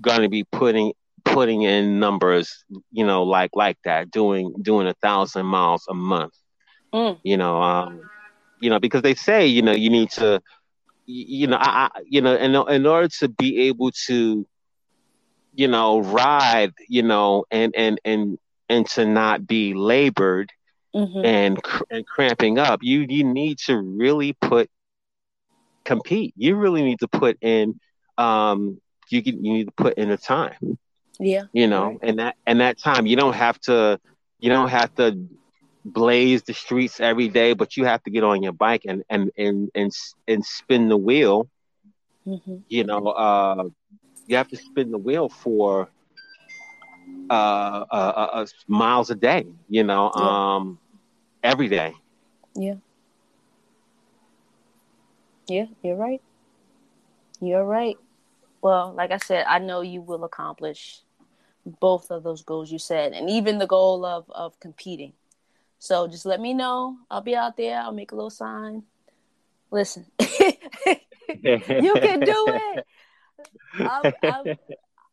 going 0.00 0.22
to 0.22 0.28
be 0.28 0.44
putting 0.44 0.92
putting 1.24 1.62
in 1.62 2.00
numbers, 2.00 2.64
you 2.92 3.06
know, 3.06 3.24
like 3.24 3.50
like 3.54 3.78
that, 3.84 4.10
doing 4.10 4.54
doing 4.62 4.88
a 4.88 4.94
thousand 5.02 5.46
miles 5.46 5.86
a 5.88 5.94
month. 5.94 6.32
Mm. 6.92 7.20
You 7.24 7.38
know, 7.38 7.62
um, 7.62 8.10
you 8.60 8.70
know, 8.70 8.78
because 8.78 9.02
they 9.02 9.14
say, 9.14 9.46
you 9.46 9.62
know, 9.62 9.72
you 9.72 9.90
need 9.90 10.10
to, 10.12 10.40
you 11.06 11.46
know, 11.46 11.56
I, 11.58 11.88
I 11.94 12.00
you 12.06 12.20
know, 12.20 12.34
in 12.36 12.54
in 12.54 12.86
order 12.86 13.08
to 13.20 13.28
be 13.28 13.68
able 13.68 13.90
to, 14.06 14.46
you 15.52 15.68
know, 15.68 16.00
ride, 16.00 16.72
you 16.88 17.02
know, 17.02 17.44
and 17.50 17.72
and 17.76 18.00
and 18.04 18.38
and 18.68 18.86
to 18.88 19.04
not 19.06 19.46
be 19.46 19.74
labored 19.74 20.50
Mm-hmm. 20.94 21.24
and 21.24 21.62
cr- 21.62 21.84
and 21.90 22.06
cramping 22.06 22.58
up 22.58 22.80
you 22.82 23.04
you 23.08 23.24
need 23.24 23.58
to 23.58 23.76
really 23.78 24.32
put 24.40 24.68
compete 25.84 26.32
you 26.36 26.56
really 26.56 26.82
need 26.82 26.98
to 27.00 27.08
put 27.08 27.36
in 27.40 27.74
um 28.18 28.78
you 29.10 29.22
can, 29.22 29.44
you 29.44 29.52
need 29.52 29.66
to 29.66 29.72
put 29.76 29.94
in 29.96 30.08
the 30.08 30.16
time 30.16 30.78
Yeah. 31.18 31.44
you 31.52 31.66
know 31.66 31.98
Right. 31.98 32.00
and 32.02 32.18
that 32.18 32.34
and 32.46 32.60
that 32.60 32.78
time 32.78 33.06
you 33.06 33.16
don't 33.16 33.34
have 33.34 33.58
to 33.60 33.98
you 34.40 34.50
don't 34.50 34.68
have 34.68 34.92
to 34.94 35.16
blaze 35.86 36.42
the 36.44 36.54
streets 36.54 37.00
every 37.00 37.28
day 37.28 37.54
but 37.54 37.76
you 37.76 37.84
have 37.84 38.02
to 38.02 38.10
get 38.10 38.24
on 38.24 38.42
your 38.42 38.52
bike 38.52 38.82
and 38.86 39.02
and 39.10 39.30
and 39.38 39.70
and, 39.74 39.92
and 40.28 40.44
spin 40.44 40.88
the 40.88 40.96
wheel 40.96 41.48
Mm-hmm. 42.26 42.56
you 42.68 42.84
know 42.84 43.06
uh 43.08 43.64
you 44.26 44.36
have 44.36 44.48
to 44.48 44.56
spin 44.56 44.90
the 44.90 44.98
wheel 44.98 45.28
for 45.28 45.90
uh, 47.30 47.84
uh, 47.90 47.94
uh, 47.94 48.28
uh 48.32 48.46
miles 48.68 49.10
a 49.10 49.14
day 49.14 49.44
you 49.68 49.82
know 49.84 50.10
Yeah. 50.14 50.36
um 50.36 50.78
every 51.42 51.68
day 51.68 51.92
Yeah. 52.54 52.76
Yeah. 55.48 55.66
You're 55.82 55.96
right. 55.96 56.22
You're 57.40 57.64
right. 57.64 57.98
Well, 58.62 58.92
like 58.92 59.10
I 59.12 59.18
said, 59.18 59.46
I 59.48 59.58
know 59.58 59.80
you 59.80 60.00
will 60.02 60.24
accomplish 60.24 61.02
both 61.64 62.10
of 62.10 62.22
those 62.24 62.42
goals 62.42 62.72
you 62.72 62.78
said, 62.78 63.12
and 63.12 63.30
even 63.30 63.58
the 63.58 63.66
goal 63.66 64.04
of 64.04 64.30
of 64.30 64.58
competing. 64.60 65.14
So 65.78 66.06
just 66.08 66.26
let 66.26 66.40
me 66.40 66.54
know. 66.54 66.96
I'll 67.10 67.20
be 67.20 67.36
out 67.36 67.56
there. 67.56 67.80
I'll 67.80 67.92
make 67.92 68.12
a 68.12 68.14
little 68.14 68.30
sign. 68.30 68.82
Listen, 69.70 70.06
you 70.20 70.28
can 72.00 72.20
do 72.24 72.52
it. 72.74 72.86
I'm, 73.80 74.12
I'm, 74.22 74.56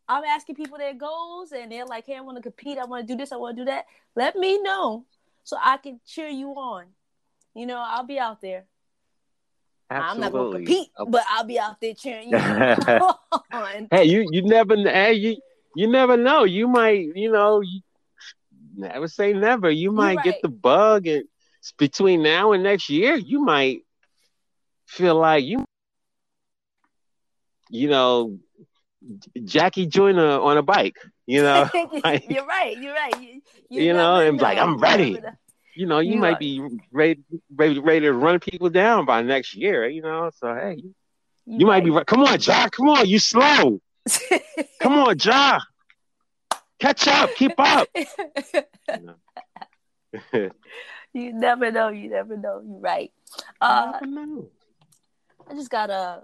I'm 0.07 0.23
asking 0.23 0.55
people 0.55 0.77
their 0.77 0.93
goals, 0.93 1.51
and 1.51 1.71
they're 1.71 1.85
like, 1.85 2.05
"Hey, 2.05 2.17
I 2.17 2.21
want 2.21 2.37
to 2.37 2.43
compete. 2.43 2.77
I 2.77 2.85
want 2.85 3.07
to 3.07 3.13
do 3.13 3.17
this. 3.17 3.31
I 3.31 3.37
want 3.37 3.57
to 3.57 3.61
do 3.61 3.65
that." 3.65 3.85
Let 4.15 4.35
me 4.35 4.61
know 4.61 5.05
so 5.43 5.57
I 5.61 5.77
can 5.77 5.99
cheer 6.05 6.27
you 6.27 6.51
on. 6.51 6.85
You 7.55 7.65
know, 7.65 7.83
I'll 7.85 8.05
be 8.05 8.19
out 8.19 8.41
there. 8.41 8.65
I'm 9.89 10.19
not 10.19 10.31
going 10.31 10.51
to 10.51 10.57
compete, 10.57 10.89
but 11.07 11.23
I'll 11.29 11.45
be 11.45 11.59
out 11.59 11.79
there 11.79 11.93
cheering 11.93 12.29
you 12.29 12.37
on. 13.51 13.87
hey, 13.91 14.05
you 14.05 14.25
you 14.31 14.43
never 14.43 14.75
hey 14.75 15.13
you 15.13 15.37
you 15.75 15.87
never 15.87 16.17
know. 16.17 16.43
You 16.43 16.67
might 16.67 17.09
you 17.15 17.31
know 17.31 17.61
you 17.61 17.81
never 18.75 19.07
say 19.07 19.33
never. 19.33 19.69
You 19.69 19.91
might 19.91 20.17
right. 20.17 20.25
get 20.25 20.41
the 20.41 20.49
bug, 20.49 21.07
and 21.07 21.25
between 21.77 22.23
now 22.23 22.51
and 22.51 22.63
next 22.63 22.89
year, 22.89 23.15
you 23.15 23.41
might 23.43 23.81
feel 24.87 25.15
like 25.15 25.43
you, 25.43 25.65
you 27.69 27.89
know, 27.89 28.37
Jackie 29.43 29.87
Joyner 29.87 30.39
on 30.39 30.57
a 30.57 30.61
bike. 30.61 30.97
You 31.25 31.41
know, 31.41 31.69
like, 32.03 32.29
you're 32.29 32.45
right. 32.45 32.77
You're 32.77 32.93
right. 32.93 33.21
You, 33.21 33.41
you, 33.69 33.83
you 33.83 33.93
know, 33.93 34.19
and 34.19 34.37
know. 34.37 34.43
like 34.43 34.57
I'm 34.57 34.77
ready. 34.77 35.19
You 35.75 35.87
know, 35.87 35.99
you, 35.99 36.13
you 36.13 36.19
might 36.19 36.35
are. 36.35 36.39
be 36.39 36.61
ready, 36.91 37.23
ready, 37.55 37.79
ready 37.79 38.01
to 38.01 38.13
run 38.13 38.39
people 38.39 38.69
down 38.69 39.05
by 39.05 39.21
next 39.21 39.55
year. 39.55 39.87
You 39.87 40.01
know, 40.01 40.29
so 40.35 40.53
hey, 40.53 40.83
you, 41.45 41.65
might 41.65 41.83
be 41.83 41.89
right. 41.89 42.05
Come 42.05 42.23
on, 42.23 42.37
Jack. 42.39 42.71
Come 42.71 42.89
on, 42.89 43.07
you 43.07 43.19
slow. 43.19 43.79
Come 44.81 44.93
on, 44.93 45.17
Ja. 45.17 45.59
Catch 46.83 47.07
up. 47.07 47.33
Keep 47.35 47.53
up. 47.59 47.87
you 51.13 51.31
never 51.31 51.71
know. 51.71 51.87
You 51.87 52.09
never 52.09 52.35
know. 52.35 52.61
You're 52.61 52.81
right. 52.81 53.09
Uh, 53.61 53.93
I 55.49 55.53
just 55.53 55.69
got 55.69 55.89
a 55.89 56.23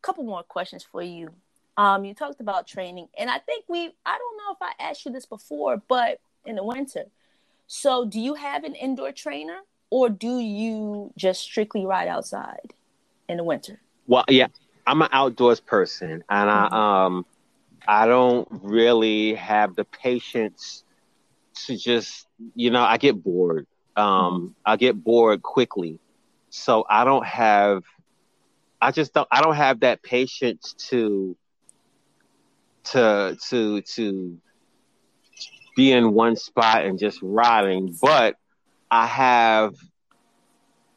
couple 0.00 0.24
more 0.24 0.44
questions 0.44 0.82
for 0.82 1.02
you. 1.02 1.28
Um, 1.76 2.06
you 2.06 2.14
talked 2.14 2.40
about 2.40 2.66
training, 2.66 3.08
and 3.18 3.28
I 3.28 3.36
think 3.40 3.66
we, 3.68 3.90
I 4.06 4.16
don't 4.16 4.36
know 4.38 4.52
if 4.52 4.62
I 4.62 4.72
asked 4.82 5.04
you 5.04 5.12
this 5.12 5.26
before, 5.26 5.82
but 5.88 6.20
in 6.46 6.56
the 6.56 6.64
winter. 6.64 7.04
So, 7.66 8.06
do 8.06 8.18
you 8.18 8.32
have 8.32 8.64
an 8.64 8.74
indoor 8.74 9.12
trainer, 9.12 9.58
or 9.90 10.08
do 10.08 10.38
you 10.38 11.12
just 11.18 11.42
strictly 11.42 11.84
ride 11.84 12.08
outside 12.08 12.72
in 13.28 13.36
the 13.36 13.44
winter? 13.44 13.78
Well, 14.06 14.24
yeah, 14.28 14.46
I'm 14.86 15.02
an 15.02 15.10
outdoors 15.12 15.60
person, 15.60 16.24
and 16.30 16.50
mm-hmm. 16.50 16.74
I 16.74 17.04
um, 17.04 17.26
I 17.86 18.06
don't 18.06 18.48
really 18.50 19.34
have 19.34 19.74
the 19.74 19.84
patience 19.84 20.84
to 21.66 21.76
just, 21.76 22.26
you 22.54 22.70
know, 22.70 22.82
I 22.82 22.96
get 22.96 23.22
bored. 23.22 23.66
Um. 23.96 24.56
I 24.64 24.76
get 24.76 25.02
bored 25.02 25.42
quickly, 25.42 25.98
so 26.48 26.84
I 26.88 27.04
don't 27.04 27.26
have. 27.26 27.84
I 28.80 28.90
just 28.90 29.12
don't. 29.12 29.28
I 29.30 29.42
don't 29.42 29.54
have 29.56 29.80
that 29.80 30.02
patience 30.02 30.74
to 30.88 31.36
to 32.84 33.36
to 33.48 33.82
to 33.82 34.38
be 35.76 35.92
in 35.92 36.12
one 36.14 36.36
spot 36.36 36.84
and 36.84 36.98
just 36.98 37.18
riding. 37.22 37.96
But 38.00 38.36
I 38.90 39.06
have, 39.06 39.74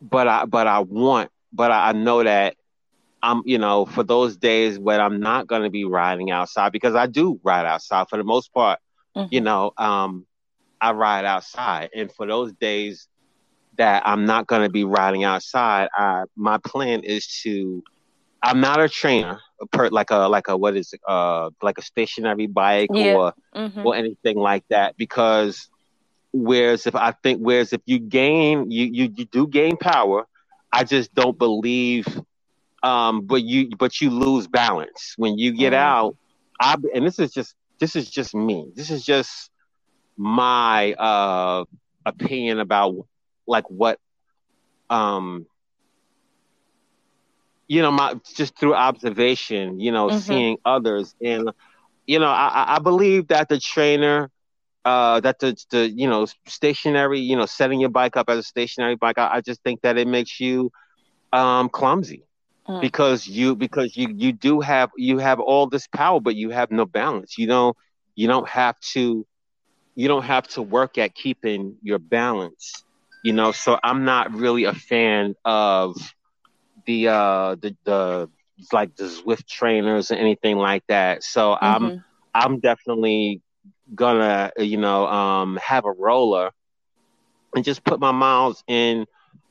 but 0.01 0.27
I 0.27 0.45
but 0.45 0.67
I 0.67 0.79
want, 0.79 1.31
but 1.51 1.71
I 1.71 1.91
know 1.91 2.23
that 2.23 2.55
I'm, 3.21 3.41
you 3.45 3.57
know, 3.57 3.85
for 3.85 4.03
those 4.03 4.37
days 4.37 4.77
when 4.77 4.99
I'm 4.99 5.19
not 5.19 5.47
going 5.47 5.63
to 5.63 5.69
be 5.69 5.85
riding 5.85 6.31
outside 6.31 6.71
because 6.71 6.95
I 6.95 7.07
do 7.07 7.39
ride 7.43 7.65
outside 7.65 8.07
for 8.09 8.17
the 8.17 8.23
most 8.23 8.53
part. 8.53 8.79
Mm-hmm. 9.15 9.27
You 9.31 9.41
know, 9.41 9.71
um, 9.77 10.25
I 10.81 10.91
ride 10.91 11.25
outside, 11.25 11.89
and 11.95 12.11
for 12.11 12.27
those 12.27 12.53
days 12.53 13.07
that 13.77 14.03
I'm 14.05 14.25
not 14.25 14.47
going 14.47 14.61
to 14.63 14.69
be 14.69 14.83
riding 14.83 15.23
outside, 15.23 15.89
I, 15.95 16.23
my 16.35 16.57
plan 16.57 17.01
is 17.03 17.27
to. 17.43 17.83
I'm 18.43 18.59
not 18.59 18.79
a 18.79 18.87
trainer, 18.87 19.39
per, 19.71 19.89
like 19.89 20.11
a 20.11 20.27
like 20.27 20.47
a 20.47 20.57
what 20.57 20.75
is 20.75 20.93
it, 20.93 21.01
uh 21.07 21.49
like 21.63 21.77
a 21.77 21.81
stationary 21.81 22.45
bike 22.47 22.89
yeah. 22.93 23.15
or 23.15 23.33
mm-hmm. 23.55 23.85
or 23.85 23.95
anything 23.95 24.37
like 24.37 24.63
that 24.69 24.97
because 24.97 25.69
whereas 26.31 26.85
if 26.85 26.95
I 26.95 27.11
think 27.11 27.39
whereas 27.39 27.73
if 27.73 27.81
you 27.85 27.99
gain 27.99 28.69
you 28.69 28.85
you, 28.85 29.13
you 29.15 29.25
do 29.25 29.47
gain 29.47 29.77
power, 29.77 30.27
I 30.71 30.83
just 30.83 31.13
don't 31.15 31.37
believe 31.37 32.05
um 32.85 33.21
but 33.21 33.43
you 33.43 33.69
but 33.77 33.99
you 33.99 34.11
lose 34.11 34.47
balance 34.47 35.15
when 35.17 35.37
you 35.37 35.51
get 35.51 35.73
mm. 35.73 35.77
out. 35.77 36.15
I 36.59 36.75
and 36.93 37.05
this 37.05 37.19
is 37.19 37.31
just 37.31 37.55
this 37.79 37.95
is 37.95 38.09
just 38.09 38.35
me. 38.35 38.71
This 38.75 38.91
is 38.91 39.03
just 39.03 39.49
my 40.15 40.93
uh 40.93 41.65
opinion 42.05 42.59
about 42.59 42.95
like 43.47 43.69
what 43.69 43.99
um 44.89 45.47
you 47.67 47.81
know, 47.81 47.89
my 47.89 48.13
just 48.35 48.55
through 48.59 48.75
observation, 48.75 49.79
you 49.79 49.91
know, 49.91 50.09
mm-hmm. 50.09 50.19
seeing 50.19 50.57
others, 50.63 51.15
and 51.19 51.49
you 52.05 52.19
know, 52.19 52.27
I, 52.27 52.75
I 52.75 52.79
believe 52.79 53.29
that 53.29 53.49
the 53.49 53.59
trainer, 53.59 54.29
uh, 54.85 55.19
that 55.21 55.39
the 55.39 55.57
the 55.71 55.89
you 55.89 56.07
know 56.07 56.27
stationary, 56.45 57.21
you 57.21 57.35
know, 57.35 57.47
setting 57.47 57.79
your 57.79 57.89
bike 57.89 58.17
up 58.17 58.29
as 58.29 58.37
a 58.37 58.43
stationary 58.43 58.95
bike, 58.95 59.17
I, 59.17 59.37
I 59.37 59.41
just 59.41 59.63
think 59.63 59.81
that 59.81 59.97
it 59.97 60.07
makes 60.07 60.39
you 60.39 60.71
um, 61.33 61.69
clumsy 61.69 62.21
mm. 62.67 62.81
because 62.81 63.27
you 63.27 63.55
because 63.55 63.95
you 63.95 64.09
you 64.15 64.31
do 64.31 64.61
have 64.61 64.91
you 64.97 65.17
have 65.17 65.39
all 65.39 65.67
this 65.67 65.87
power, 65.87 66.19
but 66.19 66.35
you 66.35 66.49
have 66.49 66.71
no 66.71 66.85
balance. 66.85 67.37
You 67.37 67.47
don't 67.47 67.77
you 68.15 68.27
don't 68.27 68.47
have 68.47 68.79
to 68.93 69.25
you 69.95 70.07
don't 70.07 70.23
have 70.23 70.47
to 70.49 70.61
work 70.61 70.97
at 70.97 71.15
keeping 71.15 71.77
your 71.81 71.99
balance. 71.99 72.83
You 73.23 73.33
know, 73.33 73.51
so 73.51 73.79
I'm 73.83 74.05
not 74.05 74.33
really 74.33 74.65
a 74.65 74.73
fan 74.73 75.35
of 75.43 75.95
the 76.85 77.07
uh 77.07 77.55
the 77.55 77.75
the 77.85 78.29
like 78.71 78.95
the 78.95 79.05
Zwift 79.05 79.47
trainers 79.47 80.11
or 80.11 80.15
anything 80.15 80.57
like 80.57 80.83
that. 80.87 81.23
So 81.23 81.53
mm-hmm. 81.53 81.65
I'm 81.65 82.03
I'm 82.33 82.59
definitely 82.59 83.41
gonna 83.93 84.51
you 84.57 84.77
know 84.77 85.07
um 85.07 85.57
have 85.63 85.85
a 85.85 85.91
roller 85.91 86.51
and 87.55 87.63
just 87.63 87.83
put 87.83 87.99
my 87.99 88.11
miles 88.11 88.63
in 88.67 89.05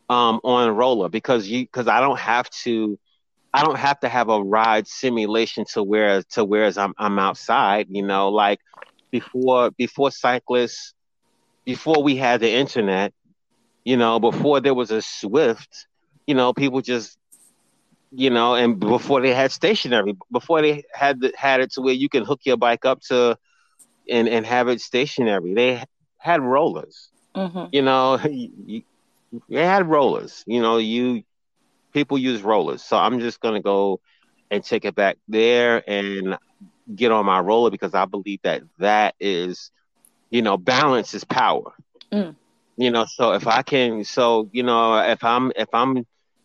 um 0.08 0.40
on 0.44 0.70
roller 0.70 1.08
because 1.08 1.48
you 1.48 1.64
because 1.64 1.88
I 1.88 2.00
don't 2.00 2.18
have 2.18 2.50
to 2.64 2.98
I 3.52 3.62
don't 3.62 3.78
have 3.78 4.00
to 4.00 4.08
have 4.08 4.28
a 4.28 4.42
ride 4.42 4.86
simulation 4.86 5.64
to 5.72 5.82
where 5.82 6.22
to 6.30 6.44
whereas 6.44 6.76
I'm 6.76 6.94
I'm 6.98 7.18
outside, 7.18 7.86
you 7.88 8.02
know, 8.02 8.28
like 8.28 8.60
before 9.10 9.70
before 9.70 10.10
cyclists 10.10 10.92
before 11.64 12.02
we 12.02 12.16
had 12.16 12.40
the 12.40 12.50
internet, 12.50 13.14
you 13.84 13.96
know, 13.96 14.20
before 14.20 14.60
there 14.60 14.74
was 14.74 14.90
a 14.90 14.98
Zwift, 14.98 15.86
you 16.26 16.34
know, 16.34 16.52
people 16.52 16.80
just 16.80 17.18
you 18.16 18.30
know, 18.30 18.54
and 18.54 18.78
before 18.78 19.20
they 19.20 19.34
had 19.34 19.50
stationary, 19.50 20.16
before 20.30 20.62
they 20.62 20.84
had 20.92 21.20
the, 21.20 21.32
had 21.36 21.60
it 21.60 21.72
to 21.72 21.80
where 21.80 21.94
you 21.94 22.08
can 22.08 22.24
hook 22.24 22.40
your 22.44 22.56
bike 22.56 22.84
up 22.84 23.00
to 23.02 23.36
and 24.08 24.28
and 24.28 24.46
have 24.46 24.68
it 24.68 24.80
stationary, 24.80 25.54
they 25.54 25.84
had 26.18 26.40
rollers. 26.42 27.08
Mm-hmm. 27.34 27.66
You 27.72 27.82
know, 27.82 28.18
you, 28.30 28.82
they 29.48 29.64
had 29.64 29.88
rollers. 29.88 30.44
You 30.46 30.60
know, 30.62 30.78
you 30.78 31.22
people 31.92 32.18
use 32.18 32.42
rollers, 32.42 32.82
so 32.82 32.96
I'm 32.96 33.20
just 33.20 33.40
gonna 33.40 33.62
go 33.62 34.00
and 34.50 34.64
take 34.64 34.84
it 34.84 34.94
back 34.94 35.16
there 35.28 35.82
and 35.88 36.36
get 36.94 37.12
on 37.12 37.26
my 37.26 37.40
roller 37.40 37.70
because 37.70 37.94
I 37.94 38.04
believe 38.04 38.40
that 38.42 38.62
that 38.78 39.14
is, 39.18 39.70
you 40.30 40.42
know, 40.42 40.56
balance 40.56 41.14
is 41.14 41.24
power. 41.24 41.72
Mm. 42.12 42.36
You 42.76 42.90
know, 42.90 43.06
so 43.06 43.32
if 43.32 43.46
I 43.46 43.62
can, 43.62 44.04
so 44.04 44.48
you 44.52 44.62
know, 44.62 44.98
if 44.98 45.22
I'm 45.22 45.52
if 45.56 45.68
I'm 45.72 46.04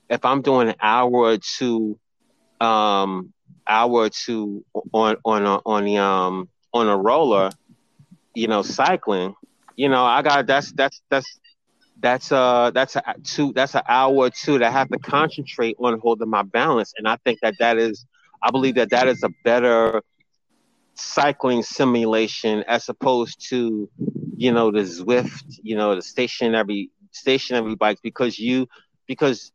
if 0.10 0.26
I'm 0.26 0.42
doing 0.42 0.70
an 0.70 0.76
hour 0.82 1.12
or 1.12 1.38
two, 1.38 2.00
um, 2.62 3.34
hour 3.68 3.92
or 3.92 4.10
two 4.10 4.64
on 4.94 5.18
on 5.26 5.46
a, 5.46 5.56
on 5.66 5.86
the 5.86 5.98
um 5.98 6.50
on 6.74 6.88
a 6.88 6.98
roller, 6.98 7.50
you 8.36 8.48
know, 8.48 8.62
cycling, 8.62 9.36
you 9.76 9.90
know, 9.90 10.04
I 10.04 10.22
got 10.22 10.46
that's 10.46 10.72
that's 10.74 11.02
that's 11.10 11.40
that's 12.00 12.32
a 12.32 12.72
that's 12.74 12.96
a 12.96 13.04
two 13.24 13.54
that's 13.54 13.76
an 13.76 13.84
hour 13.88 14.14
or 14.14 14.30
two 14.30 14.60
that 14.60 14.68
I 14.68 14.72
have 14.72 14.90
to 14.90 15.00
concentrate 15.00 15.76
on 15.80 16.00
holding 16.00 16.30
my 16.30 16.44
balance, 16.44 16.94
and 16.98 17.08
I 17.08 17.18
think 17.18 17.40
that 17.42 17.56
that 17.60 17.78
is 17.78 18.06
I 18.42 18.52
believe 18.52 18.76
that 18.76 18.92
that 18.92 19.08
is 19.08 19.24
a 19.24 19.30
better 19.44 20.02
cycling 20.96 21.64
simulation 21.64 22.64
as 22.68 22.90
opposed 22.90 23.48
to 23.50 23.90
you 24.38 24.52
know 24.52 24.72
the 24.72 24.82
Zwift, 24.82 25.60
you 25.64 25.76
know 25.76 25.96
the 25.96 26.02
stationary 26.02 26.90
stationary 27.12 27.76
bikes 27.76 28.02
because 28.02 28.38
you 28.40 28.68
because 29.08 29.52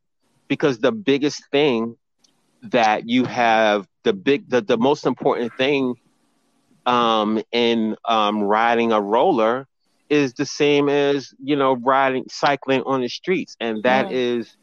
because 0.48 0.78
the 0.78 0.92
biggest 0.92 1.42
thing 1.50 1.96
that 2.62 3.08
you 3.08 3.24
have 3.24 3.86
the 4.04 4.12
big 4.12 4.48
the, 4.48 4.60
the 4.60 4.78
most 4.78 5.06
important 5.06 5.52
thing 5.56 5.94
um, 6.86 7.40
in 7.52 7.96
um, 8.04 8.42
riding 8.42 8.92
a 8.92 9.00
roller 9.00 9.66
is 10.08 10.34
the 10.34 10.46
same 10.46 10.88
as 10.88 11.34
you 11.42 11.56
know 11.56 11.74
riding 11.76 12.24
cycling 12.28 12.82
on 12.82 13.00
the 13.00 13.08
streets 13.08 13.56
and 13.60 13.82
that 13.82 14.06
mm-hmm. 14.06 14.14
is 14.14 14.56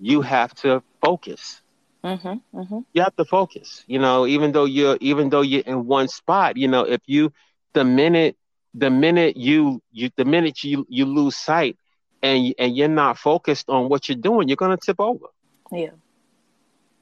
you 0.00 0.22
have 0.22 0.54
to 0.54 0.82
focus 1.02 1.62
mm-hmm, 2.04 2.58
mm-hmm. 2.58 2.78
you 2.92 3.02
have 3.02 3.14
to 3.16 3.24
focus 3.24 3.84
you 3.86 3.98
know 3.98 4.26
even 4.26 4.52
though 4.52 4.64
you're 4.64 4.96
even 5.00 5.28
though 5.30 5.42
you're 5.42 5.62
in 5.62 5.86
one 5.86 6.08
spot 6.08 6.56
you 6.56 6.68
know 6.68 6.82
if 6.82 7.00
you 7.06 7.32
the 7.72 7.84
minute 7.84 8.36
the 8.74 8.90
minute 8.90 9.36
you 9.36 9.82
you 9.92 10.10
the 10.16 10.24
minute 10.24 10.62
you 10.64 10.86
you 10.88 11.04
lose 11.06 11.36
sight 11.36 11.76
and 12.24 12.54
and 12.58 12.76
you're 12.76 12.88
not 12.88 13.18
focused 13.18 13.68
on 13.68 13.88
what 13.88 14.08
you're 14.08 14.16
doing, 14.18 14.48
you're 14.48 14.56
gonna 14.56 14.78
tip 14.78 14.98
over. 14.98 15.26
Yeah. 15.70 15.90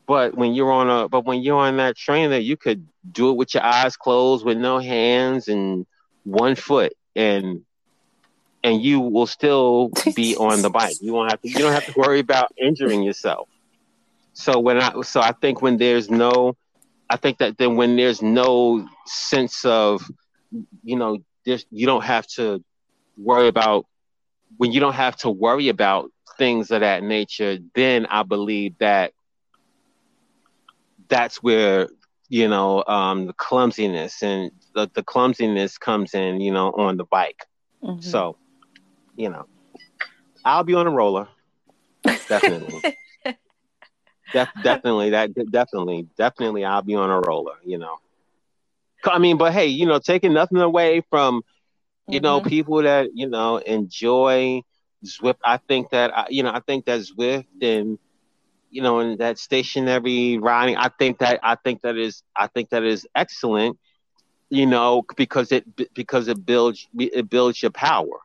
But 0.06 0.34
when 0.36 0.52
you're 0.52 0.72
on 0.72 0.90
a 0.90 1.08
but 1.08 1.24
when 1.24 1.42
you're 1.42 1.58
on 1.58 1.76
that 1.76 1.96
train, 1.96 2.28
trainer, 2.28 2.42
you 2.42 2.56
could 2.56 2.86
do 3.10 3.30
it 3.30 3.36
with 3.36 3.54
your 3.54 3.62
eyes 3.62 3.96
closed, 3.96 4.44
with 4.44 4.58
no 4.58 4.78
hands 4.78 5.48
and 5.48 5.86
one 6.24 6.56
foot, 6.56 6.92
and 7.14 7.62
and 8.64 8.82
you 8.82 9.00
will 9.00 9.26
still 9.26 9.90
be 10.14 10.36
on 10.38 10.62
the 10.62 10.70
bike. 10.70 10.96
You 11.00 11.12
won't 11.12 11.30
have 11.30 11.40
to. 11.42 11.48
You 11.48 11.58
don't 11.58 11.72
have 11.72 11.86
to 11.86 11.94
worry 11.96 12.20
about 12.20 12.52
injuring 12.56 13.02
yourself. 13.02 13.48
So 14.34 14.58
when 14.58 14.78
I 14.78 15.00
so 15.02 15.20
I 15.20 15.32
think 15.32 15.62
when 15.62 15.76
there's 15.76 16.10
no, 16.10 16.56
I 17.10 17.16
think 17.16 17.38
that 17.38 17.58
then 17.58 17.76
when 17.76 17.96
there's 17.96 18.22
no 18.22 18.88
sense 19.06 19.64
of, 19.64 20.02
you 20.82 20.96
know, 20.96 21.18
there's 21.44 21.66
you 21.70 21.86
don't 21.86 22.04
have 22.04 22.26
to 22.28 22.62
worry 23.16 23.48
about 23.48 23.86
when 24.56 24.72
you 24.72 24.80
don't 24.80 24.94
have 24.94 25.16
to 25.16 25.30
worry 25.30 25.68
about 25.68 26.10
things 26.38 26.70
of 26.70 26.80
that 26.80 27.02
nature, 27.02 27.58
then 27.74 28.06
I 28.06 28.22
believe 28.22 28.78
that 28.78 29.12
that's 31.08 31.42
where 31.42 31.88
you 32.28 32.48
know 32.48 32.82
um, 32.86 33.26
the 33.26 33.32
clumsiness 33.34 34.22
and 34.22 34.50
the, 34.74 34.90
the 34.94 35.02
clumsiness 35.02 35.78
comes 35.78 36.14
in, 36.14 36.40
you 36.40 36.52
know, 36.52 36.70
on 36.72 36.96
the 36.96 37.04
bike. 37.04 37.44
Mm-hmm. 37.82 38.00
So, 38.00 38.36
you 39.16 39.30
know, 39.30 39.46
I'll 40.44 40.64
be 40.64 40.74
on 40.74 40.86
a 40.86 40.90
roller, 40.90 41.28
definitely. 42.04 42.82
Def- 44.32 44.48
definitely, 44.62 45.10
that 45.10 45.34
definitely, 45.50 46.08
definitely, 46.16 46.64
I'll 46.64 46.82
be 46.82 46.94
on 46.94 47.10
a 47.10 47.20
roller. 47.20 47.56
You 47.64 47.78
know, 47.78 47.98
I 49.04 49.18
mean, 49.18 49.36
but 49.36 49.52
hey, 49.52 49.66
you 49.66 49.86
know, 49.86 49.98
taking 49.98 50.32
nothing 50.32 50.58
away 50.58 51.02
from, 51.10 51.42
you 52.08 52.18
mm-hmm. 52.18 52.24
know, 52.24 52.40
people 52.40 52.82
that 52.82 53.10
you 53.14 53.28
know 53.28 53.58
enjoy 53.58 54.62
Zwift. 55.04 55.36
I 55.44 55.58
think 55.58 55.90
that 55.90 56.32
you 56.32 56.42
know, 56.42 56.50
I 56.50 56.60
think 56.60 56.86
that 56.86 57.00
Zwift 57.00 57.46
and 57.60 57.98
you 58.70 58.82
know, 58.82 59.00
and 59.00 59.18
that 59.18 59.38
stationary 59.38 60.38
riding. 60.38 60.76
I 60.76 60.88
think 60.88 61.18
that 61.18 61.40
I 61.42 61.56
think 61.56 61.82
that 61.82 61.96
is 61.96 62.22
I 62.34 62.46
think 62.46 62.70
that 62.70 62.82
is 62.82 63.06
excellent. 63.14 63.78
You 64.48 64.66
know, 64.66 65.02
because 65.16 65.52
it 65.52 65.64
because 65.94 66.28
it 66.28 66.44
builds 66.44 66.88
it 66.98 67.28
builds 67.28 67.62
your 67.62 67.70
power. 67.70 68.20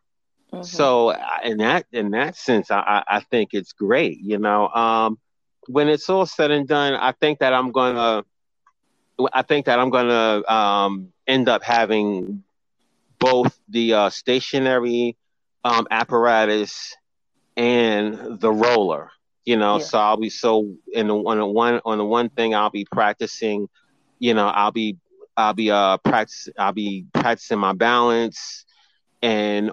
Mm-hmm. 0.54 0.64
So 0.64 1.14
in 1.44 1.58
that 1.58 1.86
in 1.92 2.12
that 2.12 2.36
sense, 2.36 2.72
I 2.72 3.04
I 3.08 3.20
think 3.20 3.50
it's 3.54 3.74
great. 3.74 4.20
You 4.22 4.38
know, 4.38 4.68
um, 4.70 5.20
when 5.68 5.90
it's 5.90 6.10
all 6.10 6.26
said 6.26 6.52
and 6.52 6.68
done, 6.68 6.94
I 6.94 7.12
think 7.12 7.40
that 7.40 7.54
I'm 7.54 7.72
gonna, 7.72 8.24
I 9.34 9.42
think 9.42 9.66
that 9.66 9.80
I'm 9.80 9.90
gonna 9.90 10.44
um, 10.48 11.12
end 11.28 11.50
up 11.50 11.64
having 11.64 12.44
both 13.20 13.60
the 13.68 13.94
uh, 13.94 14.10
stationary 14.10 15.18
um, 15.64 15.88
apparatus 15.92 16.96
and 17.58 18.40
the 18.40 18.52
roller. 18.52 19.12
You 19.44 19.58
know, 19.58 19.78
yeah. 19.78 19.84
so 19.84 20.00
I'll 20.00 20.18
be 20.18 20.30
so 20.30 20.76
in 20.94 21.08
the, 21.08 21.16
on 21.16 21.38
the 21.38 21.46
one 21.46 21.82
on 21.86 21.98
the 21.98 22.06
one 22.06 22.30
thing 22.30 22.56
I'll 22.56 22.70
be 22.70 22.86
practicing. 22.86 23.68
You 24.20 24.34
know, 24.34 24.48
I'll 24.48 24.72
be 24.72 24.98
I'll 25.36 25.54
be 25.54 25.72
uh 25.72 25.98
practice 25.98 26.50
I'll 26.58 26.74
be 26.74 27.06
practicing 27.14 27.60
my 27.60 27.74
balance 27.74 28.66
and 29.22 29.72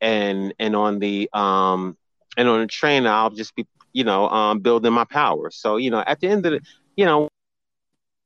and 0.00 0.54
and 0.58 0.76
on 0.76 0.98
the 0.98 1.28
um 1.32 1.96
and 2.36 2.48
on 2.48 2.60
the 2.60 2.66
trainer 2.66 3.10
I'll 3.10 3.30
just 3.30 3.54
be 3.54 3.66
you 3.96 4.04
know, 4.04 4.28
um, 4.28 4.58
building 4.58 4.92
my 4.92 5.04
power. 5.04 5.50
So, 5.50 5.78
you 5.78 5.90
know, 5.90 6.04
at 6.06 6.20
the 6.20 6.28
end 6.28 6.44
of 6.44 6.52
the, 6.52 6.60
you 6.98 7.06
know, 7.06 7.30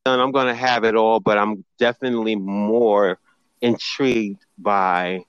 I'm 0.05 0.33
going 0.33 0.49
to 0.49 0.55
have 0.55 0.83
it 0.83 0.97
all, 0.97 1.21
but 1.21 1.39
I'm 1.39 1.64
definitely 1.79 2.35
more 2.35 3.21
intrigued 3.61 4.45
by 4.59 5.21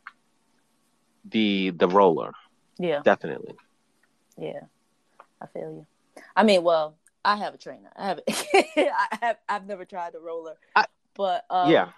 the 1.29 1.69
the 1.69 1.87
roller. 1.87 2.31
Yeah, 2.79 3.01
definitely. 3.03 3.53
Yeah, 4.35 4.61
I 5.39 5.45
feel 5.45 5.71
you. 5.71 5.85
I 6.35 6.41
mean, 6.41 6.63
well, 6.63 6.95
I 7.23 7.35
have 7.35 7.53
a 7.53 7.57
trainer. 7.57 7.91
I 7.95 8.07
have, 8.07 8.19
I 8.27 9.17
have, 9.21 9.37
I've 9.47 9.67
never 9.67 9.85
tried 9.85 10.13
the 10.13 10.21
roller, 10.21 10.55
I, 10.75 10.85
but 11.13 11.45
um, 11.51 11.69
yeah, 11.69 11.89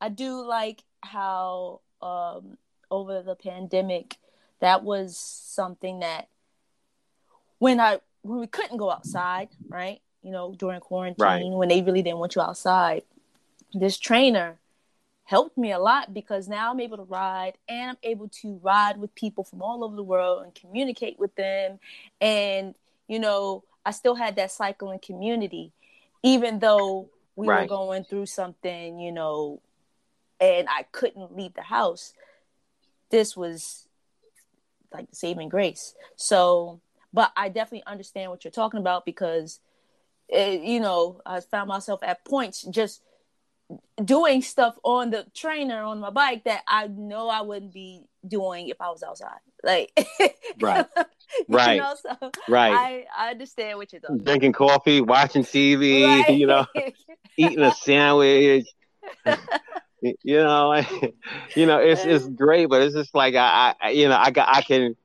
I 0.00 0.08
do 0.08 0.42
like 0.42 0.82
how 1.02 1.82
um, 2.00 2.56
over 2.90 3.22
the 3.22 3.34
pandemic, 3.34 4.16
that 4.60 4.82
was 4.82 5.16
something 5.16 6.00
that 6.00 6.28
when 7.58 7.80
I 7.80 8.00
when 8.22 8.40
we 8.40 8.46
couldn't 8.46 8.76
go 8.76 8.90
outside, 8.90 9.48
right? 9.68 10.00
You 10.22 10.32
know, 10.32 10.54
during 10.56 10.80
quarantine, 10.80 11.24
right. 11.24 11.44
when 11.44 11.68
they 11.68 11.82
really 11.82 12.02
didn't 12.02 12.18
want 12.18 12.34
you 12.34 12.42
outside, 12.42 13.02
this 13.72 13.98
trainer 13.98 14.58
helped 15.24 15.56
me 15.56 15.70
a 15.70 15.78
lot 15.78 16.12
because 16.12 16.48
now 16.48 16.72
I'm 16.72 16.80
able 16.80 16.96
to 16.96 17.04
ride 17.04 17.52
and 17.68 17.90
I'm 17.90 17.96
able 18.02 18.28
to 18.42 18.58
ride 18.62 18.98
with 18.98 19.14
people 19.14 19.44
from 19.44 19.62
all 19.62 19.84
over 19.84 19.94
the 19.94 20.02
world 20.02 20.42
and 20.42 20.52
communicate 20.54 21.20
with 21.20 21.34
them. 21.36 21.78
And, 22.20 22.74
you 23.06 23.20
know, 23.20 23.62
I 23.86 23.92
still 23.92 24.16
had 24.16 24.36
that 24.36 24.50
cycling 24.50 24.98
community, 24.98 25.72
even 26.24 26.58
though 26.58 27.10
we 27.36 27.46
right. 27.46 27.62
were 27.62 27.68
going 27.68 28.04
through 28.04 28.26
something, 28.26 28.98
you 28.98 29.12
know, 29.12 29.60
and 30.40 30.66
I 30.68 30.84
couldn't 30.90 31.36
leave 31.36 31.54
the 31.54 31.62
house. 31.62 32.12
This 33.10 33.36
was 33.36 33.86
like 34.92 35.10
the 35.10 35.16
saving 35.16 35.48
grace. 35.48 35.94
So 36.16 36.80
but 37.12 37.32
I 37.36 37.48
definitely 37.48 37.84
understand 37.86 38.30
what 38.30 38.44
you're 38.44 38.52
talking 38.52 38.80
about 38.80 39.04
because, 39.04 39.60
it, 40.28 40.62
you 40.62 40.80
know, 40.80 41.20
I 41.26 41.40
found 41.40 41.68
myself 41.68 42.02
at 42.02 42.24
points 42.24 42.62
just 42.62 43.02
doing 44.04 44.42
stuff 44.42 44.76
on 44.84 45.10
the 45.10 45.26
trainer 45.34 45.82
on 45.82 46.00
my 46.00 46.10
bike 46.10 46.44
that 46.44 46.62
I 46.66 46.86
know 46.88 47.28
I 47.28 47.42
wouldn't 47.42 47.72
be 47.72 48.02
doing 48.26 48.68
if 48.68 48.80
I 48.80 48.90
was 48.90 49.02
outside. 49.02 49.38
Like, 49.62 49.92
right, 50.60 50.86
right, 51.48 51.78
know, 51.78 51.94
so 52.00 52.30
right. 52.48 52.72
I, 52.72 53.06
I 53.16 53.30
understand 53.30 53.78
what 53.78 53.92
you're 53.92 54.00
doing. 54.00 54.20
Drinking 54.20 54.52
coffee, 54.52 55.00
watching 55.00 55.42
TV, 55.42 56.04
right. 56.04 56.30
you 56.30 56.46
know, 56.46 56.66
eating 57.36 57.60
a 57.60 57.72
sandwich. 57.82 58.66
You 60.02 60.36
know, 60.38 60.74
you 61.56 61.66
know, 61.66 61.78
it's 61.78 62.04
it's 62.04 62.26
great, 62.26 62.66
but 62.66 62.82
it's 62.82 62.94
just 62.94 63.14
like 63.14 63.34
I, 63.34 63.74
I 63.80 63.90
you 63.90 64.08
know, 64.08 64.16
I 64.16 64.30
got 64.30 64.48
I 64.48 64.62
can 64.62 64.96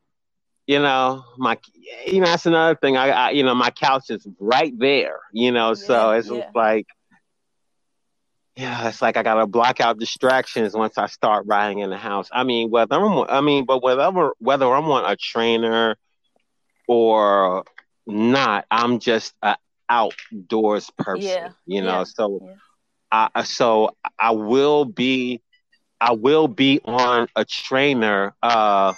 you 0.68 0.80
know 0.80 1.24
my 1.38 1.58
you 2.06 2.20
know 2.20 2.26
that's 2.26 2.46
another 2.46 2.76
thing 2.76 2.98
I, 2.98 3.10
I, 3.10 3.30
you 3.32 3.44
know 3.44 3.56
my 3.56 3.70
couch 3.70 4.10
is 4.10 4.28
right 4.40 4.78
there 4.78 5.20
you 5.32 5.52
know 5.52 5.74
so 5.74 6.12
it's 6.12 6.30
yeah. 6.30 6.50
like 6.54 6.88
yeah 8.56 8.88
it's 8.88 9.02
like 9.02 9.18
i 9.18 9.24
gotta 9.24 9.46
block 9.46 9.80
out 9.80 10.00
distractions 10.00 10.74
once 10.74 10.98
i 10.98 11.08
start 11.08 11.46
riding 11.48 11.80
in 11.80 11.90
the 11.90 11.98
house 11.98 12.30
i 12.32 12.44
mean 12.44 12.72
whether 12.72 12.96
i'm 12.96 13.26
i 13.30 13.42
mean 13.42 13.66
but 13.66 13.84
whether 13.84 14.32
whether 14.40 14.74
i'm 14.74 14.86
on 14.86 15.10
a 15.10 15.16
trainer 15.16 15.96
or 16.88 17.64
not 18.08 18.66
i'm 18.72 19.00
just 19.00 19.34
an 19.44 19.56
outdoors 19.88 20.90
person 20.98 21.22
yeah. 21.22 21.50
you 21.68 21.82
know 21.82 22.00
yeah. 22.00 22.04
so 22.06 22.50
i 23.12 23.44
so 23.44 23.90
i 24.20 24.32
will 24.32 24.86
be 24.86 25.42
i 26.02 26.12
will 26.14 26.48
be 26.48 26.80
on 26.86 27.28
a 27.36 27.46
trainer 27.46 28.34
uh 28.44 28.94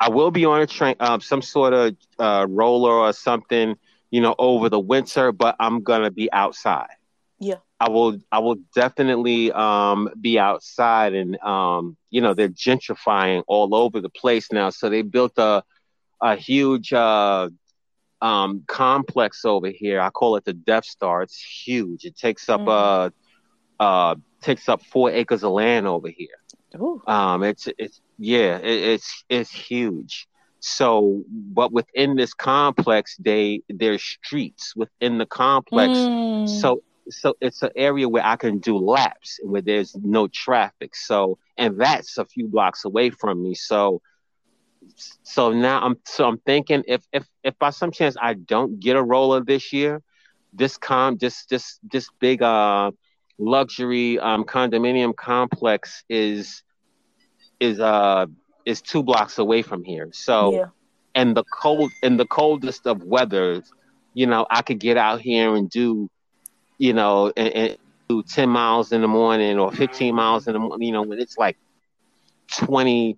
I 0.00 0.08
will 0.10 0.30
be 0.30 0.44
on 0.44 0.60
a 0.60 0.66
train, 0.66 0.96
um, 1.00 1.20
some 1.20 1.42
sort 1.42 1.72
of 1.72 1.96
uh, 2.18 2.46
roller 2.48 2.92
or 2.92 3.12
something, 3.12 3.76
you 4.10 4.20
know, 4.20 4.34
over 4.38 4.68
the 4.68 4.80
winter, 4.80 5.32
but 5.32 5.56
I'm 5.60 5.82
gonna 5.82 6.10
be 6.10 6.30
outside. 6.32 6.90
Yeah. 7.38 7.58
I 7.80 7.88
will. 7.90 8.18
I 8.30 8.38
will 8.38 8.56
definitely 8.74 9.50
um, 9.52 10.08
be 10.20 10.38
outside, 10.38 11.14
and 11.14 11.36
um, 11.40 11.96
you 12.10 12.20
know, 12.20 12.34
they're 12.34 12.48
gentrifying 12.48 13.42
all 13.46 13.74
over 13.74 14.00
the 14.00 14.08
place 14.08 14.52
now. 14.52 14.70
So 14.70 14.88
they 14.88 15.02
built 15.02 15.32
a 15.38 15.62
a 16.20 16.36
huge 16.36 16.92
uh, 16.92 17.48
um, 18.22 18.62
complex 18.68 19.44
over 19.44 19.68
here. 19.68 20.00
I 20.00 20.10
call 20.10 20.36
it 20.36 20.44
the 20.44 20.52
Death 20.54 20.84
Star. 20.84 21.22
It's 21.22 21.36
huge. 21.36 22.04
It 22.04 22.16
takes 22.16 22.48
up 22.48 22.60
mm. 22.60 23.10
uh, 23.80 23.82
uh, 23.82 24.14
takes 24.40 24.68
up 24.68 24.82
four 24.82 25.10
acres 25.10 25.42
of 25.42 25.52
land 25.52 25.86
over 25.86 26.08
here. 26.08 26.28
Ooh. 26.76 27.02
Um, 27.06 27.42
it's 27.42 27.68
it's 27.76 28.00
yeah, 28.18 28.58
it, 28.58 28.82
it's 28.82 29.24
it's 29.28 29.50
huge. 29.50 30.28
So, 30.60 31.24
but 31.28 31.72
within 31.72 32.14
this 32.14 32.32
complex, 32.32 33.16
they 33.16 33.62
there's 33.68 34.02
streets 34.02 34.76
within 34.76 35.18
the 35.18 35.26
complex. 35.26 35.92
Mm. 35.92 36.48
So 36.48 36.82
so 37.10 37.34
it's 37.40 37.62
an 37.62 37.70
area 37.74 38.08
where 38.08 38.24
I 38.24 38.36
can 38.36 38.58
do 38.58 38.78
laps 38.78 39.40
and 39.42 39.50
where 39.50 39.62
there's 39.62 39.96
no 39.96 40.28
traffic. 40.28 40.94
So 40.94 41.38
and 41.58 41.78
that's 41.80 42.16
a 42.18 42.24
few 42.24 42.46
blocks 42.46 42.84
away 42.84 43.10
from 43.10 43.42
me. 43.42 43.54
So 43.54 44.00
so 45.22 45.52
now 45.52 45.82
I'm 45.82 45.98
so 46.04 46.26
I'm 46.26 46.38
thinking 46.38 46.82
if 46.86 47.02
if 47.12 47.24
if 47.42 47.58
by 47.58 47.70
some 47.70 47.90
chance 47.90 48.16
I 48.20 48.34
don't 48.34 48.80
get 48.80 48.96
a 48.96 49.02
roller 49.02 49.42
this 49.42 49.72
year, 49.72 50.02
this 50.52 50.78
com 50.78 51.16
this 51.16 51.46
this 51.46 51.78
this 51.82 52.08
big 52.18 52.42
uh 52.42 52.90
luxury 53.38 54.18
um, 54.18 54.44
condominium 54.44 55.14
complex 55.16 56.04
is 56.08 56.62
is 57.60 57.80
uh 57.80 58.26
is 58.64 58.80
two 58.80 59.02
blocks 59.02 59.38
away 59.38 59.62
from 59.62 59.84
here. 59.84 60.08
So 60.12 60.52
yeah. 60.52 60.66
and 61.14 61.36
the 61.36 61.44
cold 61.44 61.90
in 62.02 62.16
the 62.16 62.26
coldest 62.26 62.86
of 62.86 63.02
weathers, 63.02 63.70
you 64.14 64.26
know, 64.26 64.46
I 64.50 64.62
could 64.62 64.78
get 64.78 64.96
out 64.96 65.20
here 65.20 65.54
and 65.54 65.68
do, 65.68 66.10
you 66.78 66.92
know, 66.92 67.32
and, 67.36 67.52
and 67.54 67.78
do 68.08 68.22
ten 68.22 68.48
miles 68.48 68.92
in 68.92 69.00
the 69.00 69.08
morning 69.08 69.58
or 69.58 69.72
fifteen 69.72 70.14
miles 70.14 70.46
in 70.46 70.52
the 70.52 70.58
morning, 70.58 70.86
you 70.86 70.92
know, 70.92 71.02
when 71.02 71.18
it's 71.18 71.38
like 71.38 71.56
20, 72.52 73.16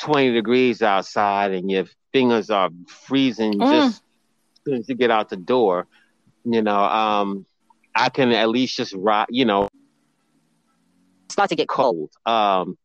20 0.00 0.32
degrees 0.32 0.82
outside 0.82 1.52
and 1.52 1.70
your 1.70 1.86
fingers 2.12 2.50
are 2.50 2.70
freezing 2.86 3.54
mm. 3.54 3.70
just 3.70 3.96
as 3.96 4.60
soon 4.64 4.74
as 4.80 4.88
you 4.88 4.94
get 4.94 5.10
out 5.10 5.28
the 5.28 5.36
door, 5.36 5.86
you 6.44 6.62
know, 6.62 6.78
um, 6.78 7.46
I 7.94 8.08
can 8.08 8.32
at 8.32 8.48
least 8.48 8.76
just 8.76 8.94
ride, 8.94 9.26
you 9.30 9.44
know, 9.44 9.68
start 11.28 11.50
to 11.50 11.56
get 11.56 11.68
cold. 11.68 12.10
Um, 12.26 12.78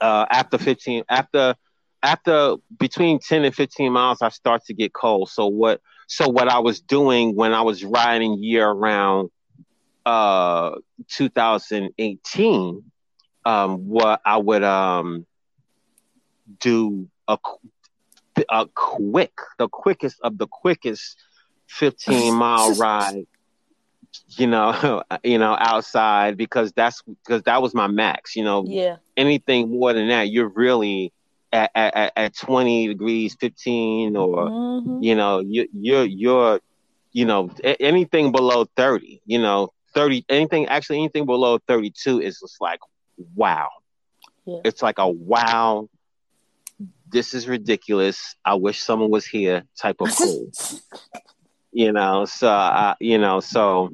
uh, 0.00 0.26
after 0.30 0.58
15, 0.58 1.04
after 1.08 1.54
after 2.02 2.56
between 2.78 3.18
10 3.18 3.44
and 3.44 3.54
15 3.54 3.92
miles, 3.92 4.22
I 4.22 4.28
start 4.28 4.64
to 4.66 4.74
get 4.74 4.92
cold. 4.92 5.30
So 5.30 5.46
what? 5.46 5.80
So 6.06 6.28
what 6.28 6.48
I 6.48 6.60
was 6.60 6.80
doing 6.80 7.34
when 7.34 7.52
I 7.52 7.62
was 7.62 7.84
riding 7.84 8.42
year 8.42 8.70
round, 8.70 9.30
uh, 10.04 10.76
2018, 11.08 12.84
um, 13.44 13.88
what 13.88 14.20
I 14.24 14.36
would 14.36 14.62
um 14.62 15.26
do 16.60 17.08
a 17.28 17.38
a 18.50 18.66
quick, 18.74 19.32
the 19.58 19.68
quickest 19.68 20.20
of 20.22 20.38
the 20.38 20.46
quickest 20.46 21.16
15 21.68 22.34
mile 22.38 22.74
ride 22.74 23.26
you 24.36 24.46
know, 24.46 25.02
you 25.24 25.38
know, 25.38 25.56
outside 25.58 26.36
because 26.36 26.72
that's 26.72 27.02
because 27.02 27.42
that 27.44 27.62
was 27.62 27.74
my 27.74 27.86
max. 27.86 28.36
You 28.36 28.44
know, 28.44 28.64
Yeah. 28.66 28.96
anything 29.16 29.70
more 29.70 29.92
than 29.92 30.08
that, 30.08 30.30
you're 30.30 30.48
really 30.48 31.12
at 31.52 31.70
at, 31.74 32.12
at 32.16 32.36
20 32.36 32.88
degrees, 32.88 33.36
15, 33.38 34.16
or 34.16 34.50
Mhm. 34.50 35.02
you 35.02 35.14
know, 35.14 35.40
you 35.40 35.68
you're 35.72 36.04
you're 36.04 36.60
you 37.12 37.24
know 37.24 37.50
anything 37.80 38.32
below 38.32 38.66
30, 38.76 39.20
you 39.26 39.38
know, 39.38 39.70
30 39.94 40.24
anything 40.28 40.66
actually 40.66 40.98
anything 40.98 41.26
below 41.26 41.58
32 41.66 42.20
is 42.20 42.40
just 42.40 42.60
like 42.60 42.80
wow. 43.34 43.68
Yeah. 44.44 44.60
It's 44.64 44.82
like 44.82 44.98
a 44.98 45.08
wow. 45.08 45.88
This 47.08 47.34
is 47.34 47.48
ridiculous. 47.48 48.34
I 48.44 48.54
wish 48.54 48.80
someone 48.82 49.10
was 49.10 49.26
here 49.26 49.64
type 49.80 49.96
of 50.00 50.10
cool 50.16 50.52
you 51.72 51.92
know 51.92 52.24
so 52.24 52.48
I, 52.48 52.94
you 53.00 53.18
know 53.18 53.40
so 53.40 53.90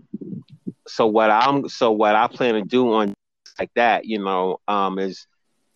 so 0.86 1.06
what 1.06 1.30
i'm 1.30 1.68
so 1.68 1.90
what 1.90 2.14
i 2.14 2.26
plan 2.28 2.54
to 2.54 2.62
do 2.62 2.92
on 2.92 3.14
like 3.58 3.70
that 3.74 4.04
you 4.04 4.18
know 4.18 4.58
um 4.68 4.98
is 4.98 5.26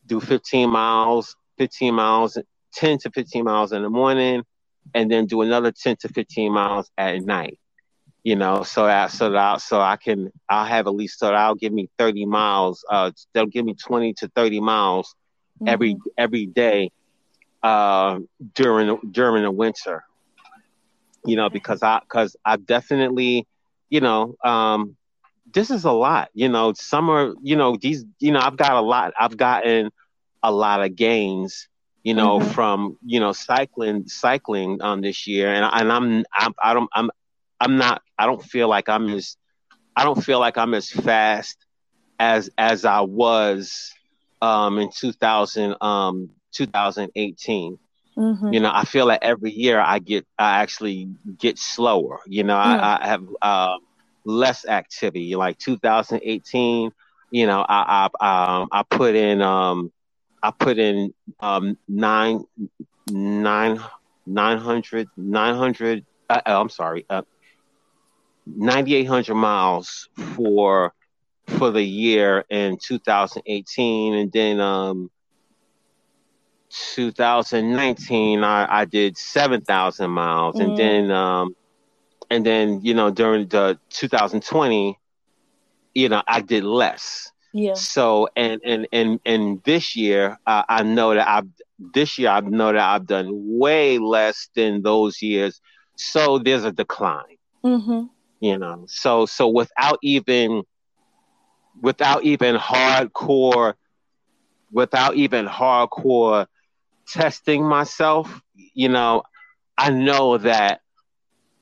do 0.06 0.20
15 0.20 0.70
miles 0.70 1.34
15 1.58 1.94
miles 1.94 2.38
10 2.74 2.98
to 2.98 3.10
15 3.10 3.44
miles 3.44 3.72
in 3.72 3.82
the 3.82 3.90
morning 3.90 4.42
and 4.94 5.10
then 5.10 5.26
do 5.26 5.42
another 5.42 5.72
10 5.72 5.96
to 5.96 6.08
15 6.08 6.52
miles 6.52 6.90
at 6.96 7.22
night 7.22 7.58
you 8.22 8.36
know 8.36 8.62
so 8.62 8.86
that 8.86 9.10
so 9.10 9.30
that 9.30 9.54
I, 9.54 9.56
so 9.58 9.80
i 9.80 9.96
can 9.96 10.30
i'll 10.48 10.64
have 10.64 10.86
at 10.86 10.94
least 10.94 11.18
so 11.18 11.28
that'll 11.28 11.54
give 11.56 11.72
me 11.72 11.88
30 11.98 12.26
miles 12.26 12.84
uh 12.90 13.10
they'll 13.34 13.46
give 13.46 13.64
me 13.64 13.74
20 13.74 14.14
to 14.14 14.28
30 14.28 14.60
miles 14.60 15.14
every 15.66 15.94
Mhm. 15.94 16.00
every 16.18 16.46
day 16.46 16.90
uh 17.66 18.18
during 18.54 18.98
during 19.12 19.42
the 19.44 19.50
winter 19.52 20.04
you 21.24 21.36
know 21.36 21.50
because 21.50 21.82
i 21.82 22.00
because 22.00 22.36
i 22.44 22.56
definitely 22.56 23.46
you 23.90 24.00
know 24.00 24.34
um 24.44 24.96
this 25.52 25.70
is 25.70 25.84
a 25.84 25.92
lot 25.92 26.28
you 26.34 26.48
know 26.48 26.72
summer 26.74 27.34
you 27.42 27.56
know 27.56 27.76
these 27.80 28.04
you 28.20 28.32
know 28.32 28.40
i've 28.40 28.56
got 28.56 28.72
a 28.72 28.80
lot 28.80 29.12
i've 29.18 29.36
gotten 29.36 29.90
a 30.42 30.52
lot 30.52 30.82
of 30.82 30.94
gains 30.96 31.68
you 32.02 32.14
know 32.14 32.40
Mhm. 32.40 32.50
from 32.54 32.96
you 33.04 33.20
know 33.20 33.32
cycling 33.32 34.06
cycling 34.06 34.80
um 34.82 35.00
this 35.02 35.26
year 35.26 35.48
and, 35.52 35.64
and 35.72 35.92
i'm 35.92 36.24
i'm 36.34 36.52
i 36.62 36.74
don't 36.74 36.90
i'm 36.94 37.10
i'm 37.60 37.76
not 37.76 38.02
i 38.18 38.26
don't 38.26 38.42
feel 38.42 38.68
like 38.68 38.88
i'm 38.88 39.08
as 39.10 39.36
i 39.96 40.04
don't 40.04 40.22
feel 40.22 40.40
like 40.40 40.56
i'm 40.58 40.74
as 40.74 40.90
fast 40.90 41.56
as 42.18 42.50
as 42.58 42.84
i 42.84 43.00
was 43.00 43.92
um 44.40 44.78
in 44.78 44.90
2000 44.98 45.74
um 45.80 46.30
2018 46.52 47.78
Mhm. 48.16 48.50
you 48.50 48.60
know 48.60 48.70
i 48.72 48.84
feel 48.84 49.06
like 49.06 49.20
every 49.22 49.50
year 49.50 49.80
i 49.80 49.98
get 49.98 50.26
i 50.38 50.60
actually 50.62 51.08
get 51.38 51.58
slower 51.58 52.20
you 52.26 52.42
know 52.44 52.56
Mm. 52.64 52.80
i, 52.80 52.98
I 53.02 53.06
have 53.08 53.22
uh, 53.42 53.76
less 54.24 54.66
activity 54.66 55.34
like 55.36 55.58
2018 55.58 56.90
you 57.30 57.46
know 57.46 57.64
i 57.68 58.08
i 58.20 58.54
um 58.58 58.68
i 58.72 58.82
put 58.88 59.14
in 59.14 59.40
um 59.42 59.90
i 60.42 60.50
put 60.50 60.78
in 60.78 61.12
um 61.40 61.76
nine 61.88 62.44
nine 63.06 63.78
nine 64.26 64.58
hundred 64.58 65.08
nine 65.16 65.54
hundred 65.56 66.04
uh, 66.28 66.40
uh, 66.46 66.60
i'm 66.60 66.68
sorry 66.68 67.04
uh 67.10 67.22
9800 68.46 69.34
miles 69.34 70.08
for 70.34 70.92
for 71.48 71.70
the 71.70 71.82
year 71.82 72.44
in 72.50 72.76
2018 72.82 74.14
and 74.14 74.32
then 74.32 74.60
um 74.60 75.10
2019 76.94 78.44
I, 78.44 78.80
I 78.80 78.84
did 78.84 79.16
7,000 79.16 80.10
miles 80.10 80.60
and 80.60 80.74
Mm. 80.74 80.76
then 80.76 81.10
um 81.10 81.54
and 82.30 82.44
then 82.44 82.80
you 82.82 82.94
know 82.94 83.10
during 83.10 83.48
the 83.48 83.78
2020 83.90 84.98
you 85.94 86.08
know 86.08 86.22
I 86.26 86.40
did 86.40 86.64
less 86.64 87.30
Yeah. 87.52 87.82
so 87.88 88.28
and 88.36 88.60
and 88.64 88.86
and 88.92 89.20
and 89.24 89.62
this 89.64 89.96
year 89.96 90.38
uh, 90.46 90.62
I 90.68 90.82
know 90.82 91.14
that 91.14 91.28
I've 91.28 91.48
this 91.94 92.18
year 92.18 92.30
I 92.30 92.40
know 92.40 92.72
that 92.72 92.82
I've 92.94 93.06
done 93.06 93.28
way 93.32 93.98
less 93.98 94.48
than 94.54 94.82
those 94.82 95.22
years 95.22 95.60
so 95.96 96.38
there's 96.38 96.64
a 96.64 96.72
decline 96.72 97.36
Mhm. 97.64 98.08
you 98.40 98.58
know 98.58 98.84
so 98.86 99.26
so 99.26 99.48
without 99.48 99.98
even 100.02 100.62
without 101.80 102.24
even 102.24 102.56
hardcore 102.56 103.74
without 104.70 105.14
even 105.16 105.46
hardcore 105.46 106.46
testing 107.08 107.64
myself 107.64 108.40
you 108.54 108.88
know 108.88 109.22
i 109.78 109.90
know 109.90 110.38
that 110.38 110.80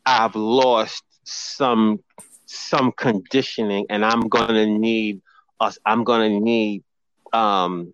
i've 0.07 0.35
lost 0.35 1.05
some 1.25 2.01
some 2.47 2.93
conditioning 2.93 3.87
and 3.91 4.05
i'm 4.05 4.29
gonna 4.29 4.67
need 4.67 5.21
us 5.61 5.79
i'm 5.87 6.05
gonna 6.05 6.29
need 6.29 6.83
um 7.33 7.93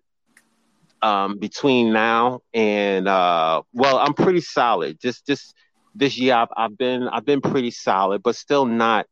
um 1.01 1.39
between 1.39 1.91
now 1.93 2.41
and 2.53 3.07
uh 3.07 3.61
well 3.73 3.97
i'm 3.97 4.13
pretty 4.13 4.41
solid. 4.41 4.99
Just 5.01 5.25
just 5.25 5.55
this 5.95 6.17
year 6.17 6.35
I've, 6.35 6.49
I've 6.55 6.77
been 6.77 7.07
i've 7.07 7.25
been 7.25 7.41
pretty 7.41 7.71
solid 7.71 8.23
but 8.23 8.35
still 8.35 8.65
not 8.65 9.07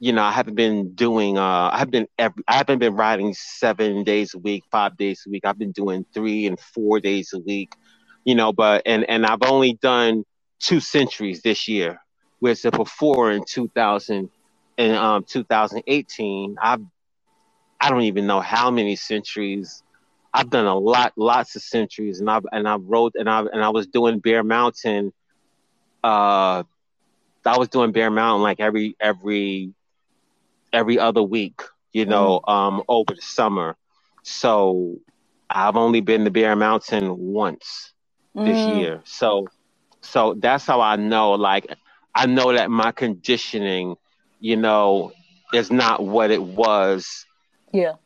you 0.00 0.12
know 0.12 0.22
i 0.22 0.32
haven't 0.32 0.54
been 0.56 0.94
doing 0.94 1.38
uh 1.38 1.70
i 1.72 1.78
have 1.78 1.90
been 1.90 2.08
every 2.18 2.42
i 2.48 2.56
haven't 2.56 2.80
been 2.80 2.96
riding 2.96 3.34
seven 3.34 4.02
days 4.02 4.34
a 4.34 4.38
week 4.38 4.64
five 4.70 4.96
days 4.96 5.24
a 5.26 5.30
week. 5.30 5.44
I've 5.44 5.58
been 5.58 5.72
doing 5.72 6.06
three 6.12 6.46
and 6.46 6.58
four 6.58 7.00
days 7.00 7.32
a 7.34 7.38
week 7.38 7.72
you 8.24 8.34
know 8.34 8.52
but 8.52 8.82
and 8.86 9.08
and 9.08 9.26
i've 9.26 9.42
only 9.42 9.74
done 9.74 10.24
two 10.58 10.80
centuries 10.80 11.42
this 11.42 11.68
year 11.68 12.00
whereas 12.40 12.62
before 12.62 13.30
in 13.30 13.44
2000 13.44 14.30
and 14.78 14.96
um 14.96 15.24
2018 15.24 16.56
i've 16.62 16.80
i 17.80 17.90
don't 17.90 18.02
even 18.02 18.26
know 18.26 18.40
how 18.40 18.70
many 18.70 18.96
centuries. 18.96 19.82
I've 20.32 20.50
done 20.50 20.66
a 20.66 20.78
lot 20.78 21.12
lots 21.16 21.56
of 21.56 21.62
centuries 21.62 22.20
and 22.20 22.30
i've 22.30 22.46
and 22.52 22.68
i've 22.68 22.84
rode 22.84 23.12
and 23.16 23.28
i 23.28 23.40
and 23.40 23.62
i 23.62 23.68
was 23.70 23.86
doing 23.88 24.20
bear 24.20 24.44
mountain 24.44 25.12
uh 26.04 26.62
i 27.44 27.58
was 27.58 27.68
doing 27.68 27.92
bear 27.92 28.10
mountain 28.10 28.42
like 28.42 28.60
every 28.60 28.96
every 29.00 29.74
every 30.72 30.98
other 30.98 31.22
week 31.22 31.60
you 31.92 32.04
know 32.06 32.40
um 32.46 32.82
over 32.88 33.14
the 33.14 33.22
summer 33.22 33.76
so 34.22 34.96
i've 35.50 35.76
only 35.76 36.00
been 36.00 36.24
to 36.24 36.30
bear 36.30 36.54
mountain 36.56 37.14
once 37.18 37.92
this 38.44 38.66
Mm. 38.66 38.66
year. 38.66 39.02
So 39.04 39.46
so 40.02 40.34
that's 40.38 40.66
how 40.66 40.80
I 40.80 40.96
know 40.96 41.32
like 41.32 41.66
I 42.14 42.26
know 42.26 42.52
that 42.52 42.70
my 42.70 42.92
conditioning, 42.92 43.96
you 44.40 44.56
know, 44.56 45.12
is 45.52 45.70
not 45.70 46.04
what 46.04 46.30
it 46.30 46.42
was 46.42 47.26
Yeah. 47.72 47.96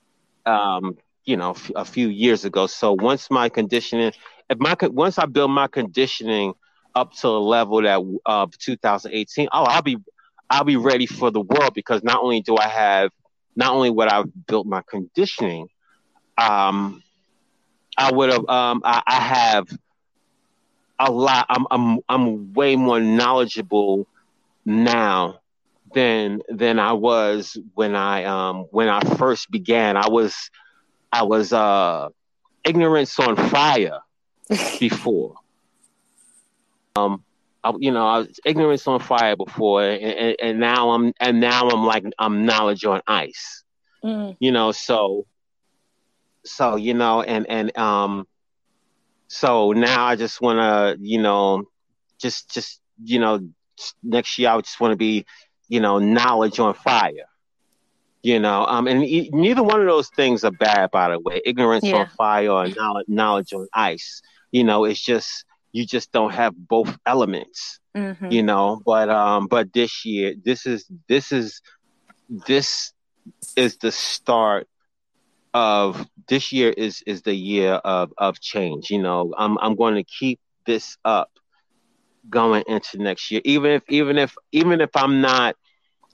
um, 0.46 0.96
you 1.24 1.36
know, 1.36 1.50
f- 1.50 1.70
a 1.74 1.84
few 1.84 2.08
years 2.08 2.44
ago. 2.44 2.66
So 2.66 2.92
once 2.92 3.30
my 3.30 3.48
conditioning 3.48 4.12
if 4.48 4.58
my 4.58 4.76
once 4.82 5.18
I 5.18 5.26
build 5.26 5.50
my 5.50 5.68
conditioning 5.68 6.54
up 6.94 7.12
to 7.14 7.28
a 7.28 7.38
level 7.38 7.82
that 7.82 8.00
of 8.26 8.56
2018, 8.58 9.48
oh, 9.52 9.64
I'll 9.64 9.82
be 9.82 9.96
I'll 10.50 10.64
be 10.64 10.76
ready 10.76 11.06
for 11.06 11.30
the 11.30 11.40
world 11.40 11.74
because 11.74 12.02
not 12.02 12.22
only 12.22 12.40
do 12.40 12.56
I 12.56 12.68
have 12.68 13.10
not 13.56 13.72
only 13.72 13.90
what 13.90 14.12
I 14.12 14.16
have 14.16 14.46
built 14.46 14.66
my 14.66 14.82
conditioning, 14.88 15.68
um, 16.36 17.02
I 17.96 18.12
would 18.12 18.30
have 18.30 18.48
um, 18.48 18.82
I, 18.84 19.02
I 19.06 19.20
have 19.20 19.68
a 20.98 21.10
lot. 21.10 21.46
I'm 21.48 21.66
I'm 21.70 22.00
I'm 22.08 22.52
way 22.52 22.76
more 22.76 23.00
knowledgeable 23.00 24.06
now 24.64 25.40
than 25.94 26.42
than 26.48 26.78
I 26.78 26.92
was 26.92 27.56
when 27.74 27.94
I 27.94 28.24
um 28.24 28.66
when 28.70 28.88
I 28.88 29.00
first 29.16 29.50
began. 29.50 29.96
I 29.96 30.08
was 30.08 30.50
I 31.12 31.22
was 31.22 31.52
uh 31.52 32.08
ignorance 32.64 33.18
on 33.18 33.36
fire 33.36 34.00
before. 34.80 35.34
Um, 36.96 37.24
I, 37.64 37.72
you 37.78 37.92
know, 37.92 38.06
I 38.06 38.18
was 38.20 38.40
ignorance 38.44 38.86
on 38.88 39.00
fire 39.00 39.36
before, 39.36 39.82
and, 39.84 40.02
and, 40.02 40.36
and 40.42 40.60
now 40.60 40.90
I'm 40.90 41.12
and 41.20 41.40
now 41.40 41.68
I'm 41.68 41.84
like 41.84 42.04
I'm 42.18 42.46
knowledge 42.46 42.84
on 42.84 43.02
ice. 43.06 43.64
Mm. 44.04 44.36
You 44.40 44.52
know, 44.52 44.72
so 44.72 45.26
so 46.44 46.76
you 46.76 46.94
know, 46.94 47.22
and 47.22 47.46
and 47.48 47.76
um, 47.78 48.26
so 49.28 49.72
now 49.72 50.04
I 50.06 50.16
just 50.16 50.40
want 50.40 50.58
to 50.58 50.98
you 51.02 51.20
know, 51.20 51.64
just 52.20 52.52
just 52.52 52.80
you 53.02 53.18
know, 53.20 53.40
next 54.02 54.38
year 54.38 54.50
I 54.50 54.60
just 54.60 54.80
want 54.80 54.92
to 54.92 54.96
be 54.96 55.26
you 55.68 55.80
know 55.80 55.98
knowledge 55.98 56.58
on 56.60 56.74
fire. 56.74 57.12
You 58.22 58.40
know, 58.40 58.64
um, 58.66 58.86
and 58.88 59.04
e- 59.04 59.30
neither 59.32 59.62
one 59.62 59.80
of 59.80 59.86
those 59.86 60.08
things 60.10 60.44
are 60.44 60.50
bad, 60.52 60.90
by 60.90 61.10
the 61.10 61.20
way. 61.20 61.40
Ignorance 61.44 61.92
Yeah. 61.92 61.94
on 61.94 62.06
fire 62.16 62.50
or 62.50 62.68
knowledge, 62.68 63.06
knowledge 63.08 63.52
on 63.52 63.66
ice. 63.74 64.22
You 64.52 64.64
know, 64.64 64.84
it's 64.84 65.00
just 65.02 65.44
you 65.74 65.86
just 65.86 66.12
don't 66.12 66.34
have 66.34 66.54
both 66.56 66.98
elements. 67.06 67.80
Mhm. 67.96 68.32
You 68.32 68.42
know, 68.42 68.80
but 68.86 69.10
um, 69.10 69.48
but 69.48 69.72
this 69.74 70.06
year, 70.06 70.34
this 70.44 70.66
is 70.66 70.90
this 71.08 71.32
is 71.32 71.60
this 72.28 72.92
is 73.56 73.78
the 73.78 73.92
start 73.92 74.68
of 75.54 76.06
this 76.28 76.52
year 76.52 76.70
is 76.70 77.02
is 77.06 77.22
the 77.22 77.34
year 77.34 77.74
of 77.74 78.12
of 78.18 78.40
change. 78.40 78.90
You 78.90 79.02
know, 79.02 79.34
I'm 79.38 79.58
I'm 79.60 79.76
going 79.76 79.96
to 79.96 80.04
keep 80.04 80.40
this 80.66 80.96
up 81.04 81.30
going 82.30 82.64
into 82.68 82.98
next 82.98 83.30
year, 83.30 83.40
even 83.44 83.72
if 83.72 83.82
even 83.88 84.18
if 84.18 84.34
even 84.52 84.80
if 84.80 84.90
I'm 84.96 85.20
not 85.20 85.56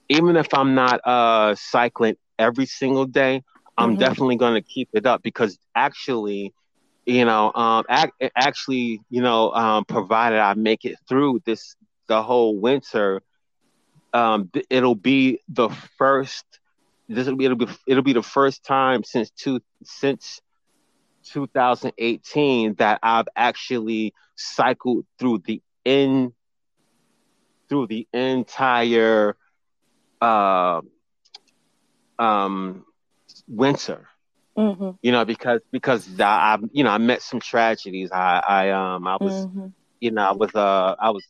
even 0.09 0.37
if 0.37 0.53
I'm 0.53 0.75
not 0.75 1.01
uh 1.05 1.55
cycling 1.55 2.15
every 2.39 2.65
single 2.65 3.05
day, 3.05 3.43
I'm 3.77 3.97
Mhm. 3.97 3.99
definitely 3.99 4.37
going 4.37 4.55
to 4.55 4.61
keep 4.61 4.89
it 4.93 5.05
up 5.05 5.21
because 5.23 5.57
actually, 5.75 6.53
you 7.05 7.25
know, 7.25 7.51
um, 7.53 7.85
ac- 7.89 8.11
actually, 8.35 9.01
you 9.09 9.21
know, 9.21 9.51
um, 9.51 9.85
provided 9.85 10.39
I 10.39 10.53
make 10.53 10.85
it 10.85 10.95
through 11.07 11.41
this 11.45 11.75
the 12.07 12.21
whole 12.23 12.59
winter, 12.59 13.21
um, 14.13 14.49
it'll 14.69 14.95
be 14.95 15.39
the 15.47 15.69
first. 15.97 16.45
This 17.07 17.27
will 17.27 17.35
be 17.37 17.45
it'll 17.45 17.57
be 17.57 17.67
it'll 17.87 18.03
be 18.03 18.13
the 18.13 18.23
first 18.23 18.63
time 18.65 19.03
since 19.03 19.29
two 19.31 19.61
since 19.83 20.41
2018 21.31 22.75
that 22.75 22.99
I've 23.03 23.27
actually 23.35 24.13
cycled 24.35 25.05
through 25.19 25.39
the 25.45 25.61
in 25.85 26.33
through 27.69 27.87
the 27.87 28.07
entire 28.13 29.35
uh, 30.21 30.81
um, 32.19 32.85
winter. 33.47 34.07
Mm-hmm. 34.57 34.91
You 35.01 35.11
know, 35.11 35.25
because 35.25 35.61
because 35.71 36.19
I, 36.19 36.55
I 36.55 36.57
you 36.71 36.83
know 36.83 36.91
I 36.91 36.97
met 36.97 37.21
some 37.21 37.39
tragedies. 37.39 38.11
I 38.11 38.41
I 38.45 38.69
um 38.71 39.07
I 39.07 39.17
was 39.19 39.33
Mm-hmm. 39.33 39.67
you 39.99 40.11
know 40.11 40.23
I 40.23 40.31
was 40.33 40.53
uh 40.55 40.95
I 40.99 41.11
was 41.11 41.25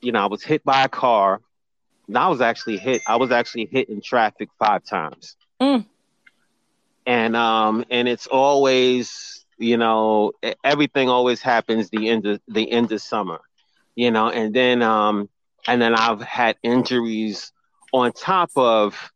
you 0.00 0.12
know 0.12 0.22
I 0.22 0.26
was 0.26 0.42
hit 0.42 0.64
by 0.64 0.84
a 0.84 0.88
car. 0.88 1.40
And 2.08 2.18
I 2.18 2.28
was 2.28 2.40
actually 2.40 2.78
hit. 2.78 3.00
I 3.06 3.16
was 3.16 3.30
actually 3.30 3.66
hit 3.66 3.88
in 3.88 4.00
traffic 4.00 4.48
five 4.58 4.84
times. 4.84 5.36
Mm. 5.60 5.86
And 7.06 7.36
um 7.36 7.84
and 7.90 8.08
it's 8.08 8.26
always 8.26 9.44
you 9.58 9.76
know 9.76 10.32
everything 10.64 11.08
always 11.08 11.42
happens 11.42 11.90
the 11.90 12.08
end 12.08 12.26
of 12.26 12.40
the 12.48 12.70
end 12.70 12.90
of 12.92 13.00
summer, 13.02 13.40
you 13.94 14.10
know, 14.10 14.30
and 14.30 14.54
then 14.54 14.82
um 14.82 15.28
and 15.68 15.80
then 15.80 15.94
I've 15.94 16.22
had 16.22 16.56
injuries 16.62 17.52
on 17.92 18.12
top 18.12 18.50
of 18.56 19.11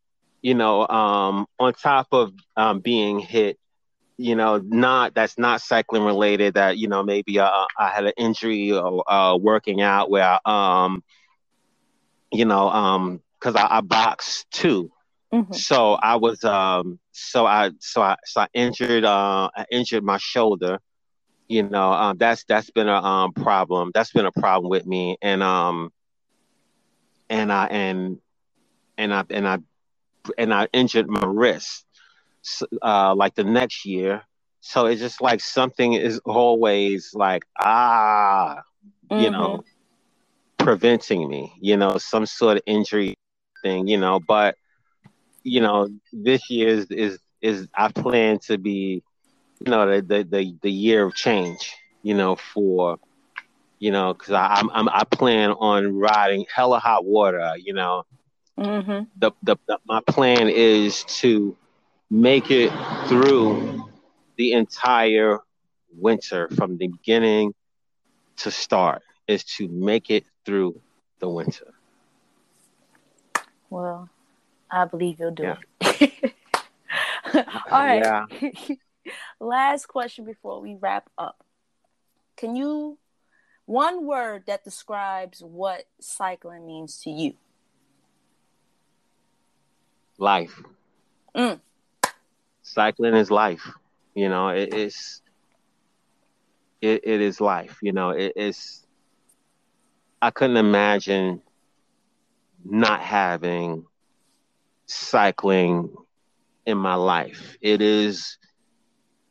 you 0.46 0.54
know 0.54 0.86
um 0.88 1.46
on 1.58 1.74
top 1.74 2.08
of 2.12 2.32
um 2.56 2.80
being 2.80 3.18
hit 3.20 3.58
you 4.18 4.36
know 4.36 4.58
not 4.64 5.14
that's 5.14 5.38
not 5.38 5.60
cycling 5.60 6.04
related 6.04 6.54
that 6.54 6.78
you 6.78 6.88
know 6.88 7.02
maybe 7.02 7.38
uh, 7.38 7.66
I 7.78 7.88
had 7.90 8.06
an 8.06 8.12
injury 8.18 8.72
or 8.72 9.04
uh, 9.10 9.36
working 9.36 9.82
out 9.82 10.10
where 10.10 10.38
um 10.48 11.02
you 12.32 12.44
know 12.44 12.68
um 12.68 13.20
because 13.40 13.56
I, 13.56 13.78
I 13.78 13.80
boxed 13.80 14.50
too 14.50 14.90
Mm-hmm. 15.32 15.58
so 15.70 15.94
I 15.94 16.16
was 16.16 16.44
um 16.44 16.98
so 17.12 17.46
I 17.46 17.70
so 17.80 18.02
I 18.02 18.16
so 18.24 18.42
I 18.42 18.48
injured 18.54 19.04
uh 19.04 19.50
I 19.56 19.66
injured 19.70 20.04
my 20.04 20.18
shoulder. 20.18 20.78
You 21.48 21.62
know, 21.64 21.92
um 21.92 22.16
that's 22.18 22.44
that's 22.44 22.70
been 22.70 22.88
a 22.88 22.94
um 22.94 23.32
problem. 23.32 23.90
That's 23.94 24.12
been 24.12 24.26
a 24.26 24.32
problem 24.32 24.70
with 24.70 24.86
me 24.86 25.16
and 25.22 25.42
um 25.42 25.90
and 27.30 27.52
I 27.52 27.66
and 27.66 28.18
and 28.98 29.12
I 29.14 29.24
and 29.30 29.46
I 29.48 29.58
and 30.38 30.52
I 30.52 30.68
injured 30.72 31.08
my 31.08 31.24
wrist 31.24 31.84
uh 32.82 33.14
like 33.14 33.34
the 33.34 33.44
next 33.44 33.84
year. 33.84 34.22
So 34.60 34.86
it's 34.86 35.00
just 35.00 35.20
like 35.20 35.40
something 35.40 35.92
is 35.94 36.20
always 36.24 37.10
like 37.14 37.44
ah, 37.60 38.62
you 39.14 39.30
know, 39.30 39.62
preventing 40.58 41.28
me, 41.28 41.52
you 41.60 41.76
know, 41.76 41.96
some 41.98 42.26
sort 42.26 42.56
of 42.58 42.62
injury 42.66 43.14
thing, 43.62 43.86
you 43.86 43.96
know, 43.98 44.20
but 44.26 44.56
you 45.42 45.60
know, 45.60 45.88
this 46.12 46.50
year 46.50 46.68
is 46.68 46.90
is, 46.90 47.18
is 47.40 47.68
I 47.74 47.88
plan 47.90 48.38
to 48.46 48.58
be, 48.58 49.02
you 49.64 49.70
know, 49.70 49.86
the 49.86 50.02
the 50.02 50.22
the, 50.24 50.54
the 50.62 50.70
year 50.70 51.04
of 51.04 51.14
change, 51.14 51.74
you 52.02 52.14
know, 52.14 52.36
for 52.36 52.98
you 53.78 53.90
know, 53.90 54.12
because 54.14 54.32
I'm, 54.32 54.70
I'm 54.70 54.88
I 54.88 55.04
plan 55.04 55.50
on 55.52 55.96
riding 55.96 56.44
hella 56.54 56.78
hot 56.78 57.04
water, 57.04 57.54
you 57.58 57.74
know. 57.74 58.04
Mm-hmm. 58.58 59.04
The, 59.18 59.32
the 59.42 59.56
the 59.66 59.78
my 59.86 60.00
plan 60.06 60.48
is 60.48 61.04
to 61.20 61.56
make 62.10 62.50
it 62.50 62.72
through 63.08 63.90
the 64.36 64.52
entire 64.52 65.40
winter 65.96 66.48
from 66.56 66.76
the 66.78 66.88
beginning 66.88 67.54
to 68.38 68.50
start 68.50 69.02
is 69.26 69.44
to 69.44 69.68
make 69.68 70.10
it 70.10 70.24
through 70.44 70.80
the 71.18 71.28
winter. 71.28 71.74
Well, 73.70 74.08
I 74.70 74.84
believe 74.84 75.18
you'll 75.18 75.32
do 75.32 75.42
Yeah. 75.42 75.56
it. 75.80 76.34
All 77.70 77.84
right. 77.84 78.02
Yeah. 78.02 78.26
Last 79.40 79.86
question 79.86 80.24
before 80.24 80.60
we 80.60 80.74
wrap 80.74 81.08
up. 81.18 81.44
Can 82.36 82.56
you 82.56 82.98
one 83.64 84.06
word 84.06 84.44
that 84.46 84.64
describes 84.64 85.42
what 85.42 85.86
cycling 86.00 86.66
means 86.66 87.00
to 87.02 87.10
you? 87.10 87.34
Life. 90.18 90.62
Mm. 91.34 91.60
cycling 92.62 93.14
is 93.14 93.30
life 93.30 93.70
you 94.14 94.28
know 94.28 94.48
it 94.48 94.72
is 94.74 95.20
it, 96.80 97.02
it 97.04 97.20
is 97.20 97.40
life 97.40 97.78
you 97.82 97.92
know 97.92 98.10
it 98.10 98.32
is 98.34 98.86
i 100.22 100.30
couldn't 100.30 100.56
imagine 100.56 101.40
not 102.64 103.00
having 103.00 103.84
cycling 104.86 105.94
in 106.64 106.78
my 106.78 106.94
life 106.94 107.56
it 107.60 107.82
is 107.82 108.38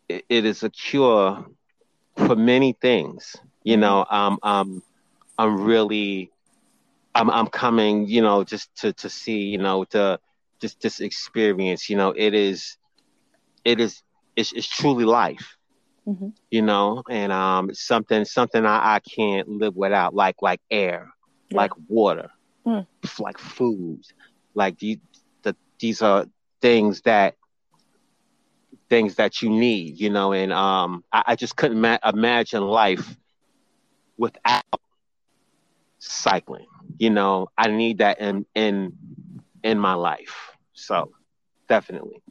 it, 0.08 0.24
it 0.30 0.46
is 0.46 0.64
a 0.64 0.70
cure 0.70 1.46
for 2.16 2.36
many 2.36 2.74
things 2.74 3.36
you 3.64 3.78
know 3.78 4.06
um 4.10 4.38
um 4.44 4.84
i'm 5.38 5.62
really 5.62 6.32
i'm 7.16 7.30
i'm 7.32 7.48
coming 7.48 8.08
you 8.08 8.22
know 8.22 8.44
just 8.44 8.74
to 8.76 8.94
to 8.94 9.10
see 9.10 9.40
you 9.40 9.58
know 9.58 9.84
to 9.86 10.20
just 10.62 10.82
this 10.82 11.00
experience 11.00 11.90
you 11.90 11.96
know 11.98 12.12
it 12.16 12.34
is 12.34 12.78
it 13.64 13.80
is 13.80 14.02
it's, 14.36 14.52
it's 14.54 14.68
truly 14.68 15.06
life 15.06 15.58
Mhm. 16.06 16.32
you 16.50 16.62
know 16.62 17.04
and 17.10 17.32
um 17.32 17.74
something 17.74 18.26
something 18.26 18.66
I, 18.66 18.96
I 18.96 19.00
can't 19.00 19.48
live 19.48 19.76
without 19.76 20.14
like 20.14 20.36
like 20.42 20.62
air 20.72 21.10
Yeah. 21.50 21.66
like 21.66 21.72
water 21.88 22.30
Mm. 22.66 22.86
like 23.20 23.38
food 23.38 24.02
like 24.56 24.78
these 24.80 24.98
the, 25.44 25.56
these 25.80 26.02
are 26.02 26.26
things 26.62 27.02
that 27.02 27.36
things 28.90 29.16
that 29.16 29.42
you 29.42 29.50
need 29.50 30.00
you 30.00 30.10
know 30.10 30.34
and 30.34 30.52
um 30.54 31.04
i, 31.12 31.24
I 31.28 31.36
just 31.36 31.56
couldn't 31.56 31.80
ma- 31.82 31.98
imagine 32.06 32.62
life 32.64 33.16
without 34.18 34.64
cycling 36.00 36.66
you 36.98 37.10
know 37.10 37.48
i 37.58 37.68
need 37.68 38.00
that 38.00 38.20
in 38.20 38.46
in 38.56 38.92
in 39.64 39.80
my 39.80 39.94
life 39.94 40.45
so 40.76 41.12
definitely 41.68 42.22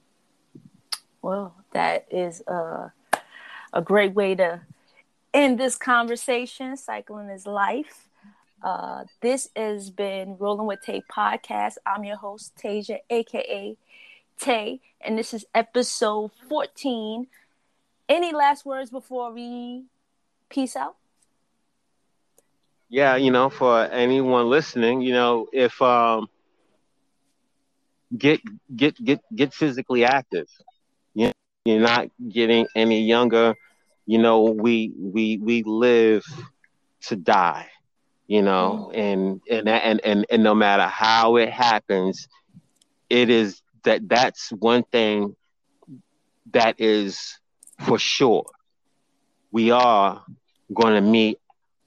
Well, 1.23 1.57
that 1.73 2.07
is 2.11 2.43
a, 2.47 2.93
a 3.73 3.83
great 3.83 4.15
way 4.15 4.35
to 4.37 4.63
end 5.35 5.59
this 5.59 5.77
conversation. 5.77 6.77
Cycling 6.77 7.31
is 7.31 7.47
life. 7.47 8.09
Uh, 8.63 9.05
this 9.21 9.51
has 9.57 9.91
been 9.91 10.37
Rolling 10.39 10.67
with 10.67 10.83
Tay 10.83 11.03
podcast. 11.11 11.75
I'm 11.87 12.05
your 12.05 12.17
host, 12.17 12.55
Tasia, 12.57 12.99
aka 13.11 13.77
Tay, 14.39 14.81
and 15.01 15.19
this 15.19 15.35
is 15.35 15.47
episode 15.55 16.33
14. 16.49 17.27
Any 18.09 18.33
last 18.33 18.65
words 18.67 18.91
before 18.91 19.33
we 19.33 19.85
peace 20.51 20.77
out? 20.77 20.97
yeah, 22.89 23.17
you 23.17 23.31
know, 23.31 23.51
for 23.51 23.85
anyone 23.87 24.49
listening, 24.51 25.01
you 25.03 25.13
know, 25.13 25.49
if 25.53 25.83
um 25.83 26.29
get 28.17 28.41
get 28.75 29.03
get 29.03 29.21
get 29.35 29.55
physically 29.55 30.05
active. 30.05 30.47
You 31.15 31.33
you're 31.65 31.81
not 31.81 32.09
getting 32.29 32.67
any 32.75 33.03
younger. 33.03 33.55
You 34.07 34.19
know, 34.19 34.43
we 34.43 34.93
we 34.97 35.39
we 35.39 35.63
live 35.63 36.25
to 37.03 37.17
die. 37.17 37.69
You 38.27 38.43
know, 38.43 38.91
mm-hmm. 38.93 39.01
and 39.01 39.41
and 39.51 39.69
and 39.69 40.01
and 40.05 40.27
and 40.31 40.43
no 40.43 40.55
matter 40.55 40.87
how 40.87 41.37
it 41.37 41.51
happens, 41.51 42.29
it 43.11 43.31
is 43.31 43.63
that 43.85 44.09
that's 44.09 44.51
one 44.51 44.83
thing 44.85 45.37
that 46.53 46.81
is 46.81 47.39
for 47.81 47.99
sure. 47.99 48.45
We 49.53 49.71
are 49.71 50.25
going 50.73 50.95
to 50.95 51.01
meet 51.01 51.39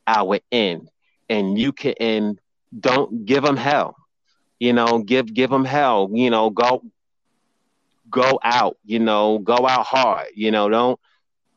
our 0.06 0.40
end, 0.52 0.90
and 1.28 1.58
you 1.58 1.72
can 1.72 1.96
and 2.00 2.40
don't 2.78 3.26
give 3.26 3.44
them 3.44 3.58
hell. 3.58 3.96
You 4.60 4.74
know, 4.74 5.00
give 5.00 5.34
give 5.34 5.50
them 5.50 5.66
hell. 5.66 6.10
You 6.14 6.30
know, 6.30 6.50
go 6.50 6.84
go 8.10 8.40
out. 8.44 8.78
You 8.84 9.00
know, 9.00 9.40
go 9.40 9.68
out 9.68 9.86
hard. 9.86 10.28
You 10.36 10.52
know, 10.52 10.70
don't 10.70 11.00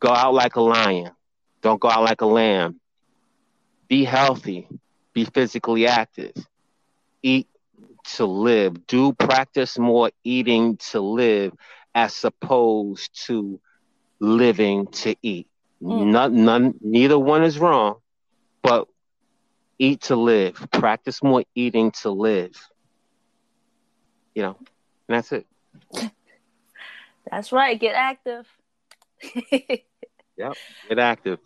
go 0.00 0.10
out 0.10 0.34
like 0.34 0.56
a 0.56 0.60
lion. 0.60 1.10
Don't 1.62 1.80
go 1.80 1.88
out 1.90 2.04
like 2.04 2.20
a 2.20 2.26
lamb. 2.26 2.80
Be 3.88 4.04
healthy. 4.04 4.68
Be 5.12 5.24
physically 5.24 5.86
active. 5.86 6.32
Eat 7.22 7.48
to 8.16 8.24
live. 8.26 8.86
Do 8.86 9.12
practice 9.12 9.78
more 9.78 10.10
eating 10.24 10.76
to 10.90 11.00
live 11.00 11.52
as 11.94 12.24
opposed 12.24 13.26
to 13.26 13.60
living 14.20 14.86
to 14.88 15.14
eat. 15.22 15.48
Mm. 15.82 16.06
None, 16.12 16.44
none, 16.44 16.74
neither 16.80 17.18
one 17.18 17.42
is 17.42 17.58
wrong, 17.58 17.96
but 18.62 18.88
eat 19.78 20.02
to 20.02 20.16
live. 20.16 20.66
Practice 20.72 21.22
more 21.22 21.44
eating 21.54 21.90
to 22.02 22.10
live. 22.10 22.52
You 24.34 24.42
know, 24.42 24.56
and 25.08 25.16
that's 25.16 25.32
it. 25.32 25.46
That's 27.30 27.52
right. 27.52 27.78
Get 27.78 27.94
active. 27.94 28.46
yep. 29.52 30.54
Get 30.88 30.98
active. 30.98 31.38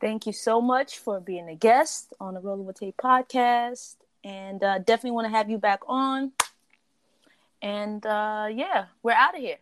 Thank 0.00 0.26
you 0.26 0.32
so 0.32 0.60
much 0.60 0.98
for 0.98 1.20
being 1.20 1.48
a 1.48 1.56
guest 1.56 2.14
on 2.20 2.34
the 2.34 2.40
Rolling 2.40 2.66
with 2.66 2.78
Tay 2.78 2.94
podcast. 2.96 3.96
And 4.24 4.62
uh, 4.62 4.78
definitely 4.78 5.12
want 5.12 5.26
to 5.26 5.30
have 5.30 5.50
you 5.50 5.58
back 5.58 5.80
on. 5.86 6.32
And 7.60 8.04
uh, 8.06 8.48
yeah, 8.50 8.86
we're 9.02 9.12
out 9.12 9.34
of 9.34 9.40
here. 9.40 9.58